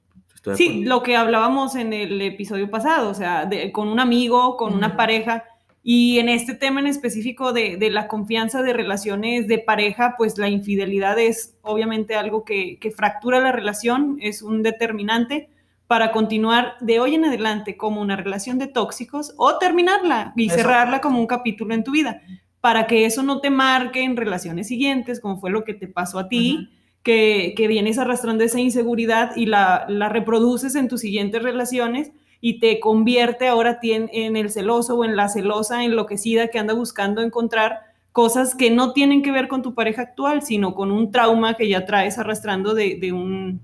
estoy 0.51 0.55
Sí, 0.57 0.83
lo 0.85 1.01
que 1.03 1.15
hablábamos 1.15 1.75
en 1.75 1.93
el 1.93 2.21
episodio 2.21 2.69
pasado, 2.69 3.09
o 3.09 3.13
sea, 3.13 3.45
de- 3.45 3.71
con 3.71 3.87
un 3.87 3.99
amigo, 3.99 4.57
con 4.57 4.73
una 4.73 4.97
pareja, 4.97 5.43
y 5.85 6.19
en 6.19 6.29
este 6.29 6.53
tema 6.53 6.79
en 6.79 6.87
específico 6.87 7.51
de, 7.51 7.75
de 7.77 7.89
la 7.89 8.07
confianza 8.07 8.61
de 8.61 8.71
relaciones 8.73 9.47
de 9.47 9.59
pareja, 9.59 10.15
pues 10.17 10.37
la 10.37 10.47
infidelidad 10.47 11.19
es 11.19 11.57
obviamente 11.61 12.15
algo 12.15 12.45
que, 12.45 12.77
que 12.79 12.91
fractura 12.91 13.39
la 13.41 13.51
relación, 13.51 14.17
es 14.21 14.41
un 14.41 14.63
determinante 14.63 15.49
para 15.87 16.11
continuar 16.13 16.75
de 16.79 16.99
hoy 17.01 17.15
en 17.15 17.25
adelante 17.25 17.75
como 17.75 18.01
una 18.01 18.15
relación 18.15 18.57
de 18.59 18.67
tóxicos 18.67 19.33
o 19.37 19.57
terminarla 19.57 20.31
y 20.37 20.47
Eso. 20.47 20.55
cerrarla 20.55 21.01
como 21.01 21.19
un 21.19 21.27
capítulo 21.27 21.73
en 21.73 21.83
tu 21.83 21.91
vida, 21.91 22.21
para 22.61 22.87
que 22.87 23.03
eso 23.05 23.21
no 23.21 23.41
te 23.41 23.49
marque 23.49 24.03
en 24.03 24.15
relaciones 24.15 24.69
siguientes, 24.69 25.19
como 25.19 25.37
fue 25.41 25.51
lo 25.51 25.65
que 25.65 25.73
te 25.73 25.87
pasó 25.89 26.17
a 26.19 26.29
ti 26.29 26.69
que, 27.03 27.53
que 27.55 27.67
vienes 27.67 27.99
arrastrando 27.99 28.43
esa 28.43 28.59
inseguridad 28.59 29.35
y 29.35 29.45
la, 29.45 29.85
la 29.89 30.09
reproduces 30.09 30.75
en 30.75 30.87
tus 30.87 31.01
siguientes 31.01 31.43
relaciones 31.43 32.11
y 32.39 32.59
te 32.59 32.79
convierte 32.79 33.47
ahora 33.47 33.71
a 33.71 33.79
ti 33.79 33.93
en, 33.93 34.09
en 34.11 34.35
el 34.35 34.49
celoso 34.49 34.95
o 34.95 35.05
en 35.05 35.15
la 35.15 35.29
celosa 35.29 35.83
enloquecida 35.83 36.47
que 36.47 36.59
anda 36.59 36.73
buscando 36.73 37.21
encontrar 37.21 37.81
cosas 38.11 38.55
que 38.55 38.69
no 38.69 38.93
tienen 38.93 39.21
que 39.21 39.31
ver 39.31 39.47
con 39.47 39.61
tu 39.61 39.73
pareja 39.73 40.03
actual, 40.03 40.43
sino 40.43 40.75
con 40.75 40.91
un 40.91 41.11
trauma 41.11 41.55
que 41.55 41.67
ya 41.67 41.85
traes 41.85 42.17
arrastrando 42.17 42.73
de, 42.73 42.95
de 42.95 43.11
un, 43.11 43.59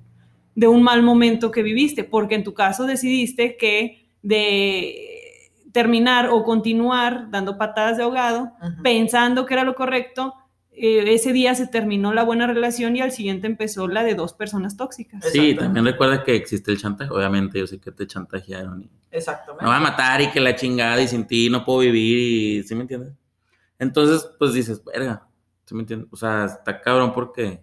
de 0.56 0.68
un 0.68 0.82
mal 0.82 1.04
momento 1.04 1.52
que 1.52 1.64
viviste, 1.64 2.04
porque 2.04 2.36
en 2.36 2.44
tu 2.44 2.54
caso 2.54 2.86
decidiste 2.86 3.58
que 3.58 4.10
de 4.22 5.10
terminar 5.72 6.30
o 6.30 6.44
continuar 6.44 7.30
dando 7.30 7.58
patadas 7.58 7.98
de 7.98 8.04
ahogado, 8.04 8.52
pensando 8.84 9.46
que 9.46 9.54
era 9.54 9.64
lo 9.64 9.76
correcto, 9.76 10.34
eh, 10.80 11.14
ese 11.14 11.34
día 11.34 11.54
se 11.56 11.68
terminó 11.68 12.14
la 12.14 12.24
buena 12.24 12.48
relación 12.48 12.96
y 12.96 13.02
al 13.02 13.12
siguiente 13.12 13.48
empezó 13.48 13.88
la 13.88 14.04
de 14.04 14.16
dos 14.16 14.34
personas 14.34 14.78
tóxicas. 14.78 15.24
Sí, 15.32 15.56
también 15.56 15.86
recuerda 15.86 16.24
que 16.24 16.36
existe 16.36 16.72
el 16.72 16.80
chantaje. 16.80 17.12
Obviamente, 17.12 17.60
yo 17.60 17.68
sé 17.68 17.80
que 17.80 17.92
te 17.92 18.08
chantajearon 18.08 18.82
y 18.84 18.90
Exactamente. 19.12 19.64
me 19.66 19.70
va 19.70 19.78
a 19.78 19.82
matar 19.82 20.22
y 20.22 20.32
que 20.32 20.40
la 20.40 20.56
chingada 20.56 21.02
y 21.02 21.08
sin 21.08 21.28
ti 21.28 21.50
no 21.50 21.66
puedo 21.66 21.80
vivir 21.80 22.18
y 22.18 22.64
¿sí 22.64 22.76
me 22.76 22.82
entiendes? 22.82 23.14
Entonces, 23.78 24.30
pues 24.40 24.54
dices, 24.54 24.84
verga, 24.84 25.28
¿sí 25.66 25.76
me 25.76 25.82
entiendes? 25.82 26.08
O 26.12 26.16
sea, 26.16 26.46
está 26.46 26.82
cabrón 26.82 27.14
porque 27.14 27.62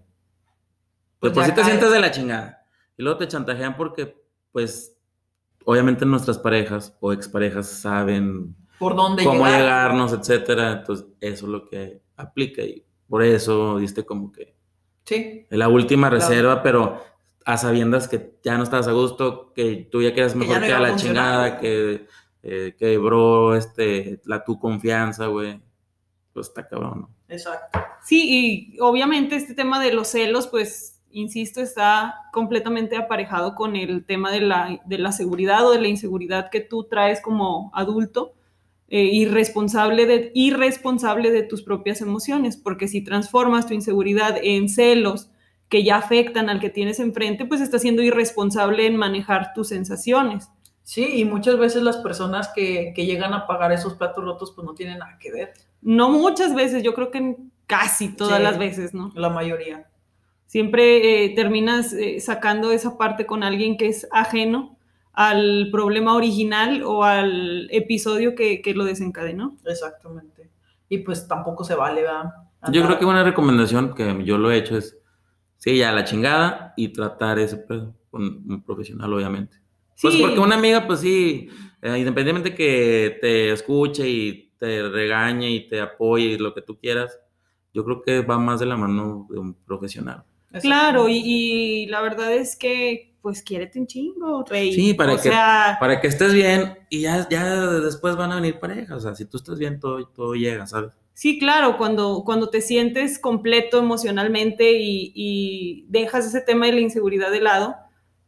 Pues 1.19 1.33
pues, 1.33 1.33
por 1.33 1.45
si 1.45 1.51
te 1.51 1.57
caes. 1.57 1.67
sientes 1.69 1.91
de 1.91 2.01
la 2.01 2.11
chingada. 2.11 2.67
Y 2.97 3.03
luego 3.03 3.19
te 3.19 3.29
chantajean 3.29 3.77
porque, 3.77 4.17
pues, 4.53 4.97
obviamente 5.65 6.07
nuestras 6.07 6.39
parejas 6.39 6.97
o 7.01 7.13
exparejas 7.13 7.67
saben 7.69 8.55
Por 8.79 8.95
dónde 8.97 9.25
cómo 9.25 9.45
llegar. 9.47 9.61
llegarnos, 9.61 10.13
etcétera. 10.13 10.73
Entonces, 10.73 11.07
eso 11.21 11.47
es 11.47 11.51
lo 11.51 11.67
que 11.69 12.03
aplica 12.17 12.63
y 12.63 12.85
por 13.09 13.23
eso 13.23 13.79
diste 13.79 14.05
como 14.05 14.33
que 14.33 14.55
Sí. 15.05 15.47
la 15.51 15.69
última 15.69 16.09
Claro. 16.11 16.21
reserva, 16.29 16.63
pero 16.63 17.01
a 17.45 17.57
sabiendas 17.57 18.09
que 18.09 18.35
ya 18.43 18.57
no 18.59 18.65
estabas 18.65 18.89
a 18.89 18.93
gusto, 18.93 19.53
que 19.55 19.89
tú 19.91 20.03
ya 20.03 20.11
querías 20.11 20.33
Que 20.33 20.39
mejor 20.41 20.55
ya 20.57 20.61
no 20.61 20.67
que 20.67 20.73
a 20.73 20.81
la 20.81 20.97
chingada, 20.97 21.59
que 21.59 22.07
eh, 22.43 22.75
quebró 22.79 23.55
este, 23.55 24.21
la, 24.25 24.45
tu 24.45 24.59
confianza, 24.59 25.27
güey. 25.27 25.61
Pues 26.33 26.49
está 26.49 26.67
cabrón, 26.69 27.01
¿no? 27.03 27.11
Exacto. 27.29 27.79
Sí, 28.03 28.73
y 28.75 28.81
obviamente 28.81 29.37
este 29.37 29.55
tema 29.55 29.81
de 29.83 29.93
los 29.93 30.09
celos, 30.09 30.47
pues, 30.49 31.01
insisto, 31.11 31.61
está 31.61 32.15
completamente 32.33 32.97
aparejado 32.97 33.55
con 33.55 33.75
el 33.75 34.05
tema 34.05 34.31
de 34.31 34.41
la, 34.43 34.81
de 34.85 34.99
la 34.99 35.13
seguridad 35.13 35.67
o 35.67 35.71
de 35.71 35.81
la 35.81 35.89
inseguridad 35.89 36.51
que 36.51 36.61
tú 36.61 36.85
traes 36.85 37.21
como 37.21 37.71
adulto, 37.75 38.35
eh, 38.89 39.03
irresponsable, 39.03 40.07
de, 40.07 40.31
irresponsable 40.35 41.31
de 41.31 41.43
tus 41.43 41.63
propias 41.63 42.01
emociones, 42.01 42.57
porque 42.57 42.89
si 42.89 43.03
transformas 43.03 43.67
tu 43.67 43.75
inseguridad 43.75 44.37
en 44.43 44.69
celos 44.69 45.31
que 45.69 45.83
ya 45.83 45.97
afectan 45.97 46.49
al 46.49 46.61
que 46.61 46.71
tienes 46.71 47.01
enfrente, 47.01 47.45
pues 47.45 47.61
estás 47.61 47.83
siendo 47.83 48.03
irresponsable 48.03 48.87
en 48.87 48.97
manejar 48.97 49.53
tus 49.55 49.69
sensaciones. 49.69 50.49
Sí, 50.83 51.05
y 51.17 51.25
muchas 51.25 51.59
veces 51.59 51.83
las 51.83 51.97
personas 51.97 52.49
que, 52.55 52.93
que 52.95 53.07
llegan 53.07 53.35
a 53.35 53.49
pagar 53.49 53.73
esos 53.73 53.95
platos 53.95 54.25
rotos, 54.25 54.53
pues 54.55 54.65
no 54.65 54.75
tienen 54.75 54.99
nada 54.99 55.19
que 55.19 55.33
ver. 55.33 55.53
No 55.83 56.11
muchas 56.11 56.55
veces, 56.55 56.85
yo 56.85 56.95
creo 56.95 57.11
que 57.11 57.19
en 57.19 57.53
casi 57.67 58.11
todas 58.11 58.39
Sí. 58.39 58.45
las 58.45 58.57
veces, 58.59 58.95
¿no? 58.95 59.11
La 59.17 59.29
mayoría. 59.29 59.89
Siempre 60.47 61.25
eh, 61.25 61.31
terminas 61.35 61.93
eh, 61.93 62.21
sacando 62.21 62.71
esa 62.71 62.97
parte 62.97 63.27
con 63.27 63.43
alguien 63.43 63.77
que 63.77 63.89
es 63.89 64.07
ajeno 64.13 64.76
al 65.17 65.71
problema 65.73 66.15
original 66.15 66.83
o 66.85 67.03
al 67.03 67.69
episodio 67.73 68.35
que, 68.35 68.63
que 68.63 68.75
lo 68.75 68.85
desencadenó. 68.85 69.57
Exactamente. 69.65 70.51
Y 70.89 70.99
pues 70.99 71.27
tampoco 71.27 71.65
se 71.65 71.75
vale, 71.75 72.03
¿verdad? 72.03 72.33
Yo 72.71 72.85
creo 72.85 72.99
que 72.99 73.05
una 73.05 73.25
recomendación 73.25 73.95
que 73.95 74.23
yo 74.25 74.39
lo 74.39 74.51
he 74.51 74.59
hecho 74.59 74.77
es, 74.77 74.99
sí, 75.57 75.79
ya 75.79 75.93
la 75.93 76.05
chingada 76.05 76.75
y 76.77 76.89
tratar 76.89 77.39
ese 77.39 77.57
pedo 77.57 77.95
con 78.11 78.23
un 78.49 78.63
profesional, 78.63 79.13
obviamente. 79.13 79.57
Pues 80.01 80.15
Sí. 80.15 80.21
porque 80.21 80.39
una 80.39 80.57
amiga, 80.57 80.87
pues 80.87 81.01
sí, 81.01 81.49
eh, 81.81 81.99
independientemente 81.99 82.55
que 82.55 83.19
te 83.21 83.53
escuche 83.53 84.09
y 84.09 84.53
te 84.59 84.89
regañe 84.89 85.51
y 85.51 85.69
te 85.69 85.81
apoye 85.81 86.27
y 86.27 86.39
lo 86.39 86.53
que 86.55 86.61
tú 86.63 86.79
quieras, 86.79 87.19
yo 87.73 87.85
creo 87.85 88.03
que 88.03 88.21
va 88.23 88.39
más 88.39 88.61
de 88.61 88.67
la 88.67 88.77
mano 88.77 89.27
de 89.31 89.39
un 89.39 89.55
profesional. 89.55 90.25
Claro, 90.63 91.09
y, 91.09 91.17
y 91.25 91.87
la 91.87 92.01
verdad 92.01 92.33
es 92.33 92.57
que, 92.57 93.15
pues, 93.23 93.43
quiérete 93.43 93.79
un 93.81 93.87
chingo, 93.87 94.45
rey. 94.45 94.73
Sí, 94.73 94.95
para 94.95 95.15
o 95.15 95.17
que- 95.17 95.23
sea, 95.31 95.77
Para 95.81 96.01
que 96.01 96.07
estés 96.09 96.33
bien 96.33 96.79
y 96.91 97.01
ya, 97.03 97.29
ya 97.29 97.45
después 97.81 98.17
van 98.17 98.33
a 98.33 98.37
venir 98.37 98.59
parejas. 98.59 98.97
O 98.99 99.01
sea, 99.01 99.15
si 99.15 99.25
tú 99.25 99.37
estás 99.39 99.59
bien, 99.59 99.81
todo, 99.81 100.07
todo 100.09 100.35
llega, 100.35 100.67
¿sabes? 100.67 100.93
sí, 101.15 101.39
claro, 101.39 101.79
cuando, 101.79 102.23
cuando 102.27 102.51
te 102.51 102.61
sientes 102.61 103.19
completo 103.19 103.79
emocionalmente 103.79 104.73
y, 104.79 105.13
y 105.15 105.87
dejas 105.89 106.27
ese 106.27 106.43
tema 106.43 106.67
de 106.67 106.73
la 106.73 106.81
inseguridad 106.81 107.31
de 107.31 107.41
lado, 107.41 107.75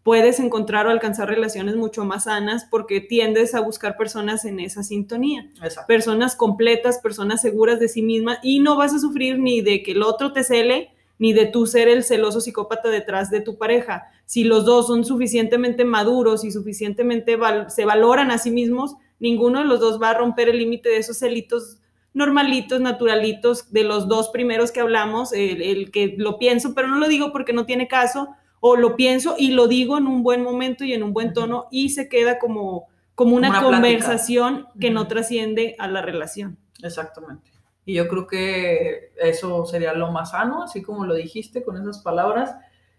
puedes 0.03 0.41
encontrar 0.41 0.87
o 0.87 0.91
alcanzar 0.91 1.29
relaciones 1.29 1.77
mucho 1.77 2.07
más 2.07 2.25
sanas 2.25 2.67
porque 2.71 3.03
tiendes 3.03 3.55
a 3.55 3.61
buscar 3.61 3.99
personas 3.99 4.47
en 4.47 4.59
esa 4.59 4.83
sintonía. 4.83 5.51
Exacto. 5.63 5.87
personas 5.87 6.35
completas, 6.35 6.99
personas 6.99 7.43
seguras 7.43 7.79
de 7.79 7.89
sí 7.89 8.01
mismas 8.01 8.39
y 8.43 8.61
no 8.61 8.77
vas 8.77 8.95
a 8.95 8.99
sufrir 8.99 9.39
ni 9.39 9.61
de 9.61 9.83
que 9.83 9.93
el 9.93 10.03
otro 10.03 10.33
te 10.33 10.43
cele, 10.43 10.89
ni 11.19 11.33
de 11.33 11.47
tú 11.47 11.67
ser 11.67 11.89
el 11.89 12.05
celoso 12.05 12.41
psicópata 12.41 12.91
detrás 12.91 13.31
de 13.31 13.41
tu 13.41 13.59
pareja. 13.59 14.05
Si 14.25 14.45
los 14.45 14.65
dos 14.65 14.87
son 14.87 15.05
suficientemente 15.05 15.85
maduros 15.85 16.45
y 16.45 16.51
suficientemente 16.53 17.37
val- 17.37 17.71
se 17.71 17.85
valoran 17.85 18.31
a 18.31 18.39
sí 18.39 18.51
mismos, 18.51 18.95
ninguno 19.19 19.59
de 19.59 19.65
los 19.65 19.81
dos 19.81 20.01
va 20.01 20.11
a 20.11 20.15
romper 20.15 20.49
el 20.49 20.59
límite 20.59 20.89
de 20.91 20.99
esos 20.99 21.19
celitos 21.19 21.79
normalitos, 22.15 22.81
naturalitos, 22.81 23.73
de 23.73 23.85
los 23.85 24.09
dos 24.09 24.29
primeros 24.31 24.73
que 24.73 24.81
hablamos, 24.81 25.33
el, 25.33 25.61
el 25.63 25.91
que 25.91 26.15
lo 26.17 26.39
pienso, 26.39 26.75
pero 26.75 26.89
no 26.89 26.99
lo 26.99 27.07
digo 27.09 27.33
porque 27.33 27.53
no 27.53 27.67
tiene 27.67 27.87
caso, 27.87 28.29
o 28.61 28.77
lo 28.77 28.97
pienso 28.97 29.37
y 29.39 29.53
lo 29.53 29.69
digo 29.69 29.99
en 29.99 30.07
un 30.07 30.23
buen 30.25 30.43
momento 30.43 30.85
y 30.85 30.93
en 30.93 31.03
un 31.05 31.13
buen 31.13 31.33
tono 31.33 31.67
y 31.71 31.91
se 31.91 32.09
queda 32.09 32.39
como, 32.41 32.89
como 33.15 33.37
una, 33.37 33.51
Una 33.51 33.61
plática. 33.61 33.77
conversación 33.77 34.67
que 34.81 34.91
no 34.91 35.07
trasciende 35.07 35.77
a 35.79 35.87
la 35.87 36.03
relación. 36.03 36.59
Exactamente. 36.83 37.48
Y 37.89 37.95
yo 37.95 38.07
creo 38.07 38.27
que 38.27 39.13
eso 39.17 39.65
sería 39.65 39.95
lo 39.95 40.13
más 40.13 40.33
sano, 40.33 40.63
así 40.65 40.83
como 40.83 41.07
lo 41.07 41.15
dijiste 41.15 41.65
con 41.65 41.79
esas 41.81 42.01
palabras. 42.03 42.55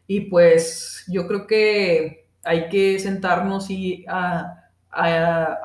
Y 0.08 0.22
pues 0.22 1.04
yo 1.08 1.28
creo 1.28 1.46
que 1.46 2.28
hay 2.44 2.70
que 2.70 2.98
sentarnos 2.98 3.70
y 3.70 4.04
a, 4.08 4.64
a 4.90 5.60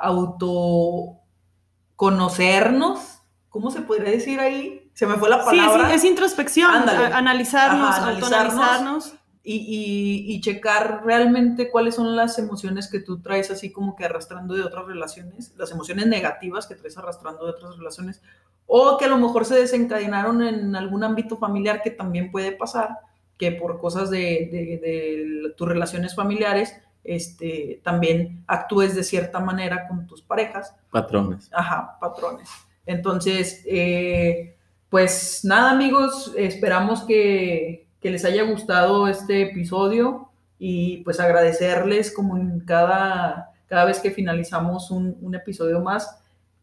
autoconocernos. 1.97 3.20
¿Cómo 3.49 3.70
se 3.70 3.81
podría 3.81 4.11
decir 4.11 4.41
ahí? 4.41 4.91
Se 4.95 5.07
me 5.07 5.14
fue 5.16 5.31
la 5.31 5.39
Sí, 5.39 5.45
palabra. 5.57 5.89
es, 5.95 6.03
es 6.03 6.11
introspección, 6.11 6.70
a- 6.70 7.16
analizarnos, 7.16 7.89
Ajá, 7.89 8.03
analizarnos. 8.09 8.33
autoanalizarnos. 8.33 9.14
Y, 9.47 9.57
y- 9.57 10.34
y 10.34 10.40
checar 10.40 11.03
realmente 11.05 11.70
cuáles 11.70 11.95
son 11.97 12.16
las 12.16 12.38
emociones 12.38 12.88
que 12.90 12.99
tú 12.99 13.20
traes 13.20 13.51
así 13.51 13.70
como 13.70 13.95
que 13.95 14.07
arrastrando 14.07 14.55
de 14.55 14.62
otras 14.62 14.86
relaciones, 14.86 15.53
las 15.59 15.70
emociones 15.70 16.07
negativas 16.07 16.66
que 16.66 16.74
traes 16.74 16.97
arrastrando 16.97 17.45
de 17.45 17.51
otras 17.51 17.76
relaciones, 17.76 18.22
o 18.66 18.97
que 18.97 19.05
a 19.05 19.09
lo 19.09 19.18
mejor 19.18 19.45
se 19.45 19.55
desencadenaron 19.57 20.42
en 20.42 20.74
algún 20.74 21.05
ámbito 21.05 21.36
familiar 21.36 21.82
que 21.82 21.90
también 21.90 22.30
puede 22.30 22.53
pasar, 22.53 22.88
que 23.36 23.53
por 23.53 23.78
cosas 23.80 24.09
de, 24.11 24.18
de- 24.51 24.80
de 24.82 25.51
tus 25.57 25.68
relaciones 25.68 26.14
familiares, 26.14 26.74
este, 27.05 27.80
también 27.84 28.42
actúes 28.47 28.95
de 28.95 29.05
cierta 29.05 29.38
manera 29.40 29.86
con 29.88 30.07
tus 30.07 30.22
parejas. 30.22 30.74
Patrones. 30.90 31.51
Ajá, 31.53 31.99
patrones. 32.01 32.49
Entonces, 32.86 33.62
eh, 33.66 34.57
pues 34.88 35.40
nada, 35.45 35.72
amigos, 35.72 36.32
esperamos 36.36 37.03
que, 37.03 37.84
que 38.05 38.11
les 38.11 38.26
haya 38.26 38.42
gustado 38.42 39.09
este 39.09 39.40
episodio 39.40 40.28
y 40.59 40.98
pues 41.05 41.20
agradecerles 41.20 42.12
como 42.12 42.36
en 42.36 42.61
cada, 42.61 43.52
cada 43.64 43.86
vez 43.86 43.98
que 43.98 44.11
finalizamos 44.11 44.90
un, 44.90 45.16
un 45.22 45.34
episodio 45.34 45.80
más 45.80 46.18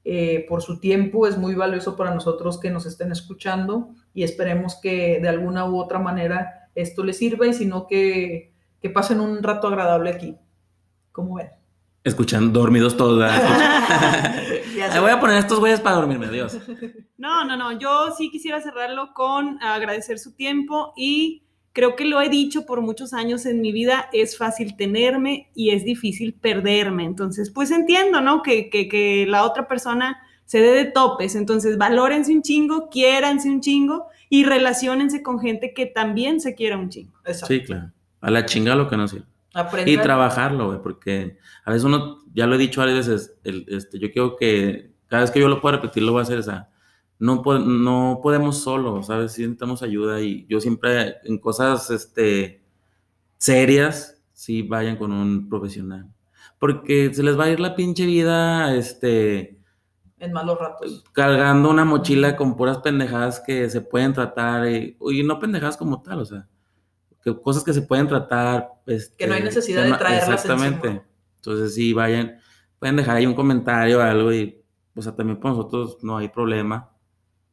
eh, 0.06 0.46
por 0.48 0.62
su 0.62 0.80
tiempo. 0.80 1.26
Es 1.26 1.40
muy 1.40 1.56
valioso 1.56 1.98
para 1.98 2.14
nosotros 2.14 2.60
que 2.60 2.70
nos 2.70 2.86
estén 2.86 3.12
escuchando 3.12 3.90
y 4.14 4.22
esperemos 4.22 4.76
que 4.76 5.20
de 5.20 5.30
alguna 5.30 5.68
u 5.68 5.80
otra 5.80 5.98
manera 5.98 6.70
esto 6.76 7.04
les 7.04 7.18
sirva 7.18 7.48
y 7.48 7.56
si 7.56 7.66
no 7.66 7.88
que, 7.88 8.54
que 8.80 8.92
pasen 8.92 9.20
un 9.20 9.42
rato 9.42 9.68
agradable 9.68 10.12
aquí. 10.12 10.38
¿Cómo 11.12 11.38
ven? 11.38 11.50
Escuchan 12.04 12.54
dormidos 12.54 12.96
todos. 12.96 13.28
Le 14.88 15.00
voy 15.00 15.12
a 15.12 15.20
poner 15.20 15.38
estos 15.38 15.60
güeyes 15.60 15.80
para 15.80 15.98
dormirme, 15.98 16.28
adiós. 16.28 16.58
No, 17.18 17.46
no, 17.46 17.56
no. 17.56 17.78
Yo 17.78 18.12
sí 18.18 18.32
quisiera 18.32 18.62
cerrarlo 18.62 19.14
con 19.14 19.62
agradecer 19.62 20.18
su 20.18 20.34
tiempo 20.34 20.92
y 20.98 21.44
creo 21.72 21.96
que 21.96 22.06
lo 22.06 22.20
he 22.20 22.30
dicho 22.30 22.66
por 22.66 22.82
muchos 22.82 23.14
años 23.14 23.46
en 23.46 23.62
mi 23.62 23.72
vida, 23.72 24.10
es 24.12 24.38
fácil 24.38 24.76
tenerme 24.76 25.52
y 25.54 25.70
es 25.70 25.86
difícil 25.86 26.34
perderme. 26.34 27.06
Entonces, 27.06 27.52
pues 27.52 27.70
entiendo, 27.70 28.22
¿no? 28.22 28.42
Que, 28.42 28.72
que, 28.72 28.88
que 28.88 29.26
la 29.28 29.44
otra 29.44 29.68
persona 29.68 30.20
se 30.46 30.60
dé 30.60 30.72
de 30.72 30.86
topes. 30.86 31.36
Entonces, 31.36 31.78
valórense 31.78 32.34
un 32.34 32.42
chingo, 32.42 32.90
quiéranse 32.90 33.50
un 33.50 33.62
chingo 33.62 34.08
y 34.30 34.44
relaciónense 34.44 35.22
con 35.22 35.40
gente 35.40 35.74
que 35.74 35.86
también 35.86 36.42
se 36.42 36.56
quiera 36.56 36.78
un 36.78 36.90
chingo. 36.90 37.14
Exacto. 37.26 37.54
Sí, 37.54 37.64
claro. 37.64 37.92
A 38.20 38.32
la 38.32 38.46
chinga 38.46 38.76
lo 38.76 38.90
que 38.90 38.98
no 38.98 39.08
sirve. 39.08 39.31
Y 39.86 39.98
trabajarlo, 39.98 40.68
güey, 40.68 40.82
porque 40.82 41.38
a 41.66 41.72
veces 41.72 41.84
uno, 41.84 42.20
ya 42.34 42.48
lo 42.48 42.56
he 42.56 42.58
dicho 42.58 42.80
varias 42.80 43.08
veces, 43.08 43.38
el, 43.44 43.66
este, 43.68 44.00
yo 44.00 44.12
quiero 44.12 44.38
que 44.38 44.94
cada 45.08 45.24
vez 45.24 45.32
que 45.32 45.42
yo 45.42 45.50
lo 45.50 45.60
pueda 45.60 45.76
repetir, 45.76 46.04
lo 46.04 46.14
voy 46.14 46.20
a 46.20 46.24
hacer, 46.24 46.40
o 46.40 46.44
sea, 46.44 46.70
no, 47.20 47.44
no 47.60 48.20
podemos 48.24 48.62
solo, 48.62 49.04
¿sabes? 49.04 49.34
Sí 49.34 49.42
necesitamos 49.42 49.84
ayuda 49.84 50.22
y 50.22 50.48
yo 50.48 50.62
siempre 50.62 51.18
en 51.26 51.38
cosas, 51.38 51.92
este, 51.92 52.64
serias, 53.38 54.24
sí 54.32 54.62
vayan 54.62 54.96
con 54.96 55.12
un 55.12 55.50
profesional. 55.50 56.08
Porque 56.58 57.14
se 57.14 57.22
les 57.22 57.38
va 57.38 57.46
a 57.46 57.50
ir 57.50 57.60
la 57.60 57.76
pinche 57.76 58.06
vida, 58.06 58.74
este, 58.74 59.60
en 60.18 60.32
malos 60.32 60.60
ratos. 60.60 61.04
cargando 61.12 61.70
una 61.70 61.84
mochila 61.84 62.38
con 62.38 62.56
puras 62.56 62.78
pendejadas 62.78 63.40
que 63.40 63.70
se 63.70 63.82
pueden 63.82 64.14
tratar, 64.14 64.68
y, 64.70 64.96
y 65.12 65.24
no 65.24 65.40
pendejadas 65.40 65.76
como 65.76 66.02
tal, 66.02 66.22
o 66.22 66.26
sea, 66.26 66.48
que 67.24 67.40
cosas 67.42 67.64
que 67.64 67.74
se 67.74 67.82
pueden 67.84 68.08
tratar. 68.08 68.70
este, 68.88 69.16
Que 69.18 69.28
no 69.28 69.36
hay 69.36 69.44
necesidad 69.44 69.82
que 69.82 69.86
de 69.86 69.92
no- 69.92 69.98
traerlas 69.98 70.30
Exactamente. 70.46 70.88
encima. 70.88 71.06
Entonces, 71.38 71.76
sí, 71.76 71.94
vayan, 71.94 72.38
pueden 72.80 72.96
dejar 72.96 73.18
ahí 73.18 73.26
un 73.26 73.34
comentario 73.36 74.00
o 74.00 74.02
algo 74.02 74.34
y, 74.34 74.62
o 74.96 75.02
sea, 75.02 75.16
también 75.16 75.40
para 75.40 75.56
nosotros 75.56 75.98
no 76.04 76.18
hay 76.18 76.30
problema, 76.30 76.92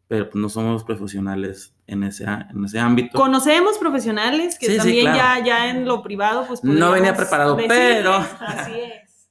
pero 0.08 0.28
pues 0.30 0.40
no 0.40 0.48
somos 0.48 0.84
profesionales 0.84 1.74
en 1.86 2.02
ese, 2.02 2.24
en 2.24 2.64
ese 2.64 2.78
ámbito. 2.78 3.18
Conocemos 3.18 3.76
profesionales 3.78 4.58
que 4.58 4.66
Sí, 4.66 4.72
sí, 4.72 4.78
también 4.78 5.02
claro. 5.12 5.18
ya, 5.40 5.44
ya 5.44 5.70
en 5.70 5.84
lo 5.84 6.02
privado, 6.02 6.44
pues 6.46 6.64
No 6.64 6.92
venía 6.92 7.14
preparado, 7.14 7.54
decirles. 7.56 7.78
pero- 8.02 8.12
Así 8.40 8.72
es. 8.80 9.30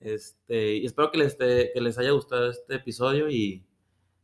Este, 0.00 0.76
y 0.76 0.86
espero 0.86 1.10
que 1.10 1.18
les, 1.18 1.32
esté- 1.38 1.70
que 1.74 1.80
les 1.80 1.98
haya 1.98 2.10
gustado 2.12 2.50
este 2.50 2.76
episodio 2.76 3.28
y 3.28 3.64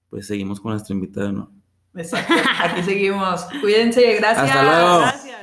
pues 0.09 0.27
seguimos 0.27 0.61
con 0.61 0.71
nuestra 0.73 0.95
invitada, 0.95 1.33
¿no? 1.33 1.53
Exacto. 1.97 2.35
Aquí 2.63 2.83
seguimos. 2.83 3.47
Cuídense, 3.61 4.15
gracias. 4.15 4.49
Hasta 4.49 4.63
luego. 4.63 4.99
Gracias. 5.01 5.36